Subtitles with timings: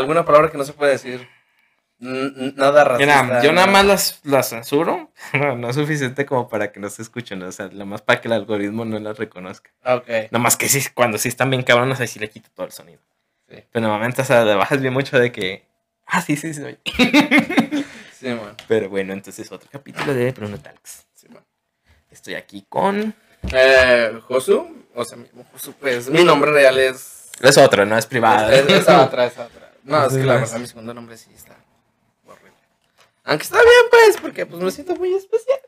[0.00, 1.28] alguna palabra que no se puede decir.
[1.98, 3.22] nada racista.
[3.22, 5.10] Mira, yo nada más las, las censuro.
[5.56, 7.42] no es suficiente como para que no se escuchen.
[7.42, 9.70] O sea, nada más para que el algoritmo no las reconozca.
[9.84, 10.08] Ok.
[10.08, 12.72] Nada más que sí, cuando sí están bien cabronas, ahí sí le quito todo el
[12.72, 13.00] sonido.
[13.48, 13.56] Sí.
[13.70, 15.64] Pero normalmente, o sea, le bajas bien mucho de que.
[16.06, 16.62] Ah, sí, sí, sí.
[18.18, 18.56] sí, man.
[18.66, 21.06] Pero bueno, entonces otro capítulo de Bruno Talks.
[21.14, 21.44] Sí, man.
[22.10, 23.14] Estoy aquí con.
[23.52, 24.86] Eh, Josu.
[24.94, 25.18] O sea,
[25.52, 27.30] Josu, pues mi nombre real es.
[27.40, 28.50] Es otro, no es privado.
[28.50, 29.59] Es, es otra, es otra.
[29.90, 31.56] No, es que la verdad mi segundo nombre sí está
[32.24, 32.56] horrible.
[33.24, 35.60] Aunque está bien, pues, porque pues me siento muy especial.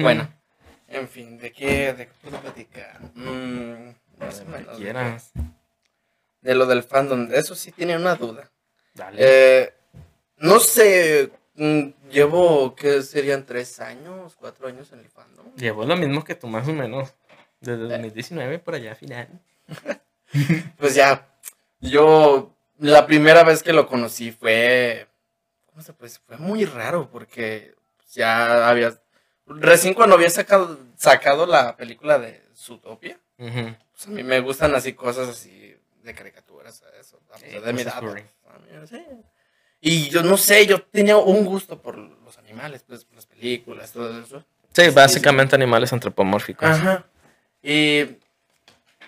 [0.00, 0.32] Bueno,
[0.86, 3.00] en fin, ¿de qué, de qué puedo platicar?
[3.14, 4.76] Mm, no sé menos.
[4.76, 5.32] Quieras.
[6.40, 8.48] De, lo del fandom, eso sí tiene una duda.
[8.94, 9.16] Dale.
[9.18, 9.74] Eh,
[10.36, 13.44] no sé, mm, llevo, ¿qué serían?
[13.44, 14.36] ¿Tres años?
[14.38, 15.52] ¿Cuatro años en el fandom?
[15.56, 17.12] Llevo lo mismo que tú, más o menos.
[17.60, 19.28] Desde 2019 por allá, final.
[20.78, 21.28] pues ya,
[21.80, 25.06] yo la primera vez que lo conocí fue,
[25.66, 26.12] ¿cómo se puede?
[26.26, 27.74] Fue muy raro porque
[28.12, 28.92] ya había,
[29.46, 34.94] recién cuando había sacado, sacado la película de Zootopia, pues a mí me gustan así
[34.94, 38.02] cosas así de caricaturas, eso, de mi edad.
[39.80, 43.92] Y yo no sé, yo tenía un gusto por los animales, pues, por las películas,
[43.92, 44.44] todo eso.
[44.72, 46.68] Sí, básicamente animales antropomórficos.
[46.68, 47.04] Ajá.
[47.62, 48.06] Y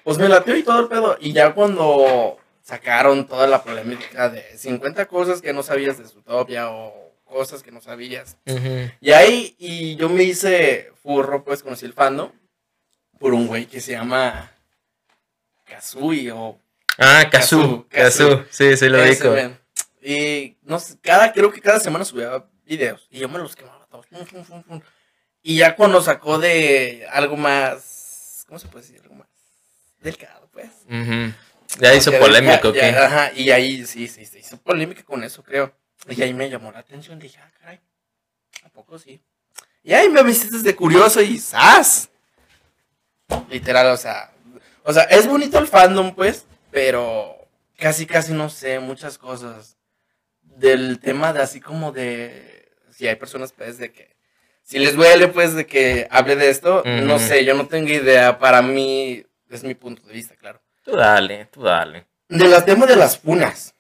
[0.05, 1.17] pues me latió y todo el pedo.
[1.21, 6.71] Y ya cuando sacaron toda la polémica de 50 cosas que no sabías de Zootopia
[6.71, 8.37] o cosas que no sabías.
[9.01, 12.33] Y ahí, y yo me hice furro, pues conocí el fandom
[13.21, 14.51] por un güey que se llama
[15.65, 16.59] Kazui o...
[16.99, 19.35] Ah, Kazu, Kazu, sí, sí lo digo.
[20.03, 23.87] Y no sé, cada, creo que cada semana subía videos y yo me los quemaba
[23.87, 24.07] todos.
[25.43, 27.95] Y ya cuando sacó de algo más
[28.47, 29.01] ¿cómo se puede decir?
[29.03, 29.29] Algo más
[30.01, 30.71] delicado, pues.
[31.79, 32.77] Ya hizo polémica, ¿ok?
[32.77, 35.75] Ajá, y ahí sí, sí, sí, hizo polémica con eso, creo.
[36.09, 37.81] Y ahí me llamó la atención, dije, ah, caray,
[38.65, 39.23] ¿a poco sí?
[39.83, 42.11] Y ahí me visitas de curioso y ¡zas!
[43.51, 44.33] Literal, o sea,
[44.83, 49.77] o sea, es bonito el fandom, pues, pero casi, casi no sé muchas cosas
[50.43, 54.15] del tema de así como de, si hay personas, pues, de que
[54.63, 58.39] si les duele, pues, de que hable de esto, no sé, yo no tengo idea.
[58.39, 60.63] Para mí, es mi punto de vista, claro.
[60.85, 62.07] Tú dale, tú dale.
[62.29, 63.75] De la tema de las punas.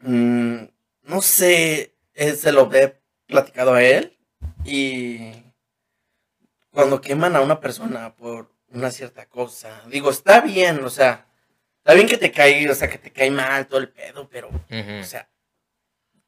[0.00, 0.64] Mm,
[1.02, 4.16] no sé, eh, se lo he platicado a él.
[4.64, 5.32] Y
[6.70, 11.26] cuando queman a una persona por una cierta cosa, digo, está bien, o sea,
[11.78, 14.48] está bien que te caiga, o sea, que te cae mal todo el pedo, pero,
[14.48, 15.28] o sea,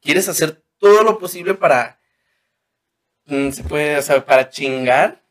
[0.01, 1.97] quieres hacer todo lo posible para
[3.27, 5.21] Mm, se puede, o sea, para chingar,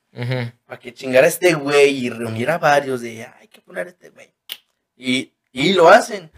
[0.66, 3.90] para que chingara a este güey y reunir a varios de, hay que poner a
[3.90, 4.32] este güey.
[4.96, 6.30] Y, y lo hacen.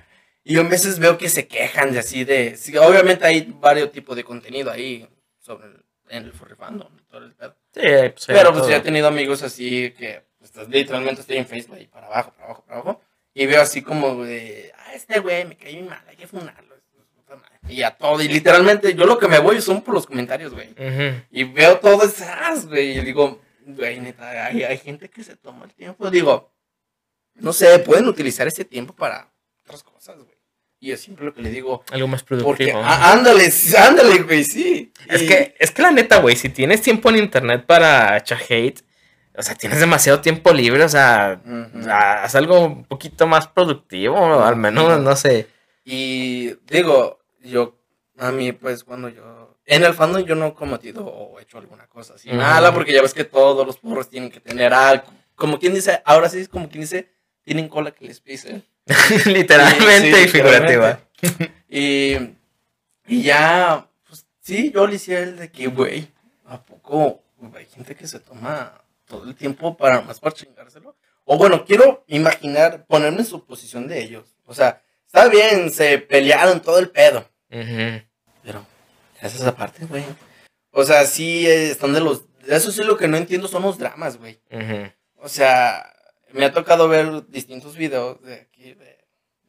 [0.45, 4.17] Y yo a veces veo que se quejan de así de, obviamente hay varios tipos
[4.17, 5.09] de contenido ahí
[5.39, 7.57] sobre el, en el todo pedo.
[7.73, 11.77] Sí, pues, Pero pues ya he tenido amigos así que pues, literalmente estoy en Facebook
[11.77, 13.03] ahí para abajo, para abajo, para abajo.
[13.35, 16.69] Y veo así como de, ah, este güey me cayó mal, hay que funarlo.
[17.69, 20.75] Y a todo, y literalmente yo lo que me voy son por los comentarios, güey.
[21.31, 25.75] Y veo todo esas, güey, y digo, güey, neta, hay, gente que se toma el
[25.75, 26.11] tiempo.
[26.11, 26.51] Digo,
[27.39, 29.33] no sé, pueden utilizar ese tiempo para
[29.65, 30.39] otras cosas, güey.
[30.81, 31.83] Y es siempre lo que le digo.
[31.91, 32.81] Algo más productivo.
[32.81, 34.93] ándale, ándale, güey, sí.
[35.09, 38.83] Es, que, es que la neta, güey, si tienes tiempo en internet para echar hate,
[39.37, 41.41] o sea, tienes demasiado tiempo libre, o sea,
[41.91, 45.49] haz algo un poquito más productivo, al menos, no sé.
[45.85, 47.79] Y digo, yo,
[48.19, 51.87] a mí, pues, cuando yo, en el fandom yo no he cometido o hecho alguna
[51.87, 55.59] cosa así, nada, porque ya ves que todos los porros tienen que tener algo, como
[55.59, 57.13] quien dice, ahora sí es como quien dice,
[57.49, 58.61] tienen cola que les pise.
[59.25, 61.01] literalmente y figurativa.
[61.67, 62.15] y,
[63.07, 66.09] y ya, pues, sí, yo le decía el de que, güey,
[66.45, 67.23] ¿a poco
[67.57, 70.95] hay gente que se toma todo el tiempo para más para chingárselo?
[71.25, 74.37] O bueno, quiero imaginar, ponerme en su posición de ellos.
[74.45, 77.31] O sea, está bien, se pelearon todo el pedo.
[77.49, 78.67] Pero,
[79.23, 80.05] esa es aparte, güey.
[80.71, 82.25] O sea, sí, están de los.
[82.47, 84.39] Eso sí, lo que no entiendo son los dramas, güey.
[85.17, 85.95] O sea,
[86.33, 88.99] me ha tocado ver distintos videos de aquí, de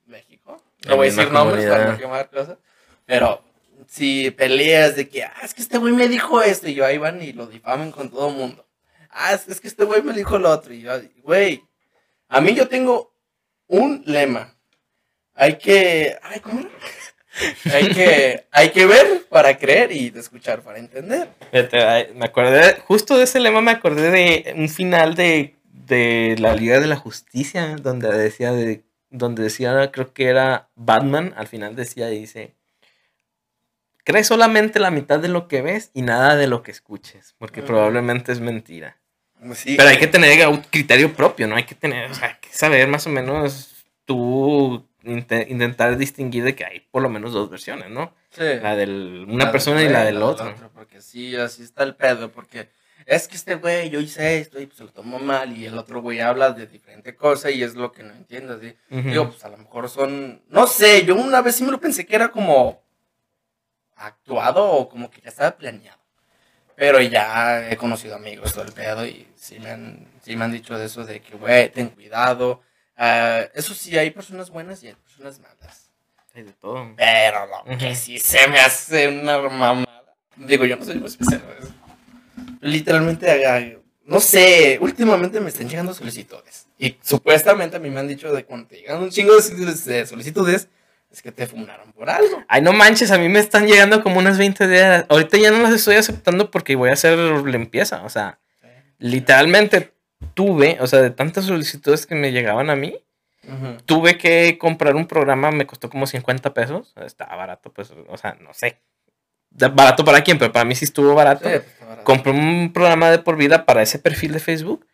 [0.05, 0.61] México.
[0.87, 2.57] No voy a decir nombres para no quemar cosas.
[3.05, 3.43] Pero,
[3.87, 6.97] si peleas de que, ah, es que este güey me dijo esto, y yo ahí
[6.97, 8.65] van y lo difamen con todo el mundo.
[9.09, 10.91] Ah, es que este güey me dijo lo otro, y yo,
[11.23, 11.63] güey,
[12.27, 13.13] a mí yo tengo
[13.67, 14.55] un lema
[15.39, 16.17] hay que.
[17.73, 21.29] hay que, hay que ver para creer y escuchar para entender.
[22.13, 25.55] Me acordé, justo de ese lema me acordé de un final de,
[25.89, 31.33] de la Liga de la Justicia, donde decía de donde decía, creo que era Batman,
[31.35, 32.55] al final decía, dice,
[34.03, 37.61] crees solamente la mitad de lo que ves y nada de lo que escuches, porque
[37.61, 38.97] probablemente es mentira.
[39.43, 41.55] Pues Pero hay que tener un criterio propio, ¿no?
[41.55, 46.55] Hay que tener, o sea, hay que saber más o menos tú intentar distinguir de
[46.55, 48.13] que hay por lo menos dos versiones, ¿no?
[48.31, 48.43] Sí.
[48.61, 50.53] La de una persona y la del otro.
[50.75, 52.69] Porque sí, así está el pedo, porque
[53.09, 55.75] es que este güey, yo hice esto y pues se lo tomó mal y el
[55.79, 58.75] otro güey habla de diferente cosa y es lo que no entiendo, ¿sí?
[58.87, 62.05] Digo, pues a lo mejor son, no sé, yo una vez sí me lo pensé
[62.05, 62.83] que era como
[63.95, 65.97] actuado o como que ya estaba planeado.
[66.75, 70.51] Pero ya he conocido amigos todo el pedo y sí me han, sí me han
[70.51, 72.61] dicho de eso, de que, güey, ten cuidado.
[72.95, 75.89] Ah, eso sí, hay personas buenas y hay personas malas.
[76.35, 76.93] Hay de todo.
[76.95, 80.15] Pero lo que sí se me hace una mamada.
[80.35, 81.41] Digo, yo no soy muy especial.
[82.61, 86.67] Literalmente, no sé, últimamente me están llegando solicitudes.
[86.77, 90.69] Y supuestamente a mí me han dicho de cuando te llegan un chingo de solicitudes,
[91.11, 92.43] es que te funaron por algo.
[92.47, 95.05] Ay, no manches, a mí me están llegando como unas 20 días.
[95.09, 97.17] Ahorita ya no las estoy aceptando porque voy a hacer
[97.47, 98.03] limpieza.
[98.03, 98.39] O sea,
[98.99, 99.93] literalmente
[100.33, 102.95] tuve, o sea, de tantas solicitudes que me llegaban a mí,
[103.85, 106.93] tuve que comprar un programa, me costó como 50 pesos.
[107.03, 108.79] Estaba barato, pues, o sea, no sé.
[109.51, 111.43] Barato para quién, pero para mí sí estuvo barato.
[111.43, 111.63] Pues,
[112.03, 114.85] Compré un programa de por vida para ese perfil de Facebook.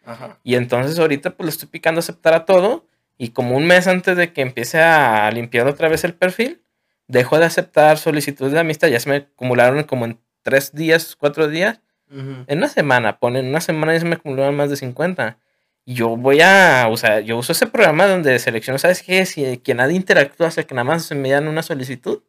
[0.43, 2.87] Y entonces ahorita pues le estoy picando aceptar a todo.
[3.17, 6.61] Y como un mes antes de que empiece a limpiar otra vez el perfil,
[7.07, 8.87] dejo de aceptar solicitudes de amistad.
[8.87, 11.79] Ya se me acumularon como en tres días, cuatro días.
[12.09, 15.37] En una semana, ponen, en una semana ya se me acumularon más de 50.
[15.85, 19.25] Y yo voy a usar, yo uso ese programa donde selecciono, ¿sabes qué?
[19.25, 22.21] Si que nadie interactúa, hasta que nada más me dan una solicitud.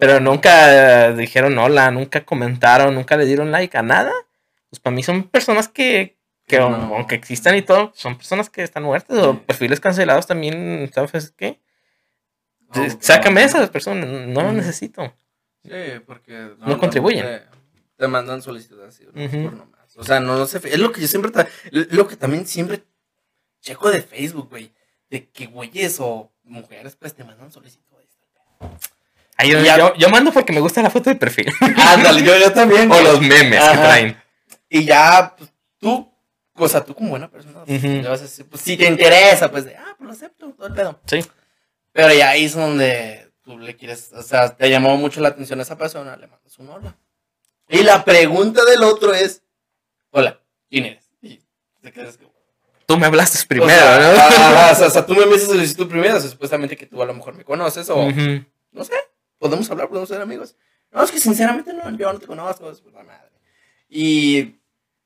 [0.00, 4.12] Pero nunca dijeron hola, nunca comentaron, nunca le dieron like a nada.
[4.68, 8.82] Pues para mí son personas que, que aunque existan y todo, son personas que están
[8.82, 11.60] muertas o perfiles cancelados también, ¿sabes qué?
[13.00, 15.14] Sácame esas personas, no las necesito.
[15.62, 15.70] Sí,
[16.06, 17.42] porque no, contribuyen.
[17.96, 19.14] Te, mandan solicitudes así, por
[19.54, 19.96] nomás.
[19.96, 21.30] O sea, no, no sé, es lo que yo siempre,
[21.70, 22.82] lo que también siempre
[23.60, 24.72] checo de Facebook, güey,
[25.08, 28.18] de que güeyes o mujeres pues te mandan solicitudes.
[29.42, 31.52] Yo, yo, mando porque me gusta la foto de perfil.
[31.76, 32.90] Ándale, yo, yo también.
[32.90, 34.22] o los memes que traen.
[34.68, 36.14] Y ya, pues, tú
[36.56, 40.06] o sea, tú como buena persona, pues, pues, si te interesa, pues de, ah, pues
[40.06, 41.00] lo acepto, todo el pedo.
[41.06, 41.24] Sí.
[41.92, 45.58] Pero ya ahí es donde tú le quieres, o sea, te llamó mucho la atención
[45.58, 46.96] a esa persona, le mandas un hola.
[47.68, 49.42] Y la pregunta del otro es,
[50.10, 50.40] hola,
[50.70, 51.10] ¿quién eres?
[51.22, 51.40] Y
[51.82, 52.26] te quedas que...
[52.86, 54.86] Tú me hablaste primero, ¿no?
[54.86, 57.34] o, sea, tú me envías solicitud primero, o sea, supuestamente que tú a lo mejor
[57.34, 58.10] me conoces, o
[58.72, 58.94] no sé,
[59.38, 60.56] podemos hablar, podemos ser amigos.
[60.90, 63.30] No, es que sinceramente no, yo no te conozco, es la madre.
[63.88, 64.60] Y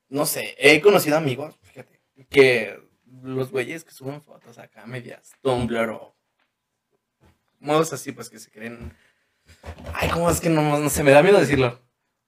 [0.09, 2.79] no sé, he conocido amigos, fíjate, que
[3.23, 6.17] los güeyes que suben fotos acá medias Tumblr o
[7.61, 8.95] modos así, pues que se creen.
[9.95, 11.81] Ay, ¿cómo es que no, no se me da miedo decirlo?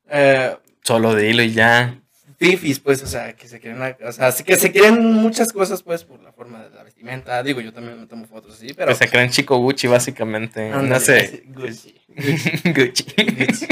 [0.08, 2.02] Eh, Solo dilo y ya.
[2.40, 6.04] Fifis, pues, o sea, que se quieren, o sea, que se quieren muchas cosas, pues,
[6.04, 7.42] por la forma de la vestimenta.
[7.42, 8.94] Digo, yo también me tomo fotos así, pero.
[8.94, 10.70] Se creen chico Gucci, básicamente.
[10.70, 11.44] no sé.
[11.48, 11.94] Gucci.
[12.64, 13.04] Gucci.
[13.16, 13.68] Gucci.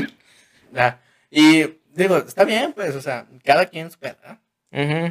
[0.73, 1.01] Ya.
[1.31, 4.17] Y Digo, está bien, pues, o sea, cada quien su pedo,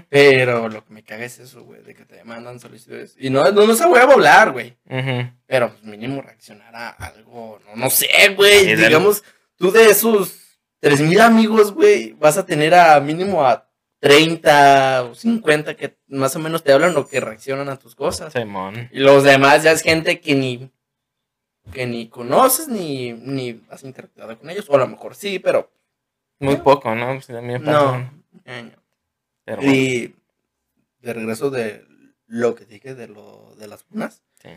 [0.07, 3.13] Pero lo que me caga es eso, güey, de que te mandan solicitudes.
[3.19, 4.77] Y no, no, no se voy a hablar, güey.
[5.47, 8.07] Pero pues mínimo reaccionar a algo, no, no sé,
[8.37, 8.73] güey.
[8.77, 9.21] Digamos,
[9.57, 10.46] tú de esos
[10.79, 13.67] 3000 amigos, güey, vas a tener a mínimo a
[13.99, 18.33] 30 o 50 que más o menos te hablan o que reaccionan a tus cosas.
[18.91, 20.71] Y los demás ya es gente que ni
[21.73, 24.69] que ni conoces ni, ni has interactuado con ellos.
[24.69, 25.69] O a lo mejor sí, pero
[26.39, 27.13] muy poco, ¿no?
[27.13, 28.09] Pues también no.
[29.43, 30.15] Pero y
[30.99, 31.85] de regreso de
[32.27, 34.21] lo que dije de lo de las funas.
[34.41, 34.49] Sí.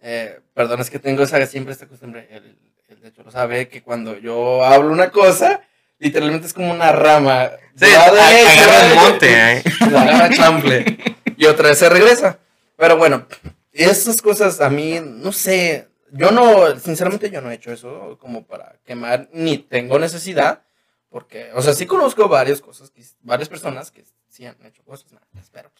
[0.00, 2.28] Eh, perdón, es que tengo esa, siempre esta costumbre.
[2.30, 2.58] El,
[2.88, 5.62] el, de hecho lo sabe que cuando yo hablo una cosa,
[5.98, 7.50] literalmente es como una rama.
[7.74, 9.28] Sí, agarra el monte.
[9.30, 9.62] ¿eh?
[9.80, 10.98] Agarra chample.
[11.36, 12.38] y otra vez se regresa.
[12.76, 13.26] Pero bueno,
[13.72, 15.88] esas cosas a mí, no sé.
[16.10, 20.62] Yo no, sinceramente, yo no he hecho eso como para quemar, ni tengo necesidad.
[21.10, 25.50] Porque, o sea, sí conozco varias cosas, varias personas que sí han hecho cosas malas,
[25.50, 25.70] pero,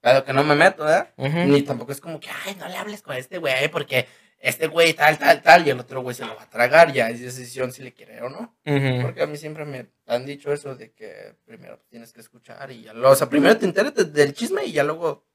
[0.00, 1.10] pero que no me meto, ¿verdad?
[1.16, 4.94] Ni tampoco es como que, ay, no le hables con este güey, porque este güey
[4.94, 7.72] tal, tal, tal, y el otro güey se lo va a tragar, ya es decisión
[7.72, 8.56] si le quiere o no.
[9.02, 12.82] Porque a mí siempre me han dicho eso de que primero tienes que escuchar y
[12.82, 15.26] ya lo, o sea, primero te enteras del chisme y ya luego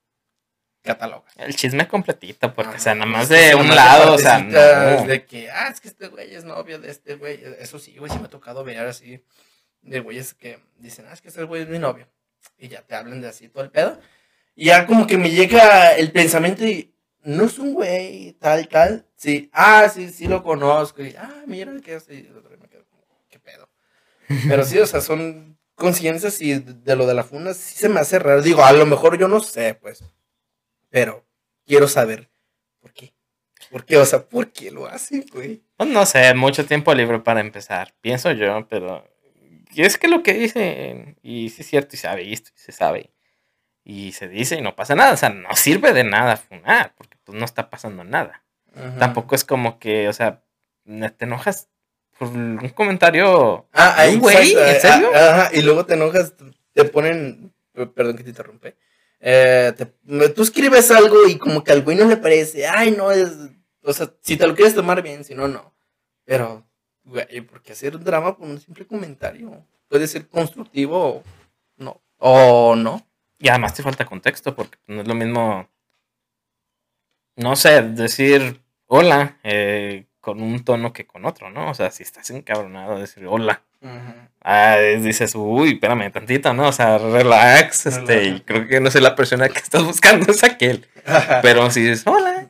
[0.83, 1.25] cataloga.
[1.37, 5.05] El chisme completito, porque, o sea, nada más de un lado, o sea, no.
[5.05, 7.41] De que, ah, es que este güey es novio de este güey.
[7.59, 9.23] Eso sí, güey, sí me ha tocado ver así
[9.81, 12.07] de güeyes que dicen, ah, es que este güey es mi novio.
[12.57, 13.99] Y ya te hablan de así todo el pedo.
[14.55, 16.92] Y ya como que me llega el pensamiento y
[17.23, 19.07] no es un güey tal, tal.
[19.15, 21.03] Sí, ah, sí, sí lo conozco.
[21.03, 21.99] Y, ah, mira, quedo
[22.89, 23.69] como, ¿qué pedo?
[24.47, 27.99] Pero sí, o sea, son conciencias y de lo de la funda sí se me
[27.99, 28.41] hace raro.
[28.41, 30.03] Digo, a lo mejor yo no sé, pues.
[30.89, 31.25] Pero
[31.65, 32.29] quiero saber
[32.79, 33.13] por qué.
[33.71, 33.97] ¿Por qué?
[33.97, 35.63] O sea, ¿por qué lo hacen, güey?
[35.77, 39.03] Pues no sé, mucho tiempo libre para empezar, pienso yo, pero
[39.73, 42.59] y es que lo que dicen, y sí es cierto, y se ha visto, y
[42.59, 43.11] se sabe,
[43.83, 47.37] y se dice y no pasa nada, o sea, no sirve de nada funar, pues
[47.37, 48.43] no está pasando nada.
[48.75, 48.97] Ajá.
[48.99, 50.43] Tampoco es como que, o sea,
[50.85, 51.69] te enojas
[52.17, 53.67] por un comentario.
[53.73, 55.09] Ah, ahí, güey, ¿en serio?
[55.13, 56.33] ah, Ajá, y luego te enojas,
[56.73, 57.53] te ponen,
[57.95, 58.75] perdón que te interrumpe,
[59.19, 63.11] eh, te- tú escribes algo y como que al güey no le parece, ay, no,
[63.11, 63.31] es,
[63.83, 65.73] o sea, si te lo quieres tomar bien, si no, no.
[66.25, 66.65] Pero,
[67.03, 69.65] güey, ¿por qué hacer un drama por un simple comentario?
[69.87, 71.23] Puede ser constructivo o
[71.77, 72.01] no.
[72.17, 73.05] O no.
[73.39, 75.69] Y además te falta contexto, porque no es lo mismo,
[77.35, 81.69] no sé, decir hola eh, con un tono que con otro, ¿no?
[81.69, 83.61] O sea, si estás encabronado, decir hola.
[84.41, 86.69] Ah, dices, uy, espérame tantito, ¿no?
[86.69, 90.43] O sea, relax, este, y creo que no sé la persona que estás buscando es
[90.43, 90.87] aquel.
[91.41, 92.49] Pero si dices, hola,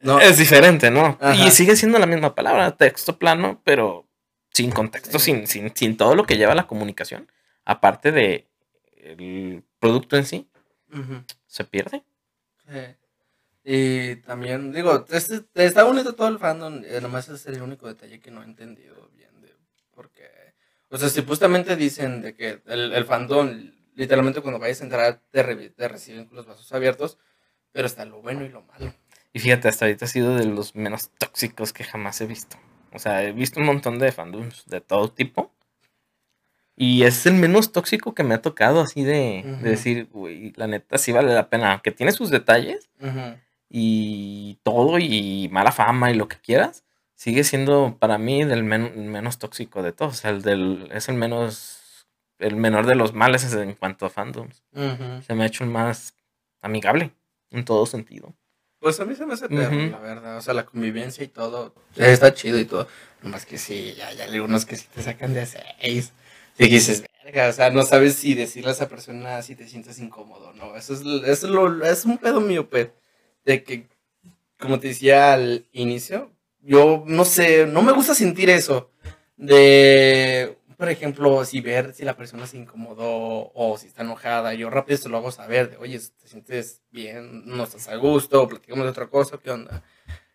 [0.00, 1.16] no, es diferente, ¿no?
[1.20, 1.34] Ajá.
[1.46, 4.04] Y sigue siendo la misma palabra, texto plano, pero
[4.52, 5.32] sin contexto, Sí.
[5.32, 7.30] sin, sin, sin todo lo que lleva la comunicación,
[7.64, 8.48] aparte de
[8.96, 10.48] el producto en sí,
[11.46, 12.02] se pierde.
[12.68, 12.80] Sí.
[13.64, 17.86] Y también, digo, este, está bonito todo el fandom, eh, nomás ese es el único
[17.88, 19.54] detalle que no he entendido bien de
[19.94, 20.28] por qué.
[20.90, 25.42] O sea, supuestamente dicen de que el, el fandom, literalmente cuando vayas a entrar, te,
[25.42, 27.18] re- te reciben con los brazos abiertos,
[27.72, 28.92] pero está lo bueno y lo malo.
[29.32, 32.56] Y fíjate, hasta ahorita ha sido de los menos tóxicos que jamás he visto.
[32.92, 35.52] O sea, he visto un montón de fandoms de todo tipo.
[36.76, 40.98] Y es el menos tóxico que me ha tocado, así de, decir, güey, la neta
[40.98, 41.72] sí vale la pena.
[41.72, 43.38] Aunque tiene sus detalles Ujú.
[43.68, 49.08] Y todo, y mala fama y lo que quieras, sigue siendo para mí del men-
[49.10, 50.12] menos tóxico de todos.
[50.14, 52.06] O sea, el del, es el menos,
[52.38, 54.62] el menor de los males en cuanto a fandoms.
[54.72, 55.22] Ujú.
[55.26, 56.14] Se me ha hecho el más
[56.62, 57.12] amigable
[57.50, 58.34] en todo sentido.
[58.80, 59.90] Pues a mí se me hace perro, Ujú.
[59.90, 60.36] la verdad.
[60.36, 61.74] O sea, la convivencia y todo.
[61.96, 62.86] eh, Está chido y todo.
[63.22, 66.12] Nomás que sí, ya, ya hay unos que sí te sacan de seis.
[66.58, 69.98] Y dices, verga, o sea, no sabes si decirle a esa persona si te sientes
[69.98, 70.76] incómodo, ¿no?
[70.76, 72.90] Eso es, eso es, lo, es un pedo mío, pues.
[73.44, 73.88] De que,
[74.58, 78.90] como te decía al inicio, yo no sé, no me gusta sentir eso.
[79.36, 84.70] De, por ejemplo, si ver si la persona se incomodó o si está enojada, yo
[84.70, 88.84] rápido se lo hago saber, de, oye, te sientes bien, no estás a gusto, platicamos
[88.84, 89.82] de otra cosa, ¿qué onda?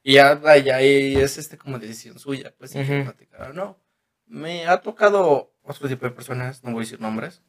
[0.04, 3.12] Y ya, ya ahí es este como decisión suya, pues si quiere Ujú.
[3.12, 3.80] platicar o no.
[4.28, 7.42] Me ha tocado otro tipo de personas, no voy a decir nombres,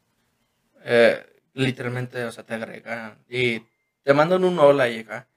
[0.85, 1.25] eh,
[1.55, 3.61] literalmente, o sea, te agregan y
[4.03, 5.29] te mandan un hola y acá,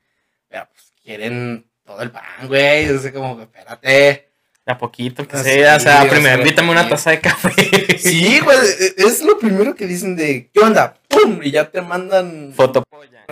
[0.54, 4.30] pero pues quieren todo el pan, güey, o sea, como espérate.
[4.66, 7.20] A poquito que Ah, sea, o sí, sea, o primero sea, invítame una taza de
[7.20, 7.98] café.
[7.98, 10.94] Sí, güey, e- es lo primero que dicen de, ¿qué onda?
[11.10, 11.42] ¡Pum!
[11.44, 13.26] Y ya te mandan Fotopolla.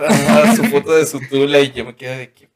[0.56, 2.48] Su foto de su tula y yo me quedo de que,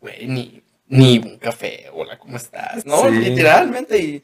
[0.00, 2.86] güey, ni, ni un café, hola, ¿cómo estás?
[2.86, 3.16] No, Sí.
[3.16, 4.22] literalmente, y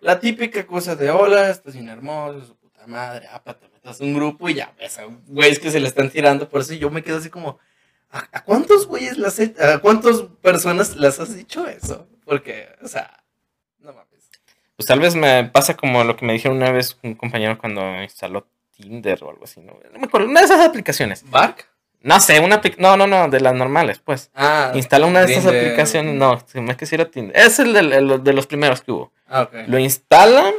[0.00, 4.04] la típica cosa de, hola, estás bien hermoso, su puta madre, apa, te metas a
[4.04, 6.90] un grupo y ya ves a güeyes que se le están tirando, por eso yo
[6.90, 7.58] me quedo así como,
[8.14, 12.06] ¿a, a cuántos güeyes las he- a cuántas personas las has dicho eso?
[12.24, 13.22] Porque, o sea,
[13.80, 14.30] no mames.
[14.76, 18.02] Pues tal vez me pasa como lo que me dijeron una vez un compañero cuando
[18.02, 19.78] instaló Tinder o algo así, ¿no?
[19.92, 21.28] No me acuerdo, una de esas aplicaciones.
[21.30, 21.68] ¿Bark?
[22.00, 24.30] No sé, una No, no, no, de las normales, pues.
[24.34, 24.72] Ah.
[24.74, 25.66] Instala una de estas Grindr.
[25.66, 26.14] aplicaciones.
[26.16, 27.34] No, me que sí era Tinder.
[27.36, 29.12] Es el, de los primeros que hubo.
[29.28, 29.54] Ah, ok.
[29.68, 30.52] Lo instalan.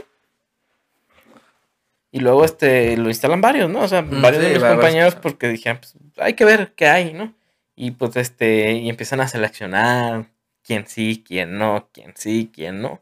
[2.12, 3.82] Y luego este lo instalan varios, ¿no?
[3.82, 6.88] O sea, Mm, varios sí, de mis compañeros porque dijeron, pues hay que ver qué
[6.88, 7.34] hay, ¿no?
[7.76, 10.28] Y pues este, y empiezan a seleccionar
[10.64, 13.02] quién sí, quién no, quién sí, quién no.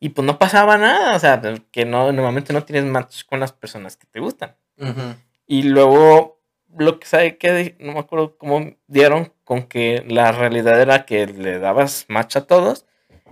[0.00, 1.40] Y pues no pasaba nada, o sea,
[1.70, 4.56] que no, normalmente no tienes match con las personas que te gustan.
[4.76, 5.14] Ujú.
[5.46, 6.40] Y luego,
[6.76, 11.26] lo que sabe que no me acuerdo cómo dieron con que la realidad era que
[11.26, 12.86] le dabas match a todos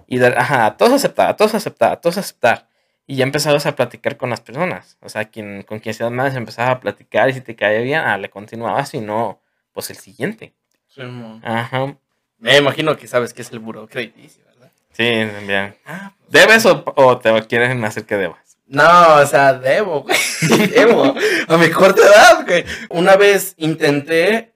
[0.06, 2.68] y ajá, a todos aceptar, a todos aceptar, a todos aceptar.
[3.06, 4.98] Y ya empezabas a platicar con las personas.
[5.00, 8.00] O sea, quien, con quien seas más empezabas a platicar y si te caía bien,
[8.00, 9.40] ah, le continuabas y no,
[9.72, 10.54] pues el siguiente.
[10.94, 11.02] Sí.
[11.42, 11.96] Ajá.
[12.38, 14.72] Me imagino que sabes que es el buro crediticio, ¿verdad?
[14.92, 15.04] Sí,
[15.46, 15.76] bien.
[15.86, 18.58] Ah, pues, ¿Debes o, o te quieren hacer que debas?
[18.66, 20.16] No, o sea, debo, güey.
[20.68, 21.14] Debo.
[21.48, 22.64] A mi corta edad, güey.
[22.88, 24.54] Una vez intenté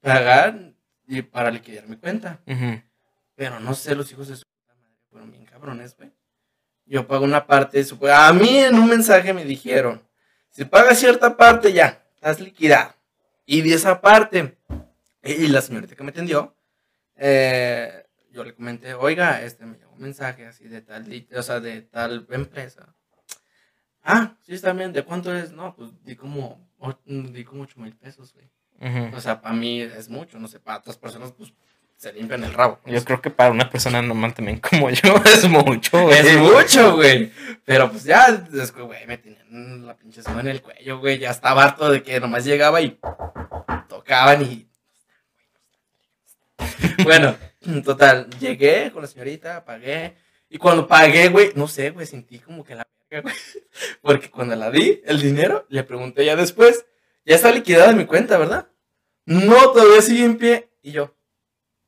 [0.00, 0.72] pagar
[1.06, 2.40] y para liquidar mi cuenta.
[3.36, 6.10] Pero no sé, los hijos de su madre fueron bien cabrones, güey.
[6.84, 10.02] Yo pago una parte de su A mí en un mensaje me dijeron:
[10.50, 12.92] si pagas cierta parte, ya, estás liquidado.
[13.46, 14.56] Y de esa parte,
[15.44, 16.56] Y la señorita que me atendió,
[17.16, 21.60] eh, yo le comenté, oiga, este me llegó un mensaje así de tal, o sea,
[21.60, 22.94] de tal empresa.
[24.02, 25.52] Ah, sí, está bien, ¿de cuánto es?
[25.52, 26.68] No, pues di como,
[27.06, 28.50] di como 8 mil pesos, güey.
[29.14, 31.54] O sea, para mí es mucho, no sé, para otras personas, pues
[31.96, 32.80] se limpian el rabo.
[32.84, 36.18] Yo creo que para una persona normal también como yo es mucho, güey.
[36.18, 37.32] Es mucho, güey.
[37.64, 41.18] Pero pues ya, después, güey, me tenían la pinche soga en el cuello, güey.
[41.18, 42.98] Ya estaba harto de que nomás llegaba y
[43.88, 44.68] tocaban y.
[47.04, 47.36] Bueno,
[47.84, 50.16] total, llegué con la señorita, pagué.
[50.48, 53.34] Y cuando pagué, güey, no sé, güey, sentí como que la verga, güey.
[54.02, 56.86] Porque cuando la di, el dinero, le pregunté ya después,
[57.24, 58.68] ya está liquidada mi cuenta, ¿verdad?
[59.26, 60.70] No, todavía sigue en pie.
[60.82, 61.16] Y yo,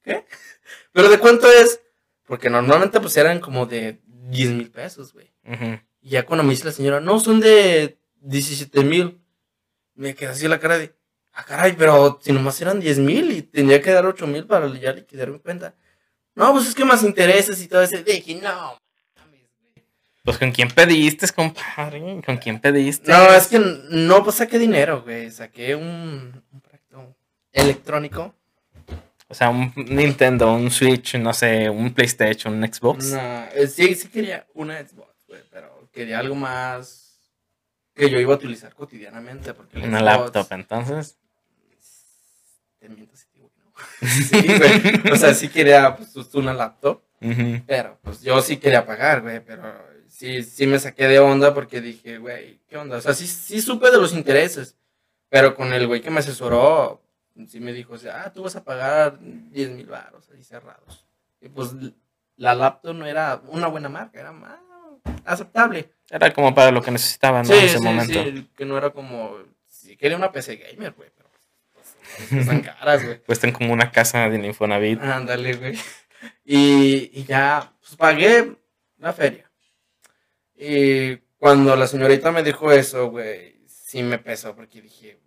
[0.03, 0.25] ¿qué?
[0.93, 1.81] ¿Pero de cuánto es?
[2.25, 5.33] Porque normalmente pues eran como de 10 mil pesos, güey.
[5.45, 5.81] Ujú.
[6.01, 9.21] Y ya cuando me dice la señora, no, son de 17 mil.
[9.95, 10.96] Me quedé así la cara de,
[11.37, 14.67] ah, caray, pero si nomás eran 10 mil y tenía que dar 8 mil para
[14.75, 15.75] ya liquidar mi cuenta.
[16.35, 18.03] No, pues es que más intereses y todo ese.
[18.03, 18.77] Dije, no.
[19.17, 19.85] mames, güey".
[20.25, 22.21] Pues con quién pediste, compadre.
[22.25, 23.11] ¿Con quién pediste?
[23.11, 25.31] No, es que no, pues saqué dinero, güey.
[25.31, 26.43] Saqué un,
[27.53, 28.35] electrónico.
[29.29, 33.07] O sea, un Nintendo, un Switch, no sé, un PlayStation, un Xbox.
[33.13, 37.19] No, eh, sí, sí quería una Xbox, güey, pero quería algo más
[37.95, 39.53] que yo iba a utilizar cotidianamente.
[39.53, 41.19] Porque Una Xbox- laptop, entonces.
[42.87, 43.73] Te miento si te digo que no.
[44.09, 45.13] Sí, güey.
[45.13, 47.63] O sea, sí quería pues, una laptop, Ujú.
[47.67, 49.63] pero pues yo sí quería pagar, güey, pero
[50.09, 52.99] sí, sí me saqué de onda porque dije, güey, ¿qué onda?
[52.99, 54.77] O sea, sí, sí supe de los intereses,
[55.29, 57.03] pero con el güey que me asesoró,
[57.49, 61.05] sí me dijo, o sea, ah, tú vas a pagar 10 mil baros ahí cerrados.
[61.41, 61.73] Y pues
[62.37, 64.59] la laptop no era una buena marca, era más
[65.25, 65.91] aceptable.
[66.09, 67.53] Era como para lo que necesitaban ¿no?
[67.53, 68.23] Sí, en ese sí, momento.
[68.23, 69.37] sí, que no era como,
[69.69, 71.26] sí quería una PC gamer, güey, pero
[72.31, 73.19] están caras, güey.
[73.21, 75.01] Cuestan como una casa de Infonavit.
[75.01, 75.79] Ándale, güey.
[76.45, 78.57] Y, y ya, pues pagué
[78.99, 79.51] la feria.
[80.57, 85.21] Y cuando la señorita me dijo eso, güey, sí me pesó porque dije,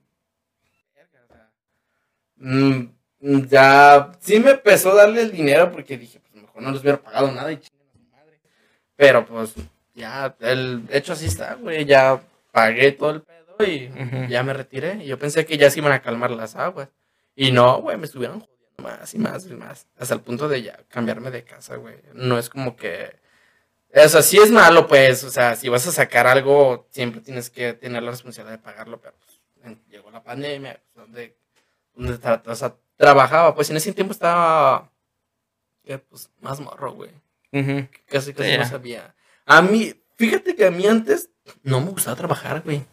[2.38, 2.84] mm,
[3.20, 7.32] ya, sí me pesó darle el dinero porque dije, pues mejor no les hubiera pagado
[7.32, 8.40] nada y chinguen a su madre.
[8.96, 9.54] Pero pues
[9.94, 13.90] ya, el hecho así está, güey, ya pagué todo el pedo y
[14.30, 14.96] ya me retiré.
[15.04, 16.90] Y yo pensé que ya se iban a calmar las aguas.
[17.36, 19.88] Y no, güey, me estuvieron jodiendo más y más y más.
[19.98, 21.96] Hasta el punto de ya cambiarme de casa, güey.
[22.14, 23.20] No es como que.
[23.94, 25.24] O sea, sí es malo, pues.
[25.24, 29.02] O sea, si vas a sacar algo, siempre tienes que tener la responsabilidad de pagarlo.
[29.02, 31.38] Pero pues, llegó la pandemia, pues, donde,
[31.96, 33.56] donde tra- o sea, trabajaba.
[33.56, 34.92] Pues en ese tiempo estaba.
[35.86, 37.12] eh, pues más morro, güey.
[38.08, 39.16] Casi, casi no sabía.
[39.46, 41.30] A mí, fíjate que a mí antes
[41.64, 42.86] no me gustaba trabajar, güey.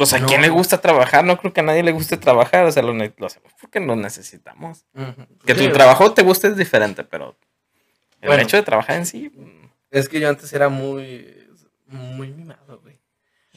[0.00, 0.28] Pues a No.
[0.28, 2.94] quién le gusta trabajar, no creo que a nadie le guste trabajar, o sea, lo,
[2.94, 4.86] lo hacemos porque lo necesitamos.
[5.44, 7.36] Que Sí, tu trabajo te guste es diferente, pero
[8.22, 8.42] el Bueno.
[8.42, 9.30] hecho de trabajar en sí.
[9.34, 11.46] mm, Es que yo antes era muy,
[11.86, 12.98] muy mimado, güey.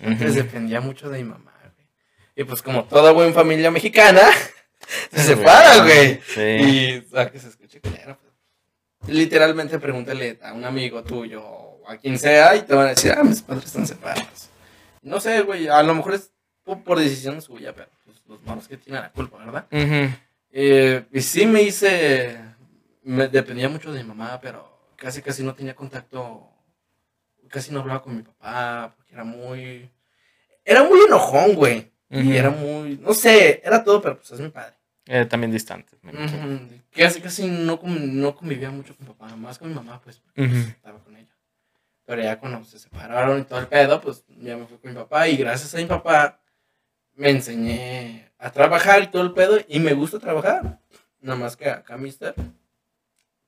[0.03, 1.87] Antes dependía mucho de mi mamá, güey.
[2.35, 4.21] Y pues como toda buena familia mexicana,
[5.13, 6.19] se separa, güey.
[6.27, 6.41] Sí.
[6.41, 8.33] Y a que se escuche culero, pues.
[9.15, 13.13] Literalmente pregúntale a un amigo tuyo o a quien sea y te van a decir,
[13.17, 14.49] ah, mis padres están separados.
[15.01, 16.31] No sé, güey, a lo mejor es
[16.63, 19.67] por, por decisión suya, pero pues, los malos que tienen la culpa, ¿verdad?
[19.71, 20.15] Ujú.
[20.51, 22.39] Eh, y sí me hice,
[23.03, 26.47] me dependía mucho de mi mamá, pero casi casi no tenía contacto,
[27.49, 29.89] casi no hablaba con mi papá, porque era muy,
[30.63, 31.91] era muy enojón, güey.
[32.09, 32.21] Ujú.
[32.21, 34.75] Y era muy, no sé, era todo, pero pues es mi padre.
[35.07, 35.97] Eh, también distante.
[36.03, 36.55] imagino.
[36.55, 36.69] Ujú.
[36.95, 40.55] Casi casi no, no convivía mucho con papá, más con mi mamá, pues, porque Ujú.
[40.59, 41.35] estaba con ella.
[42.05, 44.97] Pero ya cuando se separaron y todo el pedo, pues ya me fui con mi
[44.97, 46.39] papá y gracias a mi papá
[47.15, 50.79] me enseñé a trabajar y todo el pedo y me gusta trabajar.
[51.21, 52.33] Nada más que acá, mister.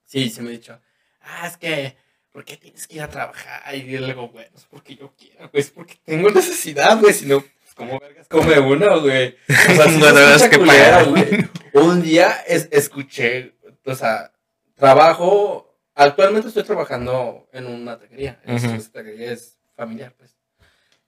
[0.04, 0.80] Sí, se me ha dicho,
[1.21, 1.97] ah, es que,
[2.32, 3.73] ¿por qué tienes que ir a trabajar?
[3.75, 7.25] Y luego, güey, no es porque yo quiera, güey, es porque tengo necesidad, güey, si
[7.25, 9.36] no, pues, como vergas come uno, güey.
[9.49, 11.10] O sea, sí No escucha que pagar.
[11.10, 11.49] güey.
[11.73, 14.32] Un día es- escuché, o sea,
[14.75, 18.67] trabajo, actualmente estoy trabajando en una taquería, Ujú.
[18.75, 20.38] esta taquería es familiar, pues.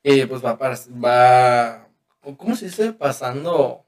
[0.03, 1.86] Y pues va para, va,
[2.35, 2.91] ¿cómo se dice?
[2.93, 3.85] Pasando,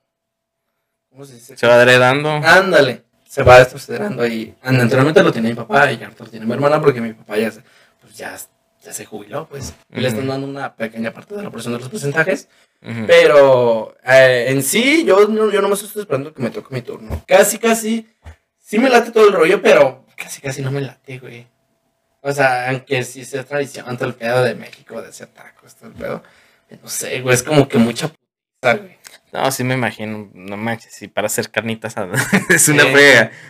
[1.10, 1.58] ¿cómo se dice?
[1.58, 2.30] Se va heredando.
[2.30, 4.56] Ándale, se va desconsiderando ahí.
[4.62, 7.52] Anteriormente lo tenía mi papá y ahorita lo tiene mi hermana porque mi papá ya
[7.52, 7.62] se,
[8.02, 8.38] pues ya,
[8.84, 9.73] ya se jubiló, pues.
[9.91, 12.47] Y le están dando una pequeña parte de la porción de los porcentajes.
[13.08, 17.23] Pero eh, en sí, yo, no- yo nomás estoy esperando que me toque mi turno.
[17.28, 18.08] Casi, casi,
[18.58, 21.45] sí me late todo el rollo, pero casi, casi no me late, güey.
[22.21, 25.89] O sea, aunque sí sea tradición, todo el pedo de México, de hacer tacos, todo
[25.89, 26.23] el pedo.
[26.82, 28.12] No sé, güey, es como que mucha.
[29.31, 31.95] No, sí me imagino, no manches, sí, para hacer carnitas
[32.49, 32.89] es una Sí.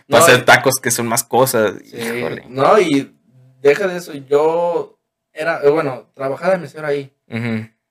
[0.08, 1.76] No, Para hacer tacos que son más cosas.
[1.86, 2.46] Sí, Híjole.
[2.50, 3.16] no, y
[3.62, 5.00] deja de eso, yo
[5.32, 7.14] era, eh, bueno, trabajaba de mesero ahí.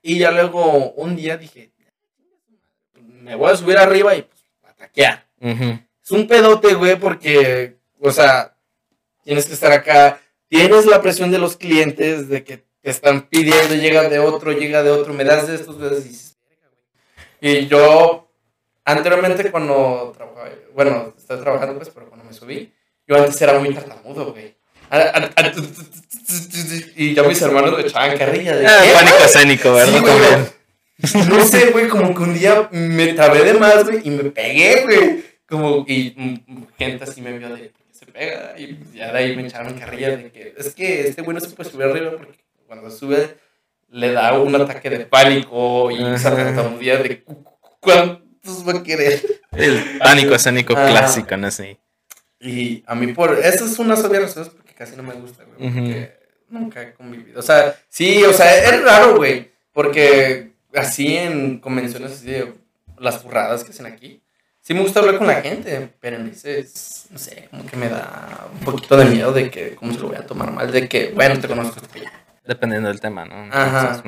[0.03, 1.73] Y ya luego un día dije,
[2.95, 5.27] me voy a subir arriba y pues ataquear.
[5.41, 8.57] Es un pedote, güey, porque, o sea,
[9.25, 13.75] tienes que estar acá, tienes la presión de los clientes de que te están pidiendo,
[13.75, 16.28] llega de otro, llega de otro, me das de estos, me das y.
[17.41, 18.29] Y yo,
[18.85, 22.73] anteriormente cuando trabajaba, bueno, estaba trabajando pues, pero cuando me subí,
[23.07, 24.55] yo antes era muy tartamudo, güey.
[26.97, 29.27] Y ya mis hermanos me echaban carrilla de Ah, "¿Qué, pánico güey?".
[29.27, 29.93] escénico, ¿verdad?
[29.93, 34.11] Sí, güey, no sé, güey, como que un día me trabé de más, güey, y
[34.11, 35.25] me pegué, güey.
[35.49, 36.15] Como, y
[36.77, 38.55] gente así me vio de, ¿por qué se pega?
[38.59, 41.51] Y ya de ahí me echaron carrilla de que, es que este güey no se
[41.51, 43.37] puede subir arriba porque cuando sube
[43.91, 48.83] le da un ataque de pánico y esa tartamudea de cu- cu- cuántos va a
[48.83, 49.21] querer.
[49.53, 50.87] El pánico escénico Ah.
[50.91, 51.51] clásico, ¿no?
[51.51, 51.79] Sí.
[52.41, 55.69] Y a mí por, esa es una obvias razones porque casi no me gusta, güey,
[55.69, 55.79] Ujú.
[55.81, 56.19] porque
[56.51, 57.41] nunca he convivido.
[57.41, 62.53] O sea, sí, o sea, es raro, güey, porque así en convenciones así de
[62.99, 64.23] las burradas que hacen aquí,
[64.61, 67.89] sí me gusta hablar con la gente, pero en veces, no sé, como que me
[67.89, 70.89] da un poquito de miedo de que, cómo se lo voy a tomar mal, de
[70.89, 72.13] que, bueno, te conozco, ya.
[72.49, 73.53] Dependiendo del tema, ¿no?
[73.53, 74.03] Ajá.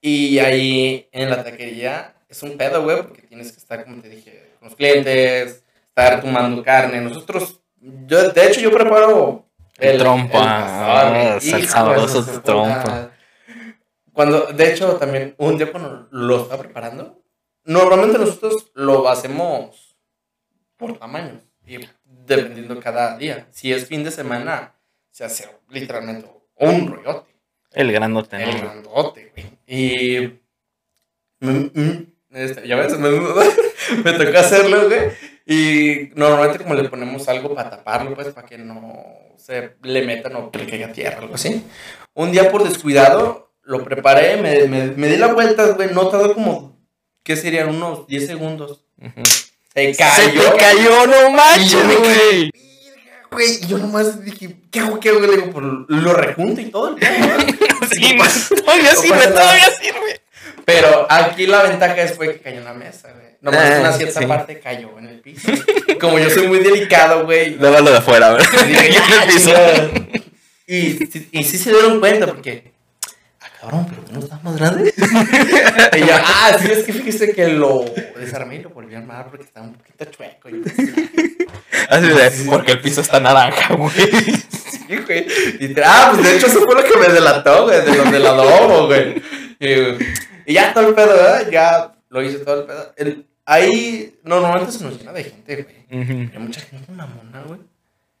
[0.00, 4.08] Y ahí en la taquería es un pedo, güey, porque tienes que estar, como te
[4.08, 7.00] dije, con los clientes, estar tomando carne.
[7.00, 10.44] Nosotros, yo, de hecho, yo preparo El pastor, güey.
[10.44, 12.80] ah, de sabroso trompo.
[12.80, 13.10] puta.
[14.12, 17.20] Cuando, de hecho, también un día cuando lo estaba preparando,
[17.64, 19.96] normalmente nosotros lo hacemos
[20.76, 23.48] por tamaño y dependiendo cada día.
[23.50, 24.76] Si es fin de semana,
[25.10, 27.37] se hace literalmente un rollote.
[27.78, 28.60] El grandote, El ¿no?
[28.60, 29.46] grandote, güey.
[29.66, 30.40] Y.
[32.32, 33.08] este, ya ves, me,
[34.04, 35.00] me tocó hacerlo, güey.
[35.46, 39.04] Y normalmente, como le ponemos algo para taparlo, pues, para que no
[39.38, 41.64] se le metan o que le caiga tierra, algo así.
[42.14, 45.90] Un día, por descuidado, lo preparé, me, me, me di la vuelta, güey.
[45.94, 46.76] No tardó como.
[47.22, 47.68] ¿Qué serían?
[47.68, 48.84] Unos 10 segundos.
[49.74, 50.52] Se Se cayó.
[50.52, 52.50] te cayó, no manches, güey.
[53.30, 54.98] Güey, y yo nomás dije, ¿qué hago?
[55.00, 55.20] ¿Qué hago?
[55.20, 56.96] Le digo, pues lo rejunto y todo.
[57.90, 59.30] Sí, No pasa- todavía no sirve, nada.
[59.32, 60.20] todavía sirve.
[60.66, 63.28] Pero aquí la ventaja es fue que cayó en la mesa, güey.
[63.40, 64.26] Nomás Ah, una cierta sí.
[64.26, 65.50] parte cayó en el piso.
[66.00, 67.54] Como yo soy muy delicado, güey.
[67.56, 68.46] Lávalo de afuera, ¿verdad?
[68.66, 69.50] dije, Ya en "Ya, el piso.
[69.50, 69.90] chingada".
[70.66, 72.72] Y, sí- y sí se dieron cuenta porque.
[73.40, 74.92] Ah, cabrón, pero no está más grande.
[75.96, 77.84] y yo, ah, sí, es que fíjese que lo
[78.18, 80.50] desarmé y lo volví a armar porque estaba un poquito chueco.
[80.50, 80.62] Y,
[81.88, 83.90] Así de, porque el piso está naranja, güey.
[83.92, 85.26] sí, güey.
[85.60, 88.26] Y ah, pues de hecho eso fue lo que me delató, güey, de lo del
[88.26, 89.22] adobo, güey.
[89.60, 91.50] Y, y ya todo el pedo, ¿verdad?
[91.50, 92.92] Ya lo hice todo el pedo.
[92.96, 96.02] El- ahí normalmente se nos llena de gente, güey.
[96.02, 96.30] Ujú.
[96.34, 97.60] Hay mucha gente mamona, güey.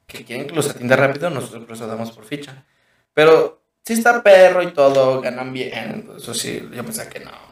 [0.06, 2.64] Que quieren que los atienda rápido, nosotros por eso damos por ficha.
[3.14, 6.10] Pero sí está perro y todo, ganan bien.
[6.16, 7.47] Eso sí, yo pensé que no.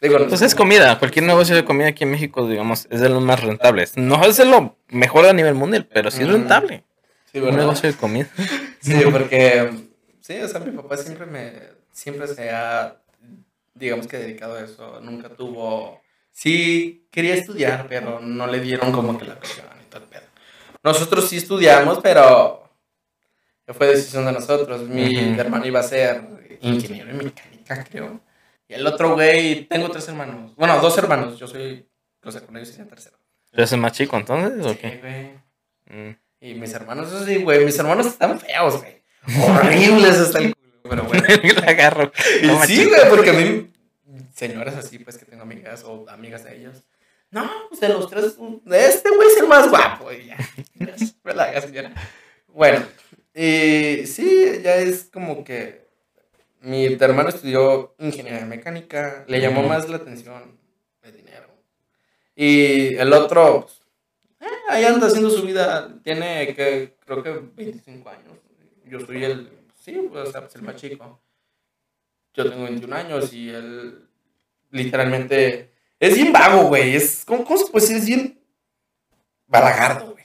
[0.00, 3.22] Digo, Pues es comida, cualquier negocio de comida aquí en México, digamos, es de los
[3.22, 3.96] más rentables.
[3.96, 6.38] No es de lo mejor a nivel mundial, pero sí es Ujú.
[6.38, 6.84] rentable.
[7.32, 8.28] Sí, Un negocio de comida.
[8.80, 9.70] Sí, porque
[10.20, 11.52] sí, o sea, mi papá siempre me
[11.92, 12.96] siempre se ha
[13.74, 16.00] digamos que dedicado a eso, nunca tuvo
[16.32, 20.22] sí quería estudiar, pero no le dieron como que la opción y todo el pedo.
[20.82, 22.70] Nosotros sí estudiamos, pero
[23.68, 24.82] fue decisión de nosotros.
[24.88, 26.22] Mi hermano iba a ser
[26.60, 28.20] ingeniero en mecánica, creo.
[28.68, 30.54] Y el otro güey, tengo tres hermanos.
[30.56, 31.88] Bueno, dos hermanos, yo soy
[32.22, 33.16] o sea, con ellos sería tercero.
[33.52, 34.98] ¿Pero es el más chico entonces o Sí, qué?
[35.86, 36.06] güey.
[36.08, 36.16] Mm.
[36.40, 39.02] Y mis hermanos, eso sí, güey, mis hermanos están feos, güey.
[39.42, 41.24] Horribles está el culo, pero bueno.
[41.60, 42.12] La agarro.
[42.42, 43.72] Y No sí, güey, porque a mí,
[44.34, 46.82] señoras así, pues que tengo amigas o amigas de ellos.
[47.30, 48.36] No, pues de los tres,
[48.72, 50.12] este güey es el más guapo.
[50.12, 50.36] Y ya,
[51.24, 51.92] relaja, señora.
[52.48, 52.84] Bueno,
[53.34, 55.85] y sí, ya es como que
[56.66, 60.58] mi hermano estudió ingeniería mecánica, le llamó más la atención
[61.02, 61.46] el dinero.
[62.34, 63.80] Y el otro, pues,
[64.40, 68.38] eh, ahí anda haciendo su vida, tiene que, creo que 25 años.
[68.84, 69.48] Yo soy el,
[69.80, 71.20] sí, pues el más chico.
[72.34, 74.06] Yo tengo 21 años y él
[74.70, 76.96] literalmente es bien vago, güey.
[76.96, 77.96] Es, ¿cómo, cómo se puede decir?
[77.98, 78.40] Es bien
[79.46, 80.24] balagardo, güey.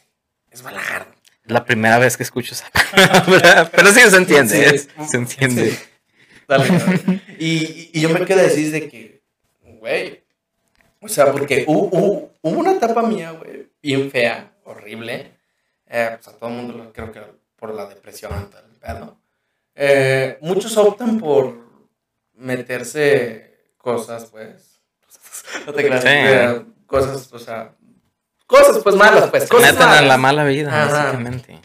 [0.50, 1.12] Es balagardo.
[1.46, 3.70] La primera vez que escucho esa palabra.
[3.72, 4.88] Pero sí se entiende, Sí.
[5.10, 5.72] se entiende.
[5.72, 5.80] Sí.
[6.58, 7.22] Dale.
[7.40, 9.24] Y, y yo me quedé así de que,
[9.80, 10.24] güey,
[11.00, 15.32] o sea, porque hubo, hubo- hubo una etapa mía, güey, bien fea, horrible.
[15.88, 17.22] Eh, pues a todo el mundo, lo- creo que
[17.56, 19.18] por la depresión y tal, pedo.
[19.76, 21.58] Eh, muchos optan por
[22.36, 24.80] meterse cosas, pues,
[25.66, 26.02] No te creas.
[26.04, 26.10] Sí.
[26.12, 27.74] eh, Cosas, o sea.
[28.46, 29.44] Cosas pues malas, pues.
[29.44, 30.06] Se Cosas meten a malas.
[30.08, 30.94] la mala vida, Ajá.
[31.04, 31.60] básicamente.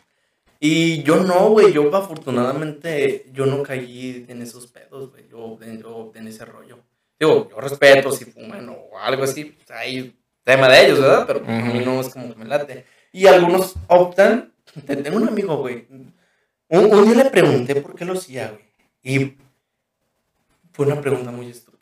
[0.60, 1.72] Y yo no, güey.
[1.72, 5.28] Yo afortunadamente yo no caí en esos pedos, güey.
[5.28, 6.78] Yo, en- yo en ese rollo.
[7.18, 9.44] Digo, yo respeto si fuman o algo así.
[9.44, 11.24] Pues ahí tema de ellos, ¿verdad?
[11.26, 12.84] Pero a mí no es como que me late.
[13.12, 14.52] Y algunos optan.
[14.86, 15.86] te- Tengo un amigo, güey.
[15.88, 16.14] Un,
[16.92, 18.64] un día le pregunté por qué lo hacía, güey.
[19.02, 19.36] Y
[20.72, 21.76] fue una pregunta muy estúpida.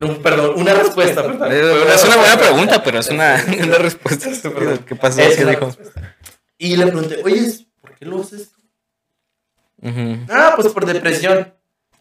[0.00, 1.52] No, perdón, una respuesta, perdón.
[1.52, 4.78] Es una buena pregunta, pero es una, una respuesta estúpida.
[4.84, 5.20] ¿Qué pasó?
[5.20, 5.66] Es ¿Qué dijo?
[5.66, 6.16] respuesta.
[6.58, 7.71] Y le pregunté, oye, ¿por
[8.02, 8.60] qué lo haces tú?
[9.88, 10.26] Ujú.
[10.28, 11.54] Ah, pues por depresión.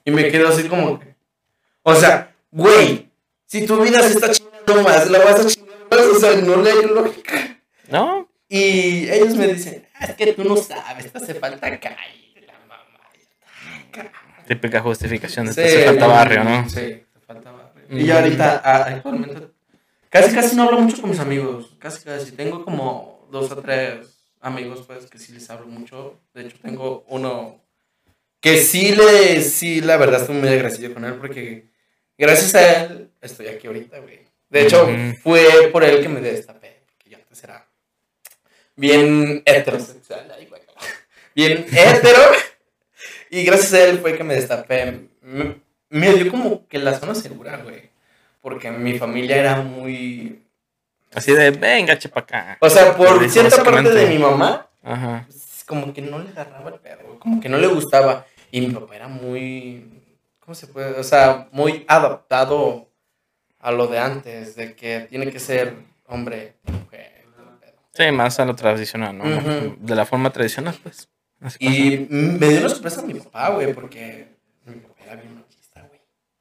[0.03, 1.15] Y me quedo así como que.
[1.83, 3.11] O sea, güey,
[3.45, 5.99] si tu vida se está chingando más, la vas a chingar más.
[5.99, 7.59] O sea, no le hay lógica.
[7.89, 12.33] No, Y ellos me dicen, ah, es que tú no sabes, te hace falta calle,
[12.47, 14.09] la mamá.
[14.47, 16.69] típica justificación Sí, que hace falta barrio, ¿no?
[16.69, 16.75] Sí,
[17.13, 17.85] te falta barrio.
[17.89, 19.49] Y yo ahorita, ah, actualmente,
[20.09, 21.75] casi casi no hablo mucho con mis amigos.
[21.77, 22.31] Casi casi.
[22.31, 24.10] Tengo como dos o tres
[24.41, 26.19] amigos, pues, que sí les hablo mucho.
[26.33, 27.61] De hecho, tengo uno
[28.41, 31.65] que sí le, sí, la verdad, estoy muy agradecido con él porque
[32.17, 34.19] gracias a él estoy aquí ahorita, güey.
[34.49, 34.89] De hecho,
[35.21, 37.67] fue por él que me destapé, porque yo antes era
[38.75, 40.61] bien heterosexual, ay, güey.
[41.35, 42.19] bien hetero.
[43.29, 45.07] Y gracias a él fue que me destapé.
[45.21, 47.91] Me, me dio como que la zona segura, güey.
[48.41, 50.43] Porque mi familia era muy...
[51.13, 52.57] Así de, venga, chepa acá.
[52.61, 55.25] O sea, por cierta parte de mi mamá, Ajá.
[55.27, 58.25] pues, como que no le agarraba el pedo, güey, como que no le gustaba.
[58.51, 60.01] Y mi papá era muy,
[60.39, 60.99] ¿cómo se puede?
[60.99, 62.89] O sea, muy adaptado
[63.59, 65.75] a lo de antes, de que tiene que ser
[66.07, 67.11] hombre, mujer.
[67.93, 69.23] Sí, más a lo tradicional, ¿no?
[69.79, 71.09] De la forma tradicional, pues.
[71.41, 74.27] Así Y me dio una sorpresa a mi papá, güey, porque
[74.65, 75.99] mi papá era bien machista, güey.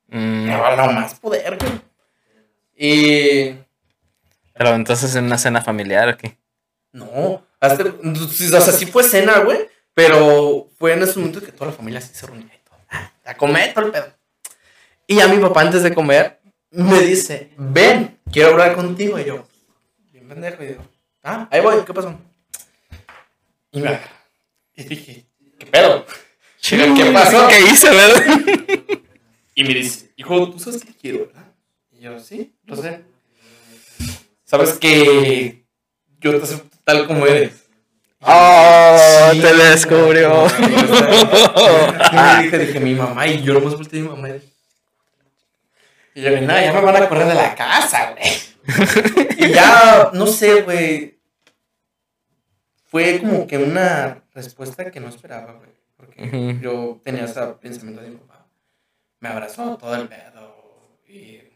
[0.09, 1.73] Mm, Me daba más poder, güey.
[2.77, 3.55] Y
[4.61, 6.37] pero entonces en una cena familiar, ¿o qué?
[6.93, 11.71] no, hasta, o sea, sí fue cena, güey, pero fue en ese momento que toda
[11.71, 12.77] la familia sí se reunía y todo.
[13.25, 14.13] A comer todo el pedo.
[15.07, 16.41] Y ya mi papá antes de comer
[16.73, 19.19] me dice, ven, quiero hablar contigo.
[19.19, 19.49] Y yo,
[20.13, 20.83] bien pendejo, y digo,
[21.23, 22.21] ah, ahí voy, ¿qué pasó?
[23.73, 23.99] Y me.
[24.77, 25.27] Y dije,
[25.59, 26.05] ¿qué pedo?
[26.61, 27.49] ¿Qué pasó?
[27.49, 28.39] ¿Qué hice, verdad?
[29.55, 31.47] Y me dice, hijo, tú sabes que quiero, ¿verdad?
[31.93, 33.10] Y yo, sí, lo sé.
[34.51, 35.65] Sabes que
[36.19, 37.69] yo te acepto tal como eres.
[38.21, 39.29] ¡Oh!
[39.31, 39.41] Sí.
[39.41, 40.43] Te descubrió.
[42.43, 44.49] Dije, dije, mi mamá, y yo nomás volteé a mi mamá y dije,
[46.17, 48.29] y yo, nada, ya me van a correr de la casa, güey.
[49.39, 51.21] Y ya, no sé, güey.
[52.87, 55.71] Fue como que una respuesta que no esperaba, güey.
[55.97, 58.49] Porque yo tenía ese pensamiento de mi papá.
[59.21, 60.99] Me abrazó todo el pedo.
[61.07, 61.50] Y,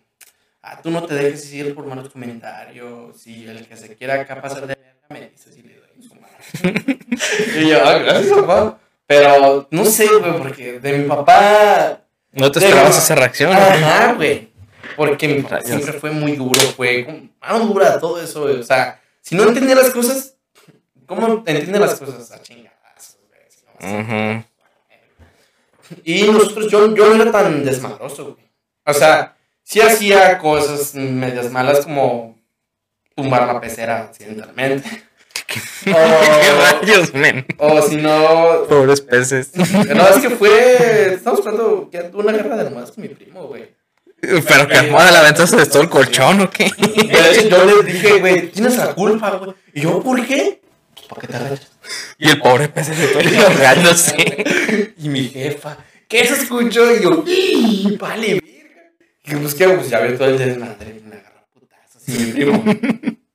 [0.65, 3.21] ah, tú no te dejes ir por malos comentarios.
[3.21, 6.15] Si el que se quiera acá pasar de verga me dices y le doy su
[6.15, 6.35] mano.
[7.57, 8.79] y yo, ah, gracias, papá.
[9.07, 12.01] Pero no sé, güey, porque de mi papá
[12.35, 13.53] ¿No te esperabas esa reacción?
[13.53, 14.49] Ajá, güey.
[14.97, 18.59] Porque mi papá siempre fue muy duro, fue mano dura, todo eso, güey.
[18.61, 20.37] O sea, si no entendía las cosas,
[21.07, 22.31] ¿cómo entiende las cosas?
[22.33, 24.45] A chingadazos, güey.
[26.03, 26.05] Si.
[26.05, 28.51] Y nosotros, yo, yo no era tan desmadroso, güey.
[28.85, 32.37] O sea, sí hacía cosas medias malas como
[33.17, 34.89] tumbar la pecera accidentalmente.
[35.47, 37.45] ¿Qué O, rayos, men?
[37.59, 39.51] o si no, Pobres peces.
[39.55, 43.69] no, es que fue, estamos jugando que una guerra de almohadas con mi primo, güey.
[44.21, 46.65] Pero que de la venta se todo el colchón, ¿o qué?
[46.65, 49.55] De hecho, yo le dije, güey, tienes la culpa, güey.
[49.75, 50.63] Y yo, ¿por qué?
[50.95, 51.71] Pues porque te agachas.
[52.19, 54.93] Y el pobre pez se fue ahogándose.
[54.97, 55.77] Y mi jefa,
[56.09, 56.91] ¿qué se escuchó?
[56.97, 58.41] Y yo, "Ih, vale.
[59.25, 59.77] Y pues, ¿qué hago?
[59.77, 60.97] Pues ya veo todo el desmadre.
[60.99, 62.09] Y me agarró a putazos.
[62.09, 62.65] Y mi primo,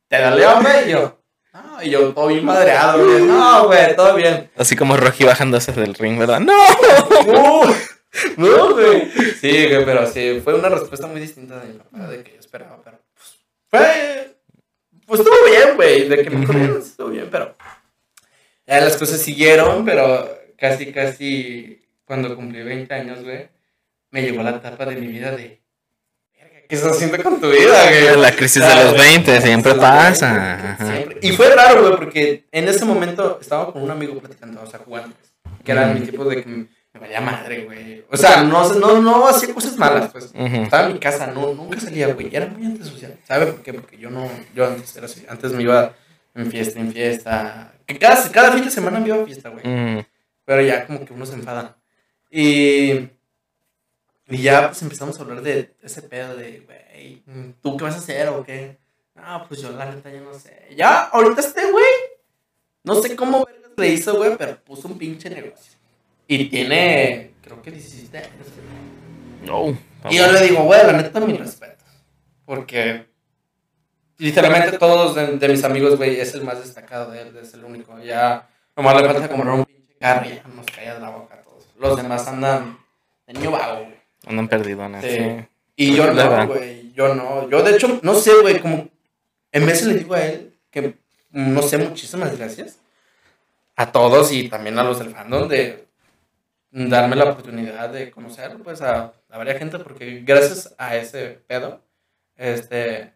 [0.08, 0.72] ¿te dolió, hombre?
[0.88, 1.20] Y yo,
[1.54, 3.24] no, y yo, todo bien madreado, güey.
[3.24, 4.52] No, güey, todo bien.
[4.56, 6.40] Así como Rocky bajándose del ring, ¿verdad?
[6.40, 6.54] ¡No!
[7.26, 7.64] No,
[8.38, 9.10] no, güey.
[9.40, 12.40] Sí, güey, pero sí, fue una respuesta muy distinta de mi papá, de que yo
[12.40, 14.36] esperaba, pero pues, fue,
[15.06, 17.56] pues estuvo bien, güey, de que me corrieron, estuvo bien, pero
[18.68, 23.48] ya las cosas siguieron, pero casi, casi, cuando cumplí 20 años, güey,
[24.12, 25.60] me llegó la etapa de mi vida de, "Verga,
[26.70, 28.22] ¿qué estás haciendo con tu vida, güey?
[28.22, 30.78] La crisis de los 20 siempre pasa.
[30.78, 31.18] Siempre.
[31.22, 34.80] Y fue raro, güey, porque en ese momento estaba con un amigo platicando, o sea,
[34.80, 35.16] jugando,
[35.66, 36.68] que era mi tipo de que me,
[37.00, 38.06] valía madre, güey.
[38.12, 40.32] O sea, no, no, no hacía cosas malas, pues.
[40.34, 42.30] Estaba en mi casa, no, nunca salía, güey.
[42.32, 43.18] Era muy antisocial.
[43.28, 43.74] ¿Sabe por qué?
[43.74, 45.26] Porque yo no, yo antes era así.
[45.28, 45.94] Antes me iba
[46.36, 47.74] en fiesta, en fiesta.
[47.88, 49.66] Que cada, cada fin de semana me iba a fiesta, güey.
[49.66, 50.06] Mm.
[50.46, 51.78] Pero ya como que uno se enfada.
[52.30, 53.10] Y
[54.30, 57.24] Y ya pues empezamos a hablar de ese pedo de, güey,
[57.62, 58.78] ¿tú qué vas a hacer o qué?
[59.16, 60.68] Ah, pues yo la neta ya no sé.
[60.76, 61.86] Ya, ahorita este güey,
[62.84, 65.74] no sé cómo vergas le hizo, güey, pero puso un pinche negocio.
[66.28, 68.48] Y tiene, creo que 17 años.
[69.46, 69.78] No.
[70.10, 71.84] Y yo le digo, güey, la neta, mi respeto.
[72.46, 73.08] Porque
[74.18, 77.64] literalmente todos de, de mis amigos, güey, es el más destacado de él, es el
[77.64, 77.98] único.
[78.00, 81.36] Ya, nomás le falta comprar un pinche carro y ya nos caía de la boca
[81.36, 81.68] a todos.
[81.78, 82.78] Los demás andan
[83.26, 83.99] de niño vago, güey.
[84.26, 85.04] Andan perdidones.
[85.04, 85.18] Sí.
[85.18, 85.46] Sí.
[85.76, 87.50] Y yo no, güey, yo no.
[87.50, 88.90] Yo, de hecho, no sé, güey, como
[89.52, 90.96] en vez le digo a él que,
[91.32, 92.80] no sé, muchísimas gracias
[93.76, 95.88] a todos y también a los del fandom de
[96.72, 101.82] darme la oportunidad de conocer, pues, a, a varias gente, porque gracias a ese pedo,
[102.36, 103.14] este,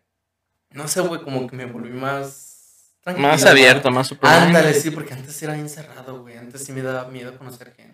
[0.72, 2.96] no sé, güey, como que me volví más...
[3.02, 4.30] tranquilo, Más abierto, más super.
[4.30, 7.93] Ándale, sí, porque antes era bien cerrado, güey, antes sí me daba miedo conocer gente.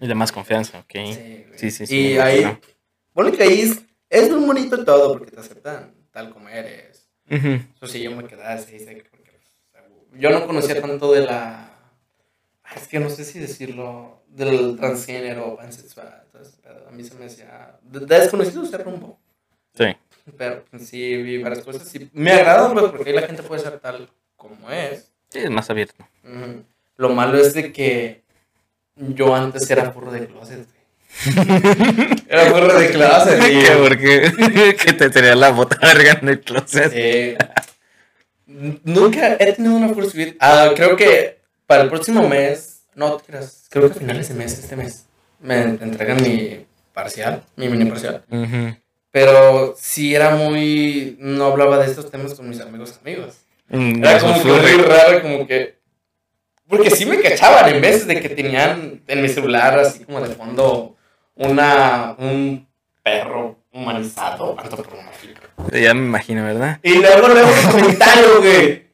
[0.00, 0.92] Y de más confianza, ok.
[0.92, 1.46] Sí.
[1.56, 1.96] Sí, sí, sí.
[2.12, 2.58] Y ahí,
[3.14, 7.08] bueno, que ahí es, es muy bonito todo porque te aceptan tal como eres.
[7.30, 7.48] Ujú.
[7.76, 8.76] Eso sí, yo me quedaba así,
[9.10, 9.82] porque, o sea,
[10.18, 11.70] yo no conocía tanto de la.
[12.74, 16.24] Es que no sé si decirlo, del transgénero o pansexual.
[16.32, 16.88] pedo.
[16.88, 17.78] A mí se me hacía.
[17.82, 19.18] de- de desconocido ser rumbo.
[19.74, 19.84] Sí.
[20.36, 21.94] Pero pues, sí vi varias cosas.
[21.94, 25.12] Y me agrada, porque ahí la gente puede ser tal como es.
[25.30, 26.06] Sí, es más abierto.
[26.24, 26.64] Ujú.
[26.96, 28.22] Lo malo es de que
[28.96, 30.66] yo antes era furro de closet.
[30.66, 30.76] güey.
[32.28, 33.40] era furro de closet.
[33.40, 33.70] ¿Qué?
[33.78, 34.76] ¿Por qué?
[34.76, 36.90] que te tenía la bota verga en el closet.
[36.94, 37.36] Eh,
[38.46, 40.36] nunca he tenido una full suite.
[40.40, 44.58] Ah, creo que para el próximo mes, no, creas, creo que a finales de mes,
[44.58, 45.06] este mes,
[45.40, 48.24] me entregan mi parcial, mi mini parcial.
[49.10, 51.16] Pero sí era muy.
[51.18, 53.36] No hablaba de estos temas con mis amigos amigos.
[53.68, 55.75] Mm, Era como que muy raro, como que.
[56.68, 60.34] Porque sí me cachaban en vez de que tenían en mi celular así como de
[60.34, 60.96] fondo
[61.36, 62.66] una, un
[63.02, 65.42] perro humanizado, antropomórfico.
[65.72, 66.80] Ya me imagino, ¿verdad?
[66.82, 68.86] Y luego luego un comentario, güey.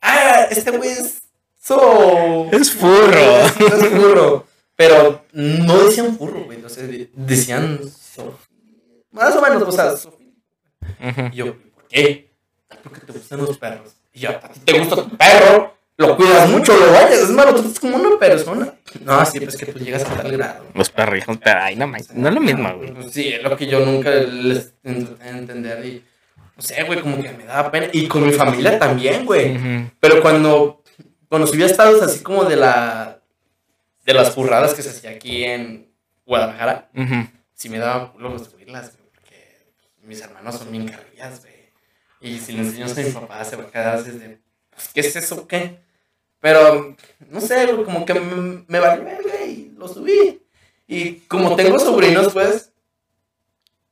[0.00, 1.22] Ah, este güey es
[1.62, 2.48] so...
[2.52, 3.18] Es furro.
[3.46, 4.46] Es, es furro.
[4.76, 6.58] Pero no decían furro, güey.
[6.62, 8.38] De- decían so...
[9.10, 10.16] Más o menos, o sea, so-.
[11.32, 12.30] Y yo, ¿por qué?
[12.82, 13.92] Porque te gustan los perros.
[14.14, 15.74] Y yo, ¿a ti te gusta tu perro?
[16.00, 17.12] Lo cuidas mucho, lo vayas.
[17.20, 18.72] Es malo, tú estás como una persona.
[19.04, 20.64] No, sí, pues que tú llegas a tal grado.
[20.74, 22.90] Los perrijos, pero ay, no, mames, no es lo mismo, güey.
[22.94, 26.02] Pues sí, es lo que yo nunca les intenté entender y
[26.56, 27.88] no sé, güey, como que me daba pena.
[27.92, 29.90] Y con mi familia también, güey.
[30.00, 30.82] Pero cuando,
[31.28, 33.20] cuando subía estados así como de la
[34.06, 35.92] de las burradas que se hacía aquí en
[36.24, 37.28] Guadalajara, Ujú.
[37.54, 39.66] sí me daba luego subirlas, güey, porque
[40.02, 41.54] mis hermanos son bien carrillas, güey.
[42.22, 45.00] Y si le enseñas a mi papá, se va a quedar así de, pues, ¿qué
[45.00, 45.78] es eso, qué?
[46.40, 46.96] Pero,
[47.28, 50.42] no sé, como que me, me valió verga y lo subí.
[50.86, 52.72] Y como tengo sobrinos, pues,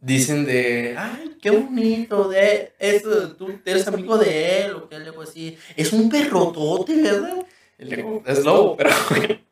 [0.01, 5.23] dicen de, ay, qué bonito, de eso, tú eres amigo de él, o qué, algo
[5.23, 5.57] así.
[5.77, 7.47] Es un perrotote, ¿verdad?
[7.79, 8.91] Le es lobo, pero...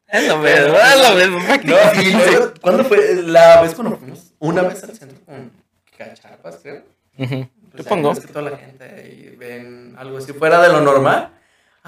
[0.09, 1.39] Es lo mismo, es lo mismo.
[1.65, 4.33] No, y luego, ¿cuándo fue la vez cuando fuimos?
[4.39, 5.51] Una vez al centro con
[5.99, 6.85] cachapas, creo.
[7.19, 7.49] Ujú.
[7.73, 8.11] Pues Supongo.
[8.11, 11.33] ahí ves que toda la gente ven algo así fuera de lo normal.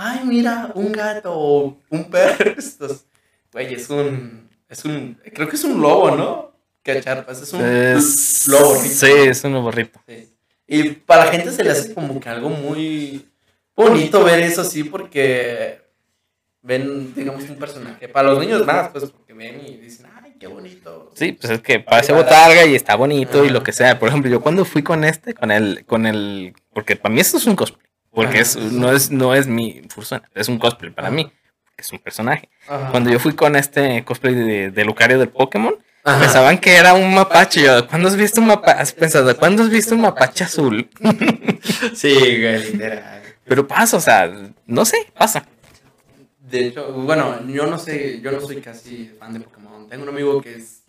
[0.00, 2.54] Ay, mira, un gato o un perro.
[2.56, 3.04] Estos,
[3.52, 6.52] güey, es un, es un, creo que es un lobo, ¿no?
[6.84, 8.46] Cacharpas, es un Es...
[8.46, 8.76] lobo.
[8.76, 10.00] Sí, es un borrito.
[10.06, 10.32] Sí.
[10.68, 13.28] Y para la gente se le hace como que algo muy
[13.74, 15.80] bonito ver eso así porque
[16.62, 18.06] ven, digamos, un personaje.
[18.06, 21.10] Para los niños más, pues, porque ven y dicen, ay, qué bonito.
[21.16, 23.98] Sí, pues es que parece botarga y está bonito y lo que sea.
[23.98, 27.38] Por ejemplo, yo cuando fui con este, con el, con el, porque para mí esto
[27.38, 27.87] es un cosplay,
[28.18, 31.30] porque es, no es, no es mi fursona, es un cosplay para mí,
[31.76, 32.48] es un personaje.
[32.66, 32.90] Ajá.
[32.90, 36.18] Cuando yo fui con este cosplay de, de Lucario del Pokémon, Ajá.
[36.18, 37.62] pensaban que era un mapache.
[37.62, 38.82] Yo, ¿cuándo has visto un mapache?
[38.82, 40.90] Has pensado, ¿cuándo has visto un mapache azul?
[41.94, 43.22] Sí, güey, literal.
[43.44, 44.32] Pero pasa, o sea,
[44.66, 45.46] no sé, pasa.
[46.40, 49.88] De hecho, bueno, yo no sé, yo no soy casi fan de Pokémon.
[49.88, 50.82] Tengo un amigo que es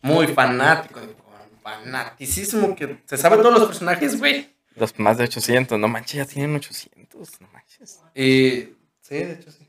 [0.00, 1.22] muy fanático de Pokémon.
[1.62, 4.50] Fanaticísimo, que se sabe todos los personajes, güey.
[4.76, 8.00] Los más de 800, no manches, ya tienen 800, no manches.
[8.14, 8.68] Y.
[9.00, 9.68] Sí, de hecho sí.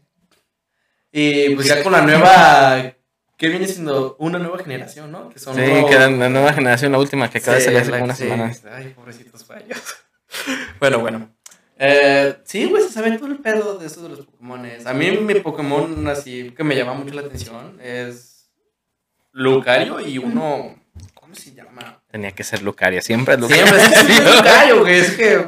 [1.12, 2.94] Y pues ya con la nueva.
[3.38, 4.16] ¿Qué viene siendo?
[4.20, 5.30] Una nueva generación, ¿no?
[5.30, 7.80] Que son Sí, nuevos- que la nueva generación, la última que acaba de Sí, salir
[7.82, 8.24] hace la- como unas sí.
[8.24, 8.64] semanas.
[8.72, 9.82] Ay, pobrecitos fallos.
[10.80, 11.30] bueno, bueno.
[11.78, 14.66] Eh, sí, güey, se todo el pedo de eso de los Pokémon.
[14.86, 18.50] A mí mi Pokémon así que me llama mucho la atención es
[19.32, 20.80] Lucario y uno...
[21.16, 22.03] ¿Cómo se llama?
[22.14, 23.66] Tenía que ser Lucaria, siempre es Lucaria.
[23.66, 25.00] Siempre es Lucario, güey.
[25.00, 25.48] Es que...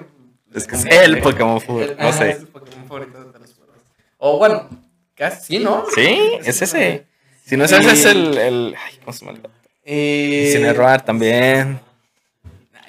[0.55, 2.31] Es que es el Pokémon favorito, no sé.
[2.31, 3.75] Es el Pokémon favorito de los perros.
[4.17, 4.67] O bueno,
[5.13, 5.85] casi, ¿no?
[5.93, 7.05] Sí, es ese.
[7.45, 8.35] Si no es ese, es el.
[8.39, 9.37] el ay, ¿cómo se llama?
[9.83, 11.79] Eh, Cine Roar también.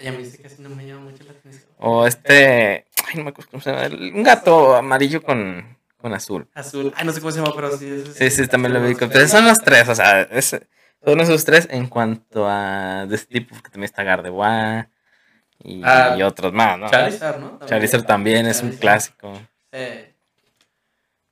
[0.03, 1.65] Ya me dice que casi no me llama mucho la atención.
[1.77, 2.87] O este.
[3.07, 3.89] Ay, no me acuerdo cómo se llama.
[3.95, 6.49] Un gato amarillo con, con azul.
[6.55, 6.95] Azul.
[6.97, 8.05] Ay, no sé cómo se llama, pero sí.
[8.17, 8.95] Sí, sí, también lo vi.
[8.95, 10.57] Pero son los tres, o sea, es-
[11.07, 14.89] son esos tres en cuanto a de este tipo, porque también está Gardevoir
[15.63, 16.91] y, Ah, y otros más, ¿no?
[16.91, 17.49] Charizard, ¿no?
[17.51, 17.69] También.
[17.69, 19.33] Charizard también es un clásico.
[19.73, 20.13] Eh,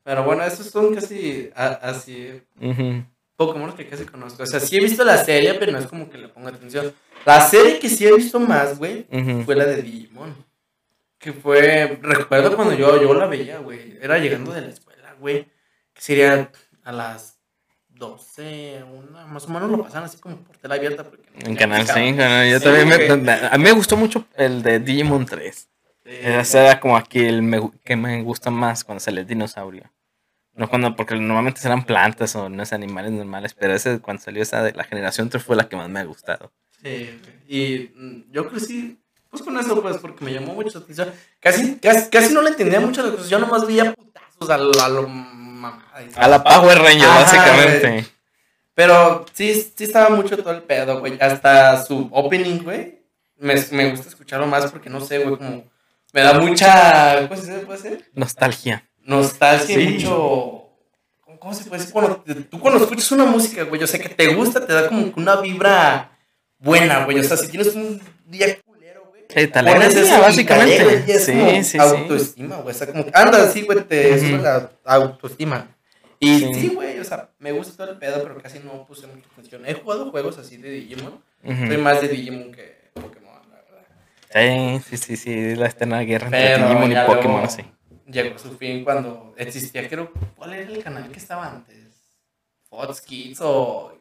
[0.04, 2.40] Pero bueno, estos son casi a- así.
[3.36, 4.42] Pokémon que casi conozco.
[4.42, 6.92] O sea, sí he visto la serie, pero no es como que le ponga atención.
[7.24, 9.06] La serie que sí he visto más, güey,
[9.44, 10.34] fue la de Digimon.
[11.18, 13.98] Que fue, recuerdo cuando yo, yo la veía, güey.
[14.00, 15.44] Era llegando de la escuela, güey.
[15.94, 16.50] Que sería
[16.84, 17.33] a las
[17.94, 21.04] 12, una, más o menos lo pasaban así como por tela abierta.
[21.04, 22.02] Porque no En Canal cable.
[22.10, 22.44] 5, ¿no?
[22.44, 25.68] Yo Sí, también me, a mí me gustó mucho el de Digimon 3.
[26.04, 29.90] Eh, Ese era como aquí el me- que me gusta más cuando sale el dinosaurio.
[30.54, 34.42] No cuando, porque normalmente serán plantas o no es animales normales, pero ese cuando salió
[34.42, 36.52] esa de la generación 3 fue la que más me ha gustado.
[36.82, 41.12] Sí, y mm, yo crecí pues con eso, pues, porque me llamó mucho la atención.
[41.40, 43.28] Casi, casi, casi no le entendía mucho las cosas.
[43.28, 45.08] Yo nomás veía putazos a lo, a lo
[45.70, 46.22] mamada y todo.
[46.22, 48.06] A la Power Ranger, Ajá, básicamente.
[48.74, 51.16] Pero sí, sí estaba mucho todo el pedo, güey.
[51.20, 52.98] Hasta su opening, güey.
[53.38, 55.64] Me, me gusta escucharlo más porque no sé, güey, como.
[56.12, 57.28] Me da mucha.
[57.28, 58.10] ¿Cómo se puede ser?
[58.14, 58.88] Nostalgia.
[59.02, 59.86] Nostalgia Sí.
[59.86, 60.60] mucho.
[61.38, 61.92] ¿Cómo, se puede decir?
[61.92, 65.12] Cuando, tú cuando escuchas una música, güey, o sea, que te gusta, te da como
[65.16, 66.16] una vibra
[66.58, 67.18] buena, güey.
[67.18, 68.58] O sea, si tienes un día
[69.34, 70.76] Sí, te el eso básicamente.
[70.76, 71.78] te alegra y es Sí, como sí, sí.
[71.78, 72.74] autoestima, güey.
[72.74, 75.68] O sea, como que anda así, güey, te sube la autoestima.
[76.20, 76.54] Y Sí.
[76.54, 79.66] sí, güey, o sea, me gusta todo el pedo, pero casi no puse mucha atención.
[79.66, 81.20] He jugado juegos así de Digimon.
[81.44, 81.66] Ujú.
[81.66, 83.56] Soy más de Digimon que Pokémon, la
[84.36, 84.80] verdad.
[84.88, 87.62] Sí, sí, sí, sí, la eterna guerra entre Digimon y Pokémon, luego sí.
[88.06, 91.76] Llegó a su fin cuando existía, creo, ¿cuál era el canal que estaba antes?
[92.68, 93.98] Fox Kids o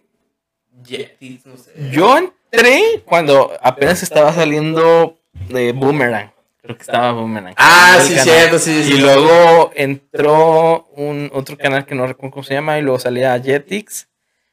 [0.86, 1.72] Jetix, no sé.
[1.92, 5.18] Yo entré cuando apenas estaba saliendo
[5.50, 6.32] de Boomerang.
[6.62, 7.54] Creo que estaba Boomerang.
[7.58, 8.24] Ah, sí, canal.
[8.24, 8.94] cierto, sí, sí.
[8.94, 13.40] Y luego entró un otro canal que no recuerdo cómo se llama y luego salía
[13.42, 14.08] Jetix.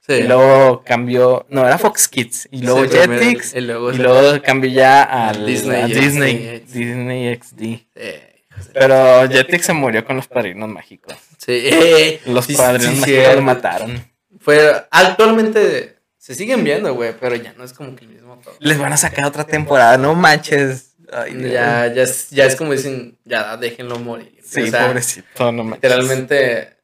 [0.07, 0.14] Sí.
[0.14, 2.49] Y luego cambió, no, era Fox Kids.
[2.51, 3.55] Y luego Sí, Jetix.
[3.55, 6.61] y luego Y se- luego cambió ya al Disney a Disney.
[6.66, 7.87] Disney XD.
[7.95, 8.26] Eh,
[8.74, 11.14] Pero Jetix se murió con los padrinos mágicos.
[11.39, 14.05] Sí, Los padrinos sí, mágicos lo mataron.
[14.41, 15.99] Fue, actualmente
[16.31, 18.55] se siguen viendo, güey, pero ya no es como que el mismo todo.
[18.61, 20.93] Les van a sacar otra temporada, no manches.
[21.12, 21.37] Ay.
[21.51, 24.39] Ya, ya, es, ya es como dicen, ya déjenlo morir.
[24.41, 25.83] Sí, o sea, pobrecito, no manches.
[25.83, 26.76] literalmente.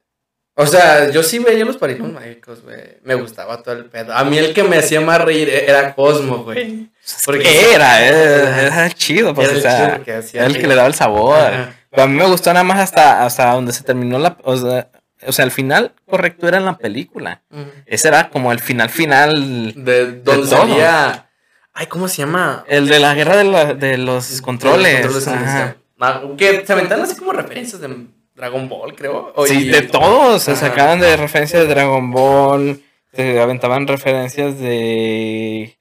[0.56, 2.98] O sea, yo sí veía los parinos mágicos, güey.
[3.04, 4.12] Me gustaba todo el pedo.
[4.12, 6.90] A mí el que me hacía más reír era Cosmo, güey.
[7.24, 10.60] Porque era, era, era chido, pues, Era o el sea, chido que hacía era el
[10.60, 11.38] que le daba el sabor.
[11.38, 11.76] Ajá.
[11.92, 14.90] A mí me gustó nada más hasta, hasta donde se terminó la, o sea,
[15.26, 17.42] o sea, el final correcto era en la película.
[17.86, 20.46] Ese era como el final final, De donde todo.
[20.46, 21.28] salía.
[21.72, 22.64] Ay, ¿cómo se llama?
[22.68, 25.04] el de la guerra de, la- de los controles.
[25.04, 25.76] Los controles Ajá.
[26.00, 29.32] Ah, Que se aventaban así como referencias de Dragon Ball, creo.
[29.34, 32.82] O- Sí, de todos, se sacaban de referencias de Dragon Ball,
[33.14, 35.78] se aventaban referencias de,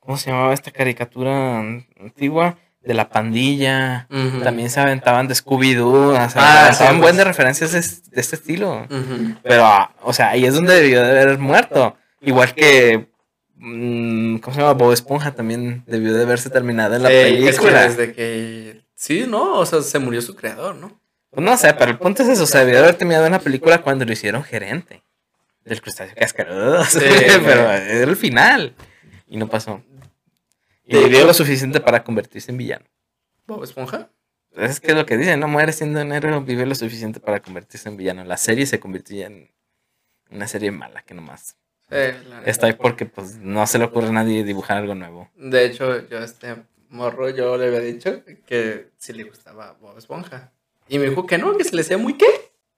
[0.00, 2.56] ¿cómo se llamaba esta caricatura antigua?
[2.84, 4.08] De la pandilla.
[4.42, 7.16] También se aventaban de Scooby-Doo, o sea, Ah, sí, buen pues.
[7.16, 8.86] de referencias de, de este estilo.
[9.42, 11.96] Pero, ah, o sea, ahí es donde debió de haber muerto.
[12.20, 13.08] Igual que,
[13.56, 14.72] mm, ¿cómo se llama?
[14.74, 17.82] Bob Esponja también debió de haberse terminado en la es que película.
[17.88, 18.82] desde que.
[18.94, 19.54] Sí, ¿no?
[19.58, 21.00] O sea, se murió su creador, ¿no?
[21.30, 23.32] Pues no sé, pero el punto es eso, o sea, debió de haber terminado en
[23.32, 25.02] la película cuando lo hicieron gerente
[25.64, 26.84] del crustáceo cascarudo.
[26.84, 26.98] Sí,
[27.44, 28.74] pero era el final.
[29.28, 29.80] Y no pasó.
[30.84, 32.84] Y De vivió hecho- lo suficiente para convertirse en villano.
[33.46, 34.10] Bob Esponja.
[34.54, 37.40] Es que es lo que dicen, no muere siendo un héroe, vive lo suficiente para
[37.40, 38.24] convertirse en villano.
[38.24, 39.50] La serie se convirtió en
[40.30, 41.56] una serie mala que nomás
[41.88, 41.94] Sí,
[42.28, 42.50] la neta.
[42.50, 45.30] está ahí porque pues no se le ocurre a nadie dibujar algo nuevo.
[45.36, 46.56] De hecho, yo a este
[46.90, 50.52] morro yo le había dicho que si le gustaba Bob Esponja.
[50.88, 52.26] Y me dijo que no, que se le hacía muy qué?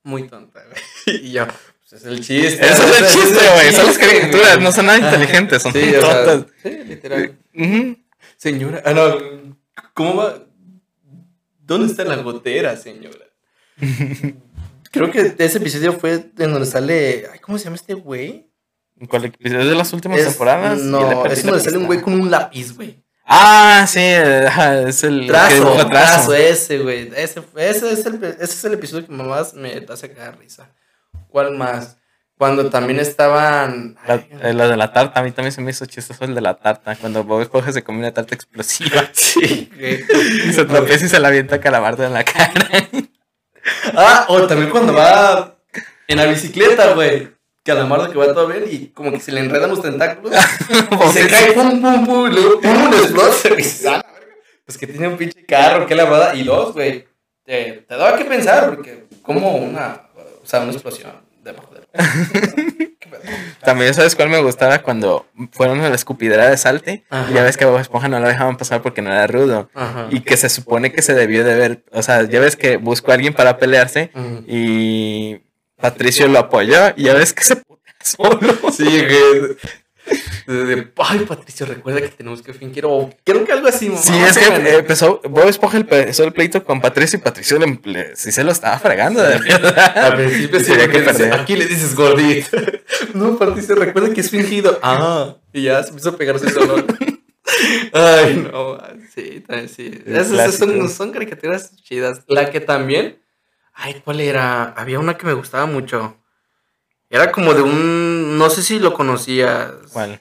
[0.04, 0.80] Muy tonta, güey.
[1.24, 1.46] Y yo,
[1.94, 2.64] es el chiste.
[2.66, 3.72] Eso es el chiste, güey.
[3.72, 6.46] Son las caricaturas, no son nada inteligentes, son Sí, tontas.
[6.62, 7.38] sí, literal.
[8.36, 9.14] Señora, ah, no,
[9.94, 10.38] ¿cómo va?
[11.60, 13.24] ¿Dónde está la gotera, señora?
[14.90, 17.26] Creo que ese episodio fue en donde sale.
[17.32, 18.48] Ay, ¿Cómo se llama este güey?
[19.08, 19.60] ¿Cuál episodio?
[19.62, 20.78] ¿Es de las últimas Es- temporadas?
[20.80, 23.02] No, es donde sale un güey con un lápiz, güey.
[23.26, 27.10] Ah, sí, es el Trazo, dibuja trazo, ese, güey.
[27.16, 30.70] Ese, ese, es el, ese es el episodio que más me hace cagar risa.
[31.34, 31.96] ¿Cuál más?
[32.38, 33.96] Cuando también estaban.
[34.06, 36.32] La, Ay, eh, la de la tarta, a mí también se me hizo chistoso el
[36.32, 36.94] de la tarta.
[36.94, 41.26] Cuando Bob Esponja se come una tarta explosiva sí, y se tropieza y se la
[41.26, 42.68] avienta calabardo en la cara.
[43.96, 45.56] Ah, o también cuando va
[46.06, 47.30] en la bicicleta, güey.
[47.64, 50.36] calamardo que va todo bien y como que se le enredan los tentáculos.
[50.70, 54.04] y se cae, pum, pum, pum, y luego pum, y dices, "Ah,
[54.66, 56.34] Pues que tiene un pinche carro, qué lavada.
[56.36, 57.08] Y dos, güey,
[57.42, 60.02] te, te daba que pensar, porque como una,
[60.42, 61.84] o sea, una explosión debajo del.
[62.98, 63.22] ¿Qué pedo?
[63.64, 64.80] También, ¿sabes cuál me gustaba?
[64.80, 67.04] Cuando fueron a la escupidera de salte.
[67.10, 67.30] Ajá.
[67.30, 69.70] Y ya ves que a Bob Esponja no lo dejaban pasar porque no era rudo.
[69.74, 70.08] Ajá.
[70.10, 71.84] Y que se supone que se debió de ver.
[71.92, 74.10] O sea, ya ves que buscó a alguien para pelearse.
[74.46, 75.40] Y
[75.76, 76.92] Patricio lo apoyó.
[76.96, 78.38] Y ya ves que se putea solo.
[78.72, 79.56] Sí, güey.
[80.46, 82.84] De, de, ay, Patricio, recuerda que tenemos que fingir.
[82.86, 84.00] O creo que algo así, mamá.
[84.00, 85.20] Sí, es que eh, empezó.
[85.28, 87.18] Bob Esponja empezó el pleito con Patricio.
[87.18, 89.34] Y Patricio le, le- sí se lo estaba fregando, de.
[89.34, 92.56] Al principio sí, que dice, aquí le dices gordito.
[93.14, 94.78] No, Patricio, recuerda que es fingido.
[94.82, 96.84] Ah, y ya se empezó a pegarse solo.
[97.92, 98.78] Ay, no,
[99.14, 100.02] sí, también sí.
[100.06, 102.22] Esas, son, son caricaturas chidas.
[102.26, 103.20] La que también.
[103.72, 104.64] Ay, ¿cuál era?
[104.76, 106.16] Había una que me gustaba mucho.
[107.10, 108.38] Era como de un.
[108.38, 109.70] No sé si lo conocías.
[109.92, 110.20] ¿Cuál?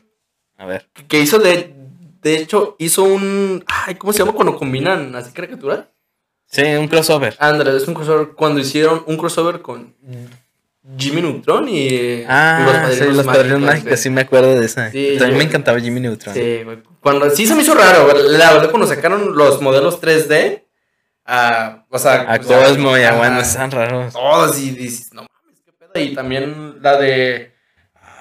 [0.63, 0.87] A ver.
[0.93, 1.75] Que- Que hizo de.
[2.21, 3.63] De hecho, hizo un.
[3.67, 5.85] Ay, ¿cómo se llama cuando combinan así caricaturas?
[6.49, 7.35] Sí, un crossover.
[7.39, 8.29] Ándale, es un crossover.
[8.29, 9.93] Cuando hicieron un crossover con
[10.97, 12.23] Jimmy Neutron y.
[12.27, 14.89] Ah, sí, los padrinos mágicos, sí me acuerdo de esa.
[14.91, 16.33] Sí, También yo- me encantaba Jimmy Neutron.
[16.33, 16.61] Sí.
[17.01, 18.07] Cuando, sí se me hizo raro.
[18.29, 20.63] La verdad, cuando sacaron los modelos 3D.
[21.25, 24.11] A, o sea, A Cosmo y a Wanda están raros.
[24.13, 26.03] Todos y dices, no mames, qué pedo.
[26.03, 27.52] Y también la de.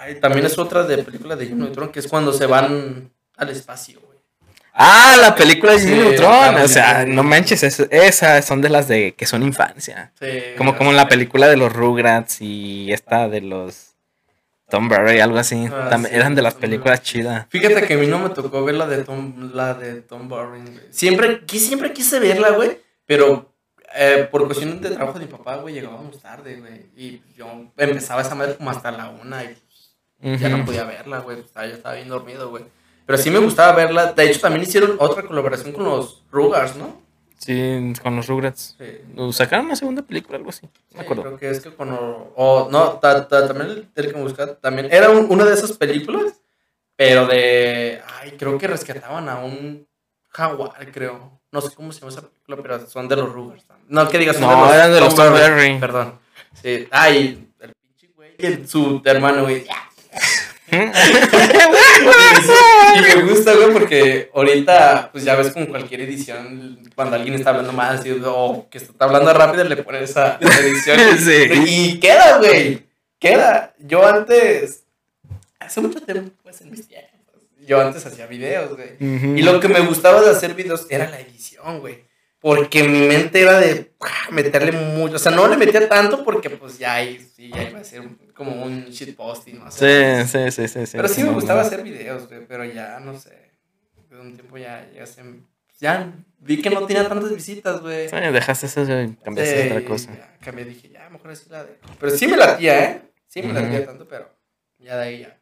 [0.02, 3.48] Ay, también es otra de película de Jimmy Neutron que es cuando se van al
[3.48, 4.18] espacio, güey.
[4.74, 6.56] Ah, la película de Sí, Neutron.
[6.56, 10.12] O sea, no manches, es- esas son de las de que son infancia.
[10.18, 10.26] Sí,
[10.56, 13.90] Como, como la película de los Rugrats y esta de los
[14.70, 15.68] Tom Berry, algo así.
[15.70, 17.46] Ah, También sí, eran de las Tom películas chidas.
[17.50, 20.28] Fíjate que a mí no me tocó ver la de Tom, la de Tom
[20.72, 20.86] güey.
[20.90, 23.52] Siempre, siempre quise verla, güey, pero
[23.94, 26.86] eh, por cuestiones de trabajo de mi papá, güey, llegábamos tarde, güey.
[26.96, 27.46] Y yo
[27.76, 29.54] empezaba esa madre como hasta la una y
[30.22, 31.36] ya no podía verla, güey.
[31.36, 32.64] pues, estaba- yo estaba bien dormido, güey.
[33.06, 34.12] Pero sí me gustaba verla.
[34.12, 37.02] De hecho, también hicieron otra colaboración con los Rugars, ¿no?
[37.38, 38.76] Sí, con los Rugrats.
[38.78, 39.32] Sí.
[39.32, 40.64] Sacaron una segunda película, algo así.
[40.92, 41.22] No me acuerdo.
[41.24, 41.88] creo que es que con...
[41.92, 45.54] O, no, ta- ta- también el, el que me buscaba, también era un- una de
[45.54, 46.40] esas películas,
[46.94, 48.00] pero de...
[48.20, 49.88] Ay, creo que rescataban a un
[50.28, 51.40] jaguar, creo.
[51.50, 53.64] No sé cómo se llama esa película, pero son de los Rugers.
[53.88, 55.80] No, que digas, son No, eran de los Tom Berry.
[55.80, 56.20] Perdón.
[56.62, 56.86] Sí.
[56.92, 59.66] Ay, el pinche güey, su hermano, güey.
[60.72, 60.76] Y
[63.16, 67.72] me gusta, güey, porque ahorita, pues ya ves con cualquier edición, cuando alguien está hablando
[67.72, 70.98] más o que está hablando rápido, le ponen esa, edición.
[71.18, 71.48] Sí.
[71.66, 72.86] Y queda, güey.
[73.18, 73.74] Queda.
[73.78, 74.84] Yo antes,
[75.58, 78.96] hace mucho tiempo, pues en mis tiempos, yo antes hacía videos, güey.
[79.38, 82.04] Y lo que me gustaba de hacer videos era la edición, güey.
[82.40, 85.14] Porque mi mente era de ah, meterle mucho.
[85.14, 88.02] O sea, no le metía tanto porque, pues ya, ahí sí, ya iba a ser
[88.44, 89.66] como un shitposting, ¿no?
[89.66, 90.96] O sea, Sí, sí, sí, sí, sí.
[90.96, 91.66] pero sí me no, gustaba no.
[91.66, 93.50] hacer videos, güey, pero ya, no sé.
[94.10, 95.22] De un tiempo ya, ya se...
[95.80, 98.08] Ya vi que no tenía tantas visitas, güey.
[98.08, 100.12] Sí, dejaste eso y cambiaste Sí, otra cosa.
[100.16, 101.78] Ya, cambié, dije, ya, mejor así la dejo.
[101.98, 103.02] Pero sí me latía, ¿eh?
[103.26, 103.60] Sí me Ujú.
[103.60, 104.28] latía tanto, pero
[104.78, 105.38] ya de ahí ya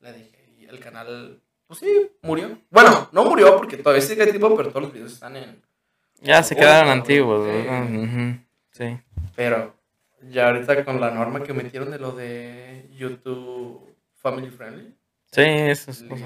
[0.00, 0.50] la dejé.
[0.58, 2.58] Y el canal, pues sí, murió.
[2.70, 5.62] Bueno, no murió porque todavía sigue activo, pero todos los videos están en...
[6.20, 7.48] Ya se quedaron güey, antiguos.
[7.48, 8.38] Ujú,
[8.72, 8.98] Sí.
[9.36, 9.74] Pero
[10.30, 14.94] ya ahorita con la norma que metieron de lo de YouTube Family Friendly.
[15.30, 16.24] Sí, eso es cosa.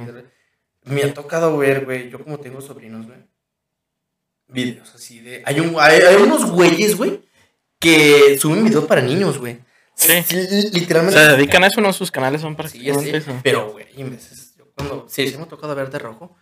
[0.85, 3.19] Me ha tocado ver, güey, yo como tengo sobrinos, güey.
[4.49, 5.43] Videos así de...
[5.45, 7.21] Hay, un, hay, hay unos güeyes, güey,
[7.81, 9.59] que suben videos para niños, güey.
[9.95, 10.13] Sí.
[10.37, 11.19] li- Literalmente.
[11.21, 11.93] Se dedican a eso, ¿no?
[11.93, 13.33] Sus canales son Sí, prácticamente sé, eso.
[13.43, 15.07] Pero, güey, en veces, yo cuando...
[15.09, 16.37] Sí, sí me ha tocado ver de rojo,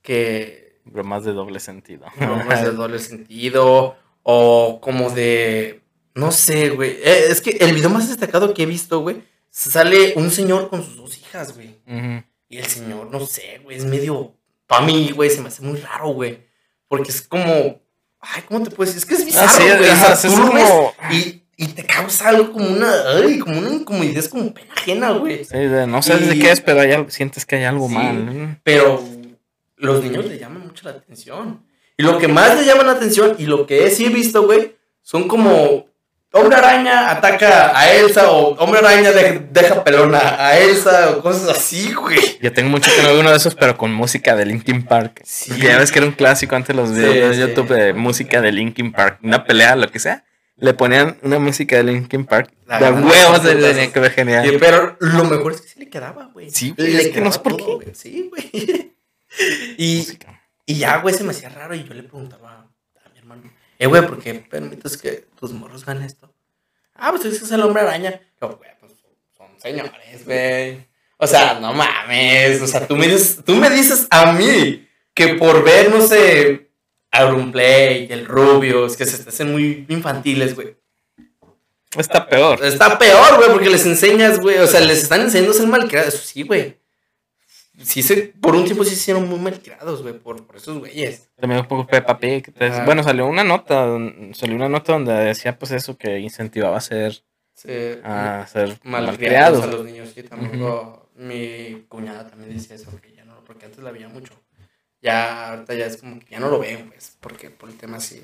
[0.00, 2.06] que Bromas de doble sentido.
[2.18, 5.81] no es de doble sentido o como de
[6.14, 6.90] no sé, güey.
[7.02, 10.84] Eh, es que el video más destacado que he visto, güey, sale un señor con
[10.84, 11.76] sus dos hijas, güey.
[12.48, 14.34] Y el señor, no sé, güey, es medio
[14.66, 16.40] para mí, güey, se me hace muy raro, güey.
[16.88, 17.80] Porque es como
[18.24, 19.02] ay, ¿cómo te puedes decir?
[19.12, 19.90] Es que es bizarro, Ah, sí, güey.
[19.90, 23.58] o sea, sí, lo ves como- y, y te causa algo como una ay, como
[23.58, 25.44] una incomodidad, es como pena ajena, güey.
[25.44, 27.88] Sí, de- no sabes de Y- qué es, pero hay algo- sientes que hay algo
[27.88, 27.94] Sí.
[27.94, 28.60] mal.
[28.62, 29.02] Pero
[29.76, 31.64] los niños le llaman mucho la atención.
[31.96, 34.76] Y lo que más le llama la atención y lo que sí he visto, güey,
[35.02, 35.86] son como
[36.34, 41.48] Hombre Araña ataca a Elsa o Hombre Araña de- deja pelona a Elsa o cosas
[41.56, 42.38] así, güey.
[42.40, 45.20] Yo tengo mucho que no veo uno de esos, pero con música de Linkin Park.
[45.24, 45.50] Sí.
[45.50, 47.40] Porque Ya ves que era un clásico antes los videos Sí, de sí.
[47.52, 49.18] YouTube de música de Linkin Park.
[49.22, 50.24] Una pelea, lo que sea.
[50.56, 52.50] Le ponían una música de Linkin Park.
[52.66, 54.56] La De huevos de tenía que ver genial.
[54.58, 56.50] pero lo mejor es que sí le quedaba, güey.
[56.50, 57.64] Sí, güey, le es que no sé por qué.
[57.64, 57.88] güey.
[57.94, 58.92] Sí, güey.
[59.78, 60.42] Y, Música.
[60.66, 62.51] y ya, güey, se me hacía raro y yo le preguntaba
[63.82, 66.32] eh, güey, ¿por qué permites que tus morros vean esto?
[66.94, 68.20] Ah, pues es que es el hombre araña.
[68.40, 68.92] Yo, güey, pues
[69.36, 70.86] son señores, güey.
[71.16, 72.62] O sea, no mames.
[72.62, 76.70] O sea, tú me dices, tú me dices a mí que por ver, no sé,
[77.10, 80.76] Auronplay, el Rubio, es que se hacen muy infantiles, güey.
[81.96, 82.64] Está peor.
[82.64, 84.58] Está peor, güey, porque les enseñas, güey.
[84.58, 86.14] O sea, les están enseñando a ser malcriados.
[86.14, 86.78] Eso sí, güey.
[87.80, 91.30] Sí, se, por un tiempo sí se hicieron muy malcriados, güey, por, por esos güeyes.
[91.36, 92.44] También un poco Peppa Pig.
[92.48, 92.84] entonces, Ah.
[92.84, 93.86] Bueno, salió una nota,
[94.34, 97.70] salió una nota donde decía pues eso que incentivaba a ser, Sí,
[98.04, 99.62] a ser malcriados malcriados.
[99.64, 100.10] a los niños.
[100.14, 101.08] Sí, tampoco.
[101.16, 104.32] Mi cuñada también decía eso, porque ya no, porque antes la veía mucho.
[105.00, 107.96] Ya, ahorita ya es como que ya no lo veo, pues, porque por el tema
[107.96, 108.22] así,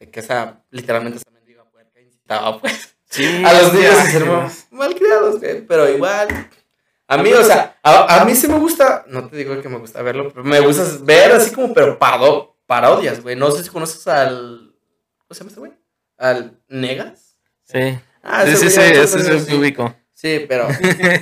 [0.00, 4.24] de que esa, literalmente esa mendiga puerca incitaba, pues, Sí, a los niños a ser
[4.24, 6.28] mal- malcriados, güey, pero igual.
[7.12, 9.76] A mí, o sea, a, a mí sí me gusta, no te digo que me
[9.76, 13.36] gusta verlo, pero me gusta ver así como, pero paro, parodias, güey.
[13.36, 14.74] No sé si conoces al,
[15.18, 15.72] ¿cómo se llama este güey?
[16.16, 17.36] Al Negas.
[17.64, 17.98] Sí.
[18.22, 19.94] Ah, sí, ese sí, sí, ese es el ubico.
[20.14, 20.68] Sí, pero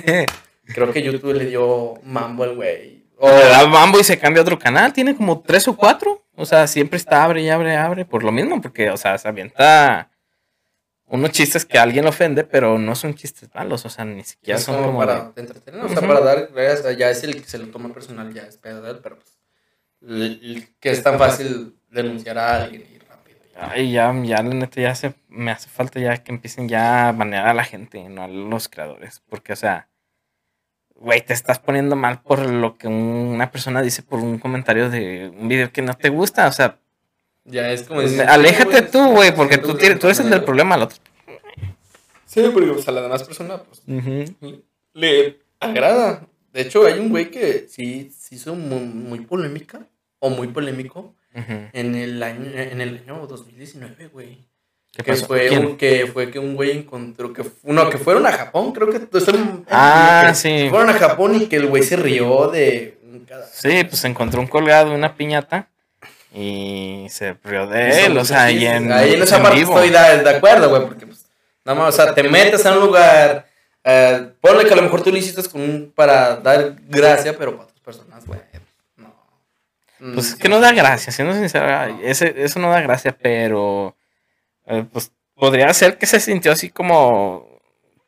[0.65, 3.01] creo que YouTube le dio mambo al güey.
[3.17, 6.25] O, Le da Bambo y se cambia a otro canal, tiene como tres o cuatro.
[6.35, 9.17] O sea, siempre está abre y abre y abre por lo mismo, porque, o sea,
[9.17, 10.10] se avienta
[11.11, 14.57] unos chistes que a alguien ofende, pero no son chistes malos, o sea, ni siquiera
[14.59, 14.99] es son como como.
[14.99, 16.07] para de- entretener, o sea, Ujú.
[16.07, 18.81] para dar, o sea, ya es el que se lo toma personal, ya es pedo
[18.81, 19.37] de él, pero pues,
[20.01, 23.39] el- el que es tan fácil denunciar a alguien y rápido.
[23.55, 27.11] Ay, ya, ya, la neta, ya se, me hace falta ya que empiecen ya a
[27.11, 29.21] banear a la gente, no a los creadores.
[29.29, 29.89] Porque, o sea,
[30.95, 32.93] güey, te estás poniendo mal por lo que un-
[33.33, 36.47] una persona dice por un comentario de un video que no te gusta.
[36.47, 36.77] O sea,
[37.45, 40.75] Ya es como decir, aléjate tú, güey, porque tú, tienes- tú eres el del problema.
[40.75, 40.97] El otro.
[42.25, 43.81] Sí, porque pues, a la demás persona, pues,
[44.93, 46.25] le agrada.
[46.53, 49.87] De hecho, hay un güey que sí se hizo muy, muy polémica,
[50.19, 54.37] o muy polémico, en el año, en el año 2019, güey.
[54.93, 55.25] ¿Qué Que pasó?
[55.27, 55.65] fue, ¿Quién?
[55.65, 58.99] un, que fue que un güey encontró que no, que fueron a Japón, creo que
[59.69, 60.67] Ah, que sí.
[60.69, 64.41] Fueron a Japón y que el güey se rió de un cada- Sí, pues encontró
[64.41, 65.69] un colgado, una piñata.
[66.33, 68.91] Y se rió de él, o sea, y en.
[68.91, 69.73] Ahí en esa en parte vivo.
[69.79, 71.25] estoy de, de acuerdo, güey, porque pues,
[71.65, 73.47] nada más, o sea, te metes a un lugar,
[73.83, 77.51] eh, ponle que a lo mejor tú lo hiciste con un- para dar gracia, pero
[77.51, 78.39] para otras personas, güey,
[78.95, 79.13] no.
[80.13, 81.67] Pues es Mm, que no da gracia, siendo sincero,
[82.01, 83.95] ese, eso no da gracia, pero
[84.67, 87.59] eh, pues podría ser que se sintió así como,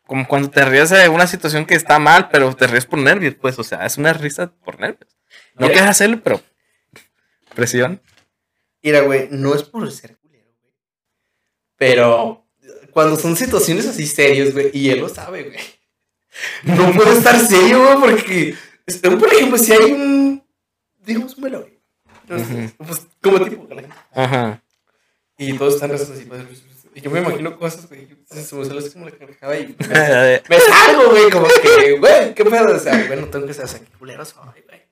[0.07, 3.36] como cuando te ríes de una situación que está mal, pero te ríes por nervios,
[3.36, 5.09] pues, o sea, es una risa por nervios.
[5.55, 6.39] No quieres hacerlo, pero
[7.53, 8.01] presión.
[8.84, 10.73] Mira, güey, no es por ser culero, güey.
[11.77, 12.45] Pero
[12.91, 15.57] cuando son situaciones así serias, güey, y él lo sabe, güey.
[16.63, 18.55] No puedo estar serio, güey, porque,
[18.86, 20.43] este, por ejemplo, si hay un,
[21.05, 21.79] digamos, un velorio,
[22.21, 24.63] entonces, pues, como tipo, ojalá, Ajá.
[25.38, 26.41] y todos están rezando así, pues,
[26.95, 30.41] y yo me imagino cosas, güey, se me sale así como la carcajada y me,
[30.49, 33.65] me salgo, güey, como que, güey, qué pedo, o sea, güey, no tengo que ser
[33.65, 34.82] así, qué culero soy, güey.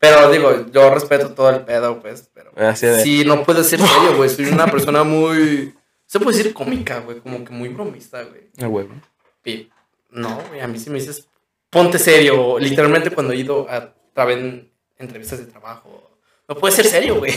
[0.00, 3.78] Pero digo, yo respeto todo el pedo, pues, pero Así de- sí, no puedo ser
[3.80, 5.74] serio, güey, soy una persona muy,
[6.06, 8.48] se puede decir cómica, güey, como que muy bromista, güey.
[8.62, 8.94] A huevo.
[9.44, 9.68] Y
[10.10, 11.28] no, güey, a mí sí me dices,
[11.68, 16.86] ponte serio, literalmente cuando he ido a través en entrevistas de trabajo, no puede ser
[16.86, 17.34] serio, güey.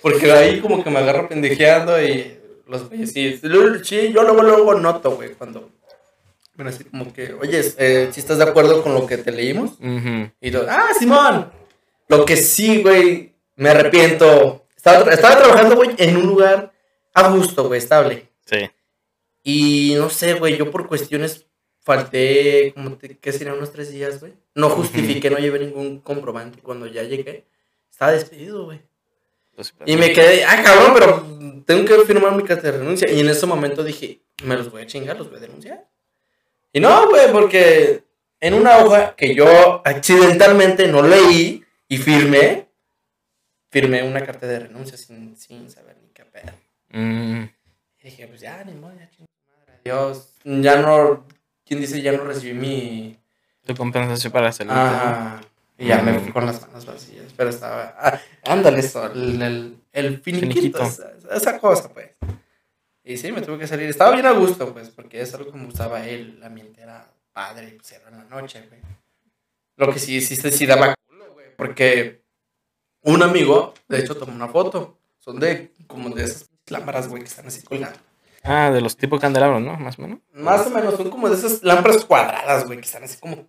[0.00, 2.38] Porque ahí como que me agarro pendejeando y
[2.68, 5.70] los güeyes sí, sí, yo luego, luego noto, güey, cuando,
[6.54, 9.72] bueno, así como que, oye, eh, si estás de acuerdo con lo que te leímos,
[9.72, 10.30] Ujú.
[10.40, 11.58] y yo, ah, Simón.
[12.10, 14.66] Lo que sí, güey, me arrepiento.
[14.76, 16.72] Estaba, estaba trabajando, güey, en un lugar
[17.14, 18.28] a gusto, güey, estable.
[18.46, 18.68] Sí.
[19.42, 21.46] Y no sé, güey, yo por cuestiones
[21.82, 24.32] falté, como te- ¿qué serían unos tres días, güey?
[24.54, 26.60] No justifiqué, no llevé ningún comprobante.
[26.60, 27.44] Cuando ya llegué,
[27.90, 28.80] estaba despedido, güey.
[29.54, 33.10] Pues, Y me quedé, ah, cabrón, pero tengo que firmar mi carta de renuncia.
[33.10, 35.86] Y en ese momento dije, me los voy a chingar, los voy a denunciar.
[36.72, 38.04] Y no, güey, porque
[38.40, 42.68] en una hoja que yo accidentalmente no leí y firmé,
[43.70, 46.52] firmé una carta de renuncia sin, sin saber ni qué pedo.
[46.90, 47.42] mm,
[47.98, 49.26] Y dije, pues ya, ni modo, ya chingo
[49.58, 49.80] madre.
[49.84, 50.34] Adiós.
[50.44, 51.26] Ya no,
[51.66, 52.00] ¿quién dice?
[52.00, 53.18] Ya no recibí mi...
[53.66, 54.72] tu compensación para hacerlo.
[54.74, 55.40] Ah,
[55.76, 57.32] y ya me fui con las manos vacías.
[57.36, 57.94] Pero estaba.
[57.98, 60.82] Ah, ándale, eso, el, el, el finiquito, Finiquito.
[60.84, 62.10] Esa, esa cosa, pues.
[63.02, 63.88] Y sí, me tuve que salir.
[63.88, 66.34] Estaba bien a gusto, pues, porque es algo como usaba él.
[66.36, 68.80] El ambiente era padre, pues era en la noche, güey.
[69.76, 70.94] Lo que sí, sí, sí, sí daba.
[71.60, 72.24] Porque
[73.02, 74.98] un amigo, de hecho, tomó una foto.
[75.18, 77.98] Son de como de esas lámparas, güey, que están así colgando.
[78.42, 79.76] Ah, de los tipos candelabros, ¿no?
[79.76, 80.20] Más o menos.
[80.32, 83.46] Más o menos, son como de esas lámparas cuadradas, güey, que están así como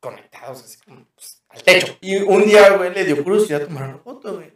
[0.00, 1.96] conectados, así como pues, al techo.
[2.02, 4.52] Y un día, güey, le dio curiosidad tomar una foto, güey.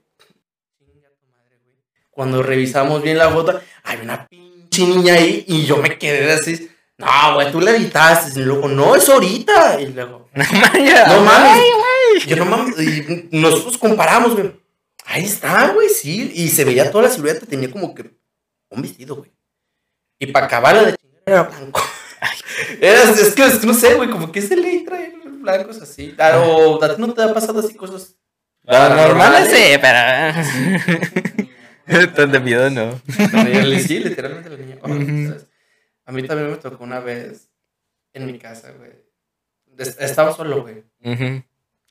[0.78, 1.76] Chinga tu madre, güey.
[2.10, 6.69] Cuando revisamos bien la foto, hay una pinche niña ahí y yo me quedé así.
[7.00, 8.40] No, güey, tú la editaste.
[8.40, 9.80] Y luego, no, es ahorita.
[9.80, 11.06] Y luego, No mames.
[11.08, 12.26] no mames.
[12.26, 12.78] Yo no mames.
[12.80, 14.52] Y nosotros comparamos, güey.
[15.06, 16.30] Ahí está, güey, sí.
[16.34, 17.46] Y se veía toda la silueta.
[17.46, 18.10] Tenía como que
[18.68, 19.30] un vestido, güey.
[20.18, 21.82] Y para acabarla de chingar era blanco.
[22.80, 26.12] Era, es que no sé, güey, como que se le trae blancos así.
[26.12, 28.16] Claro, ¿a ti no te ha pasado así cosas?
[28.64, 31.48] Lo normal sí, pero.
[32.14, 33.00] Tan de miedo no.
[33.80, 34.76] Sí, literalmente la niña.
[34.82, 35.46] Oh, ¿sabes?
[36.06, 37.50] A mí también me tocó una vez
[38.12, 38.90] en mi casa, güey.
[39.78, 40.82] Es- Estaba solo, güey.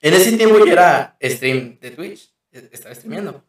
[0.02, 2.32] En ese tiempo yo era stream de Twitch.
[2.52, 3.44] e- Estaba streameando.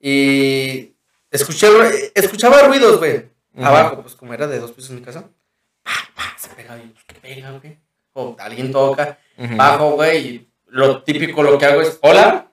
[0.00, 0.94] Y
[1.30, 1.68] escuché,
[2.14, 3.28] escuchaba ruidos, güey.
[3.56, 5.28] Abajo, pues como era de dos pisos en mi casa.
[5.82, 7.78] Pa, pa, se pega, y ¿qué pega, güey?
[8.12, 9.18] O alguien toca.
[9.36, 9.56] Ujú.
[9.56, 10.26] Bajo, güey.
[10.26, 12.50] Y lo típico lo que hago es, hola.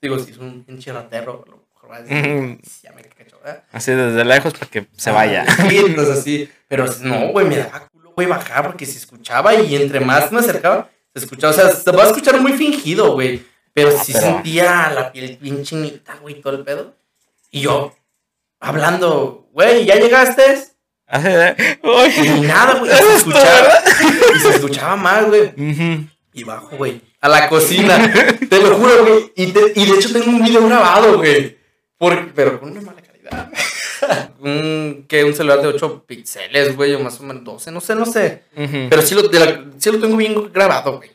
[0.00, 2.58] Digo, si es un pinche ratero, a lo mejor va a decir, Ujú.
[2.82, 3.64] ya me cachó, ¿verdad?
[3.72, 5.44] Así desde lejos para que se vaya.
[5.68, 6.50] Sí, así.
[6.68, 10.40] Pero no, güey, me daba culo, güey, bajar porque se escuchaba y entre más me
[10.40, 11.52] acercaba, se escuchaba.
[11.52, 13.44] O sea, se va a escuchar muy fingido, güey.
[13.72, 16.94] Pero Ah, sí pero- sentía la piel bien chinita, güey, todo el pedo.
[17.50, 17.94] Y yo,
[18.60, 20.42] hablando, güey, ¿ya llegaste?
[21.06, 21.28] Así.
[22.24, 23.68] Y nada, güey, se escuchaba.
[24.34, 25.52] Y se escuchaba mal, güey.
[26.32, 28.12] Y bajo, güey, a la cocina.
[28.48, 29.32] Te lo juro, güey.
[29.36, 31.55] Y, te- y de hecho tengo un video grabado, güey.
[31.98, 33.50] Por- pero con una mala calidad.
[34.40, 37.94] un, que un celular de 8 píxeles, güey, o más o menos 12, no sé,
[37.94, 38.42] no sé.
[38.54, 41.10] Pero sí lo, de la- sí lo tengo bien grabado, güey.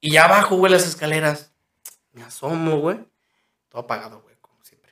[0.00, 1.52] Y ya abajo, güey, las escaleras.
[2.12, 2.98] Me asomo, güey.
[3.68, 4.90] Todo apagado, güey, como siempre.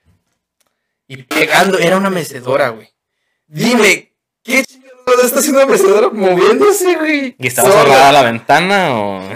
[1.08, 2.88] Y pegando, era una mecedora, güey.
[3.46, 7.34] Dime, ¿qué chingados está haciendo la mecedora moviéndose, güey?
[7.38, 7.82] ¿Y estaba Sola.
[7.82, 9.28] cerrada la ventana o.?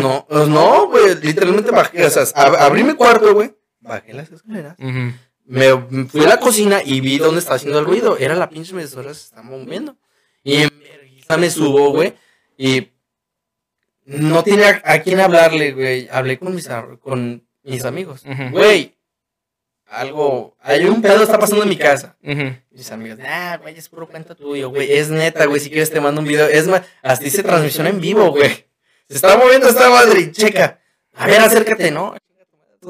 [0.00, 3.54] No, pues no, güey, literalmente bajé, o sea, ab- abrí mi cuarto, güey,
[3.88, 4.76] bajé las escaleras,
[5.44, 8.74] me fui a la cocina y vi dónde estaba haciendo el ruido, era la pinche
[8.74, 9.96] mecedora se estaba moviendo.
[10.44, 10.70] Y en
[11.38, 12.14] me subo, güey,
[12.56, 12.90] y
[14.04, 18.94] no tenía a quién hablarle, güey, hablé con mis, ar- con mis amigos, güey,
[19.86, 22.16] algo, hay un pedo está pasando en mi casa.
[22.70, 24.92] Mis amigas, ah, güey, es puro cuento tuyo, güey.
[24.92, 25.60] Es neta, güey.
[25.60, 26.46] Si quieres te mando un video.
[26.46, 28.66] Es más, hasta hice transmisión en vivo, güey.
[29.08, 30.78] Se está moviendo esta madre checa.
[31.14, 32.14] A ver, acércate, ¿no?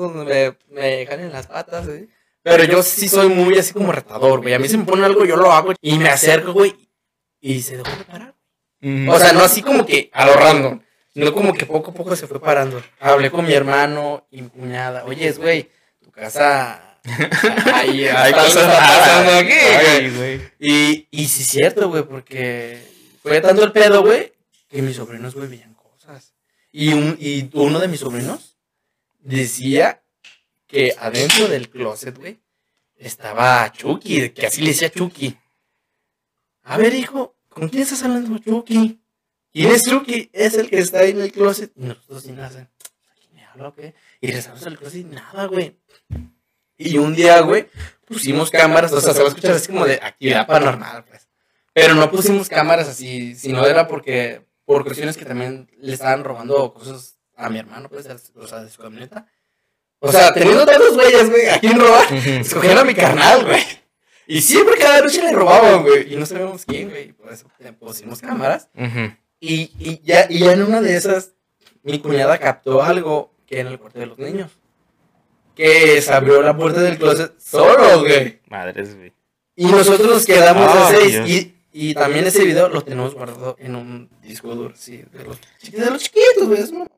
[0.09, 2.09] Me, me jalen las patas, güey.
[2.43, 4.55] Pero yo sí soy muy así como retador, güey.
[4.55, 6.75] A mí se me pone algo, yo lo hago y me acerco, güey.
[7.41, 8.35] Y se dejó de parar.
[8.81, 9.13] Ujú.
[9.13, 10.81] O sea, no así como que a lo random,
[11.13, 12.83] sino como que poco a poco se fue parando.
[13.01, 15.05] Hablé con mi hermano y mi cuñada.
[15.05, 15.69] Oye, güey,
[16.03, 17.01] tu casa.
[17.75, 19.53] Ahí, Hay cosas pasando aquí.
[19.53, 20.41] Ay, güey.
[20.59, 22.79] Y, y sí es cierto, güey, porque
[23.23, 24.33] fue tanto el pedo, güey,
[24.69, 26.35] que mis sobrinos, güey, veían cosas.
[26.71, 28.48] Y, un, y uno de mis sobrinos
[29.19, 30.03] decía
[30.66, 32.41] que adentro del closet, güey,
[32.97, 35.37] estaba Chucky, que así le decía Chucky.
[36.62, 39.01] A ver, hijo, ¿con quién estás hablando, Chucky?
[39.53, 40.31] ¿Quién es Chucky?
[40.33, 41.73] Es el que está ahí en el closet.
[41.77, 42.69] Y nosotros sin nada,
[43.19, 43.95] ¿quién me qué?
[44.21, 45.77] Y regresamos al closet y nada, güey.
[46.77, 47.69] Y un día, güey,
[48.05, 51.29] pusimos cámaras, o sea, se va a escuchar así como de actividad paranormal, pues.
[51.73, 56.73] Pero no pusimos cámaras así, sino era porque, por cuestiones que también le estaban robando
[56.75, 59.26] cosas a mi hermano, pues, o sea, de su camioneta.
[60.01, 62.12] O sea, teniendo tantos güeyes, güey, ¿a quién robar?
[62.12, 63.62] Escogieron a mi carnal, güey.
[64.26, 66.12] Y siempre cada noche le robaban, güey.
[66.12, 67.12] Y no sabíamos quién, güey.
[67.14, 68.68] Por eso le pusimos cámaras.
[68.74, 69.12] Ujú.
[69.41, 71.32] Y, y, ya, y ya en una de esas,
[71.82, 74.51] mi cuñada captó algo que era el cuarto de los niños.
[75.55, 78.41] Que se abrió la puerta del closet solo, güey.
[78.49, 79.12] Madres, güey.
[79.57, 81.20] Y nosotros nos quedamos Ah, a seis.
[81.26, 85.39] Y, y también ese video lo tenemos guardado en un disco duro, sí, de los,
[85.61, 86.61] chiqui- de los chiquitos, güey.
[86.61, 86.98] Es una mamadita.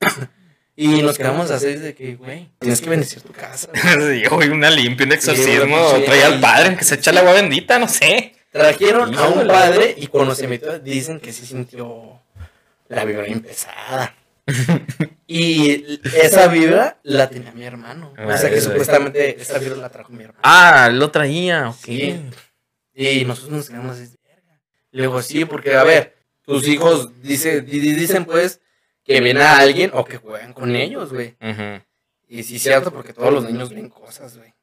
[0.76, 3.68] y nos quedamos a seis de que, güey, tienes que bendecir tu casa.
[3.82, 5.96] Sí, güey, una limpia, un exorcismo.
[5.96, 8.34] Sí, traía al padre que se echa el agua bendita, no sé.
[8.50, 12.20] Trajeron a un padre y cuando se metió dicen que sí sintió
[12.88, 14.16] la vibra bien pesada.
[15.28, 18.12] y esa vibra la tenía mi hermano.
[18.12, 18.60] O sea que Madre.
[18.60, 20.40] supuestamente esa vibra la trajo mi hermano.
[20.42, 21.76] Ah, lo traía, ok.
[21.84, 22.20] Sí.
[22.94, 24.60] Y nosotros nos quedamos así, verga.
[24.90, 28.60] Le digo, sí, porque a ver, tus hijos dice, di- di- dicen pues
[29.04, 31.36] que ven a alguien o que juegan con ellos, güey.
[31.40, 31.82] Ujú.
[32.28, 34.54] Y sí es cierto, porque todos los niños ven cosas, güey.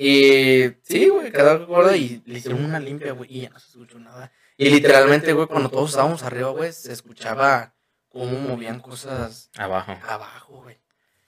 [0.00, 3.68] Y sí, güey, quedó gorda y le hicieron una limpia, güey, y ya no se
[3.68, 4.30] escuchó nada.
[4.56, 7.74] Y literalmente, güey, cuando todos estábamos arriba, güey, se escuchaba
[8.08, 9.96] cómo movían cosas Abajo.
[10.06, 10.78] abajo, güey.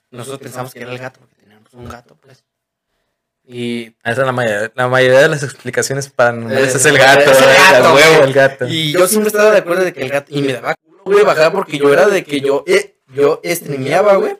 [0.09, 2.45] Nosotros pensamos que era el gato, porque teníamos un gato, pues.
[3.43, 6.73] Y, Esa es la mayoría, la mayoría de las explicaciones paranormales.
[6.73, 8.27] Eh, es el gato, es el gato, huevo, güey.
[8.29, 8.67] el gato.
[8.67, 10.75] y yo siempre estaba de acuerdo de que el gato, y me daba
[11.05, 14.37] güey, bajar porque yo era de que yo, eh, yo streameaba, güey.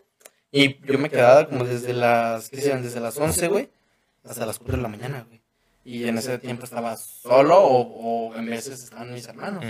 [0.51, 2.83] Y yo me quedaba como desde las, ¿qué serán?
[2.83, 3.69] Desde las 11, güey,
[4.23, 5.41] hasta las 4 de la mañana, güey.
[5.83, 9.63] Y en ese tiempo estaba solo o, o en veces estaban mis hermanos.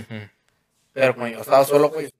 [0.92, 2.12] Pero como yo estaba solo, güey,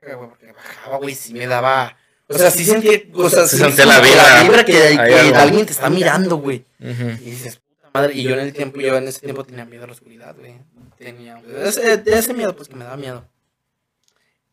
[0.00, 1.96] güey, porque bajaba, güey, sí me daba.
[2.28, 3.00] O sea, sí sentía.
[3.14, 4.42] O sea, sí sentía la sentía vibra.
[4.42, 5.36] vibra que, Hay que algo.
[5.36, 6.64] alguien te está mirando, güey.
[6.78, 6.84] Y
[7.30, 8.14] dices, puta madre.
[8.14, 10.54] Y yo en el tiempo, yo en ese tiempo tenía miedo a la oscuridad, güey.
[10.96, 11.42] Tenía.
[11.64, 13.26] Ese, de ese miedo, pues que me daba miedo.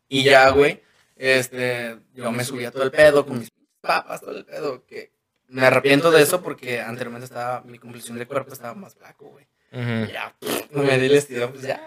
[0.08, 0.82] Y ya, güey,
[1.16, 1.98] este.
[2.14, 3.50] Yo me subía todo el pedo con mis
[3.80, 4.84] papas, todo el pedo.
[4.86, 5.12] Que
[5.48, 7.60] me arrepiento de eso porque anteriormente estaba.
[7.62, 9.46] Mi complexión de cuerpo estaba más flaco, güey.
[9.70, 11.80] Ya, pff, me di el estirón, pues ya.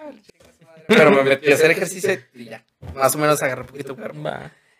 [0.87, 2.63] Pero me metí a hacer ejercicio y ya.
[2.93, 4.19] Más o menos agarré un poquito de cuerpo.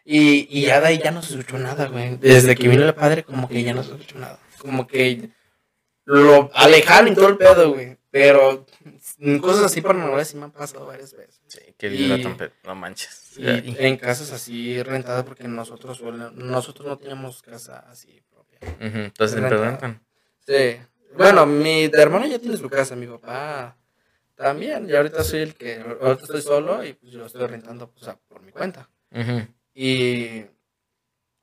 [0.06, 2.18] Y, y ya de ahí ya no se escuchó nada, güey.
[2.18, 4.40] Desde que vino el padre, como que ya no se escuchó nada.
[4.60, 5.30] Como que
[6.06, 7.98] lo alejaron y todo el pedo, güey.
[8.10, 8.66] Pero
[9.42, 11.40] cosas así paranormales sí me han pasado varias veces.
[11.48, 13.21] Sí, qué vibra Y- tan pe- No manches.
[13.38, 16.02] Y en casas así rentadas porque nosotros
[16.34, 18.60] nosotros no teníamos casa así propia.
[18.80, 20.02] Entonces preguntan.
[20.46, 20.78] Sí.
[21.16, 23.78] Bueno, mi hermano ya tiene su casa, mi papá
[24.36, 24.90] también.
[24.90, 28.18] Y ahorita soy el que, ahorita estoy solo y pues yo estoy rentando pues, a-
[28.28, 28.90] por mi cuenta.
[29.74, 30.46] Y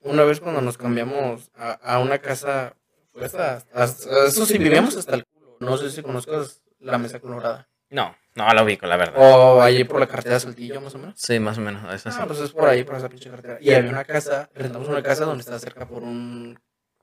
[0.00, 2.74] una vez cuando nos cambiamos a, a una casa,
[3.12, 5.56] fue hasta, hasta- eso sí, vivíamos hasta el culo.
[5.60, 7.68] No sé si conozcas la Mesa Colorada.
[7.90, 8.14] No,
[8.46, 9.14] no la ubico, la verdad.
[9.16, 11.14] O allí por la carretera de Saltillo, más o menos.
[11.20, 11.82] Sí, más o menos.
[12.00, 12.08] Sí.
[12.12, 13.58] Ah, pues es por ahí, por esa pinche carretera.
[13.60, 16.58] Y había una casa, rentamos una casa donde está cerca por un,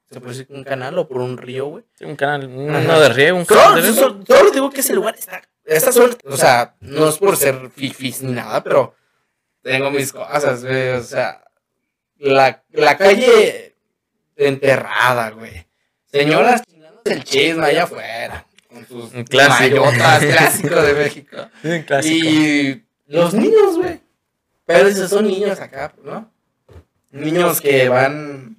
[0.10, 1.84] se puede decir un canal o por un río, güey.
[1.96, 3.96] Sí, un canal, uno de riego, un Solo, canal riego.
[3.96, 5.42] solo- solo digo que ese lugar está.
[5.66, 8.96] Esta zona, o sea, no es por ser fifis ni nada, pero
[9.62, 10.90] tengo mis cosas, güey.
[10.92, 11.44] O sea,
[12.18, 13.76] la, la calle
[14.36, 15.68] enterrada, güey.
[16.06, 16.62] Señoras
[17.04, 18.46] el chisme allá afuera.
[18.90, 19.86] Con sus Un clásico.
[19.86, 21.38] mayotas clásico de México.
[21.62, 22.26] Sí, un clásico.
[22.28, 24.00] Y los niños, güey.
[24.66, 26.32] Pero esos son niños acá, ¿no?
[27.12, 28.58] Niños que van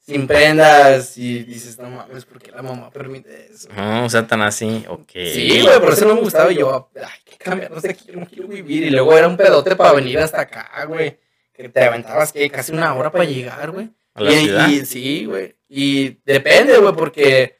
[0.00, 3.68] sin prendas y dices, no mames, ¿por qué la mamá permite eso?
[3.74, 4.84] No, o sea, tan así.
[4.88, 5.10] Ok.
[5.14, 8.20] Sí, güey, por eso no me gustaba y yo, ay, qué cambiar, no sé, yo
[8.20, 8.84] no quiero vivir.
[8.84, 11.18] Y luego era un pedote para venir hasta acá, güey.
[11.52, 13.90] Que te aventabas que casi una hora para llegar, güey.
[14.14, 14.68] A la y, ciudad.
[14.68, 15.56] y- sí, güey.
[15.68, 17.56] Y depende, güey, porque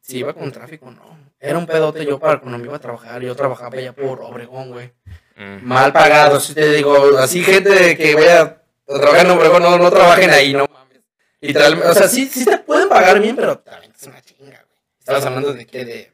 [0.00, 1.18] si iba con tráfico, no.
[1.44, 3.20] Era un pedote yo para cuando me iba a trabajar.
[3.20, 4.92] Yo trabajaba allá por Obregón, güey.
[5.36, 5.64] Mm.
[5.66, 9.90] Mal pagado, si te digo, así gente que vaya a trabajar en Obregón, no, no
[9.90, 11.00] trabajen ahí, no mames.
[11.40, 14.78] Literalmente, o sea, sí, sí te pueden pagar bien, pero también es una chinga, güey.
[15.00, 16.12] Estabas hablando de que de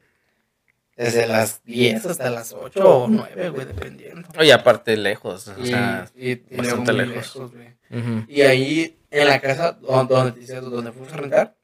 [0.97, 4.27] desde las 10 hasta las 8 o 9, güey, dependiendo.
[4.37, 5.47] Oye, aparte lejos.
[5.49, 7.37] O Y, sea, y- y bastante lejos.
[7.53, 8.25] güey.
[8.27, 11.55] Y ahí en la casa donde, donde, donde fuimos a rentar,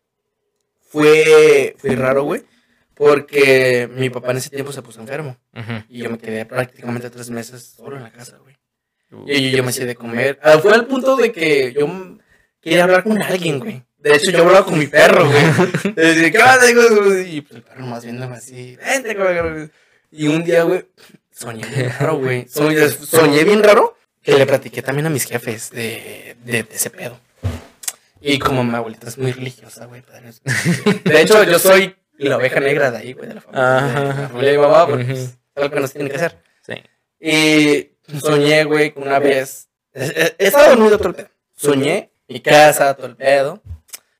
[0.88, 2.44] fue, fue raro, güey,
[2.96, 5.38] porque mi papá en ese tiempo se puso enfermo.
[5.90, 8.56] Y yo me quedé prácticamente tres meses solo en la casa, güey.
[9.28, 10.40] Y yo, yo me hice de comer.
[10.42, 11.88] Ah, fue al punto de que yo
[12.62, 13.84] quería hablar con alguien, güey.
[13.98, 15.94] De hecho, yo hablaba con mi perro, güey.
[15.96, 17.30] Decía, ¿qué?
[17.30, 19.70] Y pues el perro más viéndome así, vente, güey.
[20.12, 20.86] Y un día, güey,
[21.32, 22.48] soñé bien raro, güey.
[22.48, 26.90] Soñé, soñé bien raro que le platiqué también a mis jefes de, de, de ese
[26.90, 27.20] pedo.
[28.22, 30.02] Y como mi abuelita es muy religiosa, güey.
[30.02, 30.42] pues,
[31.04, 33.64] De hecho, yo soy la oveja negra de ahí, güey, de la familia.
[33.66, 33.72] De
[34.04, 34.28] la Ajá.
[34.30, 35.28] familia de mi mamá, porque pues, Ujú.
[35.28, 36.38] es algo que nos tiene que hacer.
[36.62, 36.74] Sí.
[37.20, 39.70] Y soñé, güey, que una vez.
[39.94, 41.30] He estado dormido todo el pedo.
[41.56, 43.62] Soñé, mi casa, todo el pedo.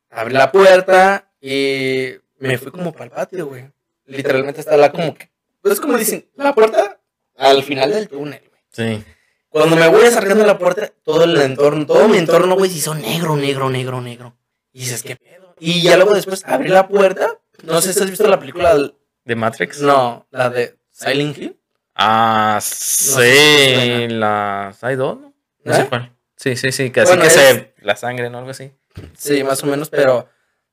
[0.10, 3.70] Abrí la puerta y me fui como para el patio, güey.
[4.06, 5.30] Literalmente está la como que.
[5.64, 7.00] Es como dicen, la puerta
[7.38, 8.62] al final del túnel, güey.
[8.72, 9.04] Sí.
[9.50, 12.78] Cuando me voy acercando a la puerta, todo el entorno, todo mi entorno, güey, se
[12.78, 14.36] hizo negro, negro, negro, negro.
[14.74, 15.56] Y dices, ¿qué pedo?
[15.60, 17.40] Y ya luego después abrí la puerta.
[17.66, 18.76] No sé si has visto la película.
[19.24, 19.82] ¿De Matrix?
[19.82, 21.60] No, la de Silent Hill.
[21.96, 24.08] Ah, sí.
[24.10, 24.84] las.
[24.84, 25.18] ¿Hay dos?
[25.20, 25.76] No, no ¿Eh?
[25.76, 26.12] sé cuál.
[26.36, 26.90] Sí, sí, sí.
[26.92, 27.74] Que así Bueno, que es- se.
[27.82, 28.38] La sangre, ¿no?
[28.40, 28.72] Algo así.
[29.18, 30.28] Sí, más o menos, pero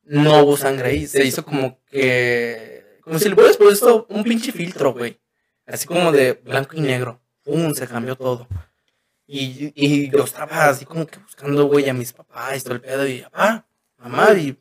[0.04, 1.06] no hubo sangre ahí.
[1.06, 2.98] Se hizo como que.
[3.02, 5.18] Como si le hubieras puesto un pinche filtro, güey.
[5.66, 7.20] Así como de blanco y negro.
[7.44, 7.74] ¡Pum!
[7.74, 8.46] Se cambió todo.
[9.26, 12.80] Y, y yo estaba así como que buscando, güey, a mis papás y todo el
[12.80, 13.06] pedo.
[13.06, 13.66] Y papá,
[13.98, 14.58] mamá, y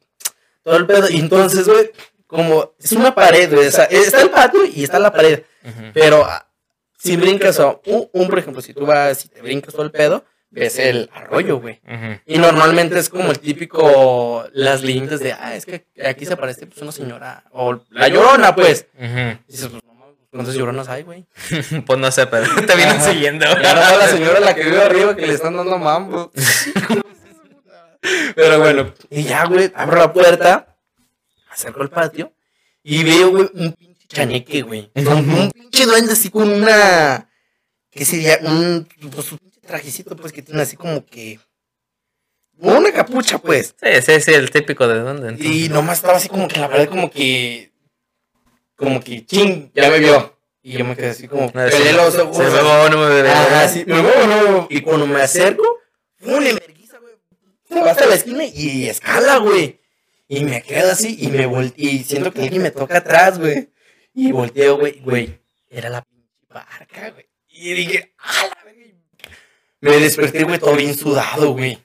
[0.63, 1.09] todo el pedo.
[1.09, 1.91] Y entonces, güey,
[2.31, 3.67] como es una pared, güey.
[3.67, 5.43] o sea, está el patio y está la pared.
[5.93, 6.47] Pero ah,
[6.97, 9.91] si brincas, o un, un, por ejemplo, si tú vas, si te brincas todo el
[9.91, 11.81] pedo, ves el arroyo, güey.
[11.85, 12.19] Ujú.
[12.25, 16.67] Y normalmente es como el típico, las leyendas de, ah, es que aquí se aparece
[16.67, 18.87] pues, una señora, o la llorona, pues.
[18.97, 19.37] Ujú.
[19.49, 21.25] Y dices, pues, mames, ¿cuántas lloronas hay, güey?
[21.85, 23.11] Pues no sé, pero te vienen Ajá.
[23.11, 23.45] siguiendo.
[23.45, 26.31] Y ahora la señora la que vive arriba que le están dando mambo.
[28.35, 30.70] Pero bueno, y ya, güey, abro la puerta,
[31.51, 32.33] acerco al patio,
[32.83, 34.91] y veo, güey, un pinche chaneque, güey.
[34.95, 37.29] Un pinche duende así con una,
[37.89, 38.39] ¿qué sería?
[38.41, 41.39] Un, pues, un pinche trajecito, pues, que tiene así como que,
[42.57, 43.75] una capucha, pues.
[43.81, 45.29] Sí, sí, sí, el típico de dónde.
[45.29, 45.55] entonces?
[45.55, 47.71] Y nomás estaba así como que la pared como que.
[48.75, 50.37] como que, ching, ya me vio.
[50.63, 51.95] Y yo me quedé así como, No, pelé sí.
[51.95, 52.37] los ojos.
[52.37, 53.29] Se me va, no me ve.
[53.29, 54.67] Ajá, sí, me muevo, no.
[54.69, 55.63] Y cuando me acerco,
[56.19, 56.35] ¡pum!
[56.45, 57.15] en vergüenza, güey.
[57.67, 59.80] Se va hasta la esquina y escala, güey.
[60.33, 61.89] Y me quedo así y me volteo.
[61.89, 63.69] Y siento que alguien me toca atrás, güey.
[64.13, 65.01] Y volteo, güey.
[65.01, 67.27] Güey, era la pinche barca, güey.
[67.49, 68.95] Y dije, ¡ah, la verga!
[69.81, 71.83] Me desperté, güey, todo bien sudado, güey.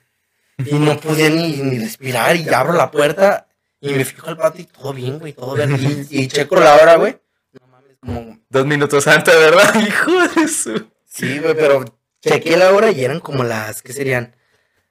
[0.65, 2.37] Y no podía ni, ni respirar.
[2.37, 3.49] Y abro la puerta
[3.81, 6.07] y me fijo al patio y todo bien, güey, todo bien.
[6.09, 7.17] Y, y checo la hora, güey.
[7.51, 9.75] No mames, como Dos minutos antes, ¿verdad?
[9.85, 10.87] Hijo de su.
[11.03, 11.83] Sí, güey, pero
[12.21, 14.37] chequé la hora y eran como las, ¿qué serían?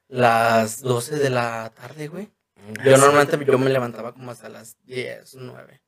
[0.09, 2.36] Las 12 de la tarde, güey.
[2.84, 5.82] Yo normalmente yo me levantaba como hasta las 10, 9.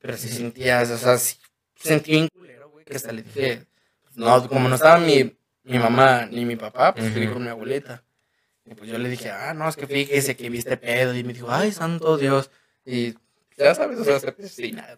[0.00, 1.36] Pero sí sentía, o sea, sí
[1.74, 3.66] sentí bien culero, güey, que hasta le dije,
[4.14, 8.04] no, como no estaba mi, mi mamá ni mi papá, pues fui con mi abuelita.
[8.64, 11.16] Y pues yo le dije, ah, no, es que fíjese que viste pedo.
[11.16, 12.50] Y me dijo, ay, santo Dios.
[12.84, 13.14] Y
[13.56, 14.96] ya sabes, o sea, sí, nada.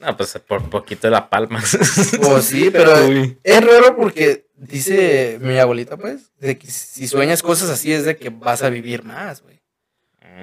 [0.00, 1.62] No, pues por poquito la palma.
[2.20, 3.38] Pues sí, pero Uy.
[3.42, 8.16] es raro porque dice mi abuelita, pues, de que si sueñas cosas así es de
[8.16, 9.62] que vas a vivir más, güey.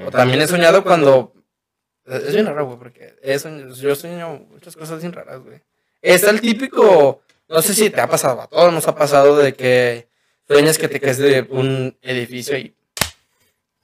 [0.06, 1.34] O también he soñado cuando...
[2.06, 5.62] Es bien raro, güey, porque soñado- yo sueño muchas cosas bien raras, güey.
[6.02, 7.22] Está el típico...
[7.48, 10.08] No sé si te ha pasado, a todos nos ha pasado de que
[10.48, 12.74] sueñas que te caes de un edificio y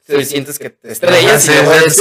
[0.05, 1.51] te sientes que te estrellas Ajá, sí,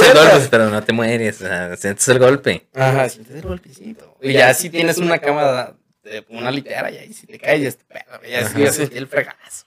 [0.07, 1.41] el golpe, pero no te mueres.
[1.41, 2.65] o sea, sientes el golpe.
[2.73, 4.17] Ajá, sientes el golpecito.
[4.21, 7.67] Y ya si tienes una cama de una litera, y ahí si te caes, ya
[7.67, 7.77] es
[8.19, 8.71] güey, ya sí Ajá.
[8.71, 9.65] ya el fregazo.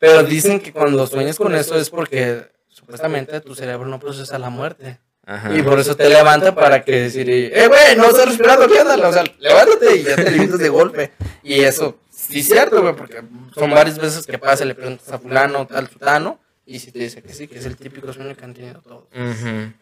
[0.00, 4.50] Pero dicen que cuando sueñas con eso es porque supuestamente tu cerebro no procesa la
[4.50, 4.98] muerte.
[5.24, 5.54] Ajá.
[5.56, 9.08] Y por eso te levanta para que decir, eh, güey, no estás respirando, ¿qué onda?
[9.08, 11.12] O sea, levántate y ya te levantas de golpe.
[11.44, 13.22] Y eso sí es cierto, güey, porque
[13.54, 17.22] son varias veces que pasa, le preguntas a fulano, tal, tutano, y si te dice
[17.22, 19.04] que sí, que es el típico sueño que han tenido todos.
[19.14, 19.72] Ujú.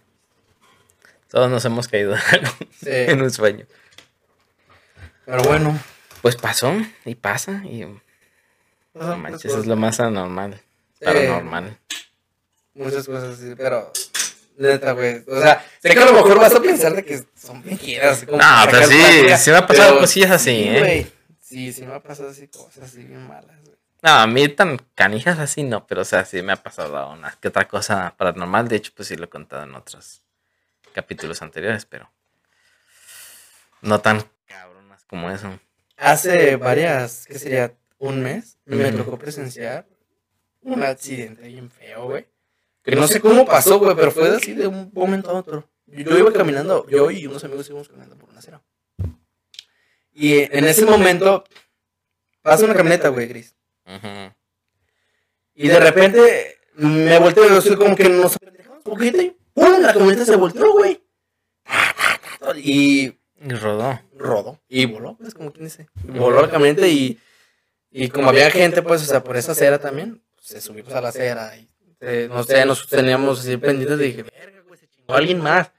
[1.31, 2.17] Todos nos hemos caído
[2.79, 2.89] Sí.
[2.91, 3.65] en un sueño.
[5.25, 5.79] Pero bueno,
[6.23, 6.75] Pues pasó
[7.07, 7.87] y pasa y
[8.93, 10.61] no manches, es lo más anormal.
[11.03, 11.79] Paranormal.
[12.81, 13.93] Muchas cosas así, pero
[14.57, 15.23] neta, güey.
[15.27, 18.27] O sea, sé que a lo mejor vas a pensar de que son mentiras.
[18.27, 18.39] No,
[18.71, 20.79] pero sí, plática, sí me ha pasado cosillas así, sí, ¿eh?
[20.79, 21.13] güey.
[21.41, 23.77] Sí, sí me ha pasado así cosas así bien malas, güey.
[24.03, 27.37] No, a mí tan canijas así no, pero o sea, sí me ha pasado una
[27.41, 28.69] que otra cosa paranormal.
[28.69, 30.23] De hecho, pues sí lo he contado en otros
[30.95, 32.11] capítulos anteriores, pero
[33.83, 35.59] no tan cabronas como eso.
[35.97, 37.75] Hace varias, ¿qué sería?
[37.99, 39.87] Un mes, me tocó presenciar
[40.63, 42.27] un accidente bien feo, güey.
[42.83, 45.69] Que no sé cómo pasó, güey, pero fue así de un momento a otro.
[45.87, 48.63] Yo iba caminando, yo y unos amigos íbamos caminando por una acera.
[50.13, 51.45] Y en ese momento
[52.43, 53.55] pasa una camioneta, güey, gris.
[53.87, 54.33] Ujú.
[55.55, 59.37] Y de repente me volteo y yo soy como que nos apendejamos un poquito y
[59.53, 59.81] ¡pum!
[59.81, 61.03] La camioneta se volteó, güey.
[62.57, 64.01] Y Y rodó.
[64.17, 64.61] rodó.
[64.69, 65.89] Y voló, pues, como quien dice.
[66.05, 67.19] Voló la camioneta y,
[67.91, 71.01] y como había gente, pues, o sea, por esa acera también, pues, se subimos a
[71.01, 71.69] la acera y,
[72.01, 75.71] eh, no sé, nos teníamos así pendientes y dije, verga, güey, se chingó alguien más.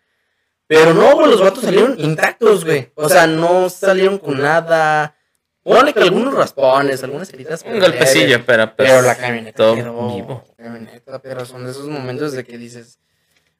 [0.67, 2.91] Pero no, güey, los vatos salieron intactos, güey.
[2.95, 5.15] O sea, no salieron con nada.
[5.63, 7.61] Pone que algunos raspones, algunas heridas.
[7.63, 7.99] Un pero leves.
[7.99, 10.45] golpecillo, pero pues, Pero la camioneta todo quedó vivo.
[10.57, 12.99] camioneta, pero son de esos momentos de que dices,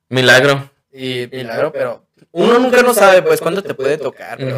[0.09, 0.69] Milagro.
[0.91, 4.37] y milagro, pero uno nunca no sabe, pues, cuándo te puede tocar.
[4.37, 4.57] Pero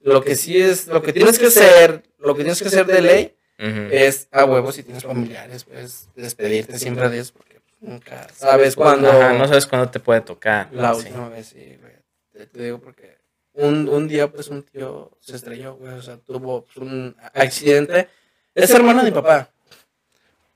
[0.00, 3.00] lo que sí es, lo que tienes que hacer, lo que tienes que hacer de
[3.00, 8.74] ley Es a huevo si tienes familiares, pues, despedirte siempre de ellos porque nunca sabes
[8.74, 9.08] cuándo.
[9.08, 10.68] Ajá, no sabes cuándo te puede tocar.
[10.72, 11.06] La sí.
[11.06, 11.94] última vez, sí, güey.
[12.32, 13.18] Te, te digo porque
[13.52, 15.92] un, un día, pues, un tío se estrelló, güey.
[15.92, 18.08] O sea, tuvo pues, un accidente.
[18.54, 19.50] Es hermano de mi papá.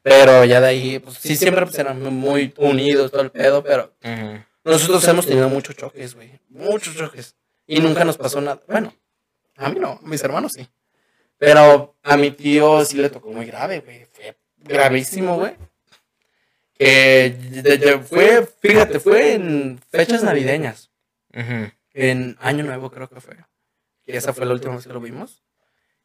[0.03, 3.63] Pero ya de ahí, pues, sí, siempre pues, eran muy unidos, todo el pedo.
[3.63, 3.93] Pero
[4.65, 6.41] nosotros hemos tenido muchos choques, güey.
[6.49, 7.37] Muchos choques.
[7.67, 8.61] Y nunca nos pasó nada.
[8.67, 8.95] Bueno,
[9.57, 10.69] a mí no, a mis hermanos sí.
[11.39, 14.05] Pero a mi tío sí le tocó muy grave, güey.
[14.13, 15.55] Fue gravísimo, güey.
[16.75, 17.31] Que
[17.63, 20.91] de- de- fue, fíjate, fue en fechas navideñas.
[21.95, 23.37] En Año Nuevo creo que fue.
[24.05, 25.43] Que esa fue la última vez que lo vimos.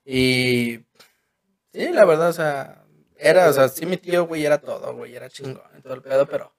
[0.06, 0.80] Y
[1.72, 2.84] sí, la verdad, o sea,
[3.18, 6.02] era, o sea, sí mi tío, güey, era todo, güey, era chingón y todo el
[6.02, 6.54] pedo, pero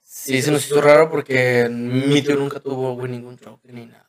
[0.00, 4.08] sí se nos hizo raro porque mi tío nunca tuvo, güey, ningún choque ni nada.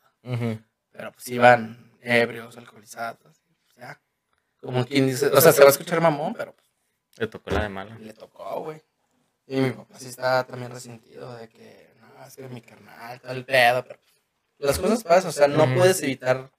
[0.92, 3.35] Pero pues iban ebrios, alcoholizados.
[4.66, 6.68] Como quien dice, o sea, se va a escuchar mamón, pero pues,
[7.18, 7.92] Le tocó la de malo.
[8.00, 8.82] le tocó, güey.
[9.48, 13.32] Y mi papá sí estaba también resentido de que, no, es que mi carnal, todo
[13.32, 14.00] el pedo, pero
[14.58, 15.76] las cosas pasan, o sea, no Ujú.
[15.76, 16.50] puedes evitar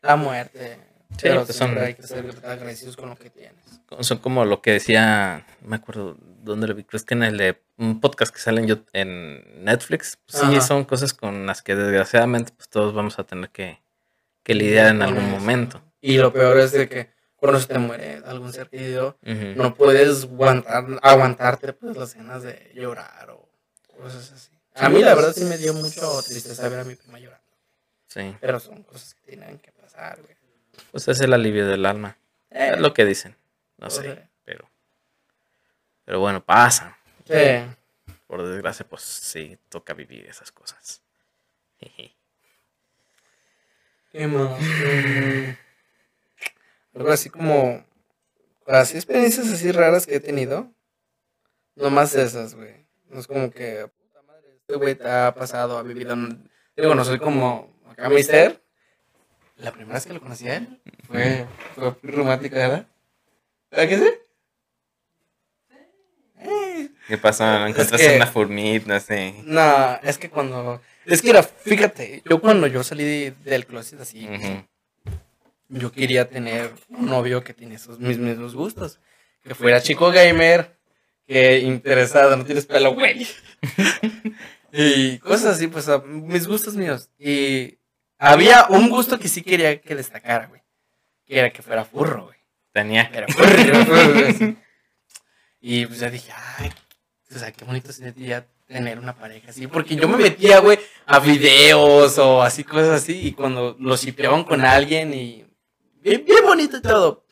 [0.00, 0.78] la muerte.
[1.12, 3.62] Sí, pero pues siempre son- hay que ser agradecidos con lo que tienes.
[4.00, 7.36] Son como lo que decía, no me acuerdo dónde lo vi, creo que en el
[7.36, 10.16] de un podcast que sale en, Yout- en Netflix.
[10.26, 10.60] Pues sí, Ajá.
[10.62, 13.82] son cosas con las que desgraciadamente pues todos vamos a tener que,
[14.42, 15.82] que lidiar en algún momento.
[16.00, 17.10] Y lo peor es de que
[17.42, 22.70] cuando se te muere algún ser querido, no puedes aguantar, aguantarte pues las ganas de
[22.72, 23.48] llorar o
[24.00, 24.50] cosas así.
[24.76, 27.42] A mí la verdad sí me dio mucho tristeza ver a mi prima llorando.
[28.06, 30.36] Sí, Pero son cosas que tienen que pasar, güey.
[30.92, 32.16] pues es el alivio del alma.
[32.48, 33.34] Eh, Es lo que dicen.
[33.78, 34.68] No sé, pero.
[36.04, 36.96] Pero bueno, pasa.
[37.26, 37.34] sí.
[38.28, 41.02] Por desgracia, pues sí, toca vivir esas cosas.
[44.12, 44.60] ¿Qué más?
[46.94, 47.84] Algo así como.
[48.66, 50.70] Así experiencias así raras que he tenido.
[51.74, 52.86] No más esas, güey.
[53.08, 53.88] No es como que.
[53.88, 56.12] Puta madre, este güey te ha pasado, ha vivido.
[56.12, 57.72] en- Digo, no soy como.
[57.90, 58.62] Acá, mister.
[59.56, 61.46] La primera vez que lo conocí a él fue.
[61.74, 62.86] Fue romántica, ¿verdad?
[63.70, 64.10] ¿Verdad que sí?
[66.40, 67.44] Eh, ¿Qué pasó?
[67.44, 68.86] ¿No Es encontraste que- una furnit?
[68.86, 69.34] No sé.
[69.44, 70.80] No, es que cuando.
[71.06, 74.64] Es que era, fíjate, yo cuando yo salí de- del closet así, Ujú.
[75.72, 79.00] Yo quería tener un novio que tiene esos mis mismos gustos.
[79.42, 80.76] Que fuera chico gamer,
[81.26, 83.26] que interesado, no tienes pelo, güey.
[84.72, 87.10] y cosas así, pues a- mis gustos míos.
[87.18, 87.78] Y
[88.18, 90.62] había un gusto que sí quería que destacara, güey.
[91.26, 92.38] Que era que fuera furro, güey.
[92.72, 93.10] Tenía.
[93.12, 94.56] Era furro, furro.
[95.60, 96.70] Y pues ya dije, ay,
[97.34, 99.66] o sea, qué bonito sería tener una pareja así.
[99.66, 103.28] Porque yo me metía, güey, a videos o así, cosas así.
[103.28, 105.44] Y cuando lo shipeaban con alguien y.
[106.02, 107.24] Bien, bien bonito y todo.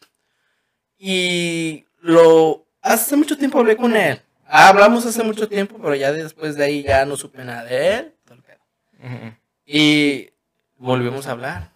[0.98, 2.66] Y lo.
[2.82, 4.22] Hace mucho tiempo hablé con él.
[4.46, 8.14] Hablamos hace mucho tiempo, pero ya después de ahí ya no supe nada de él.
[9.66, 10.30] Y
[10.76, 11.72] volvimos a hablar.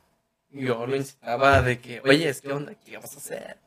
[0.51, 2.75] Yo lo incitaba de que, oye, ¿qué onda?
[2.75, 3.59] ¿Qué vas a hacer?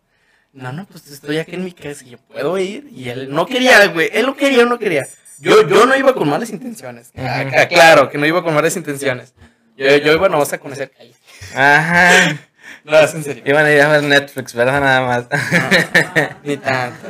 [0.54, 2.88] No, no, pues estoy aquí en mi casa y yo puedo ir.
[2.92, 4.10] Y él no quería, güey.
[4.14, 5.08] Él no quería, no quería.
[5.40, 7.12] Yo, yo no iba con malas intenciones.
[7.16, 9.34] Ah, ah, claro, que no iba con malas intenciones.
[9.76, 11.18] Yo, yo iba nomás a conocer calles.
[11.54, 12.47] Ajá.
[12.88, 13.44] No, es en serio.
[13.46, 14.80] Iban a ir a ver Netflix, ¿verdad?
[14.80, 15.28] Nada más.
[15.30, 17.08] No, ni tanto.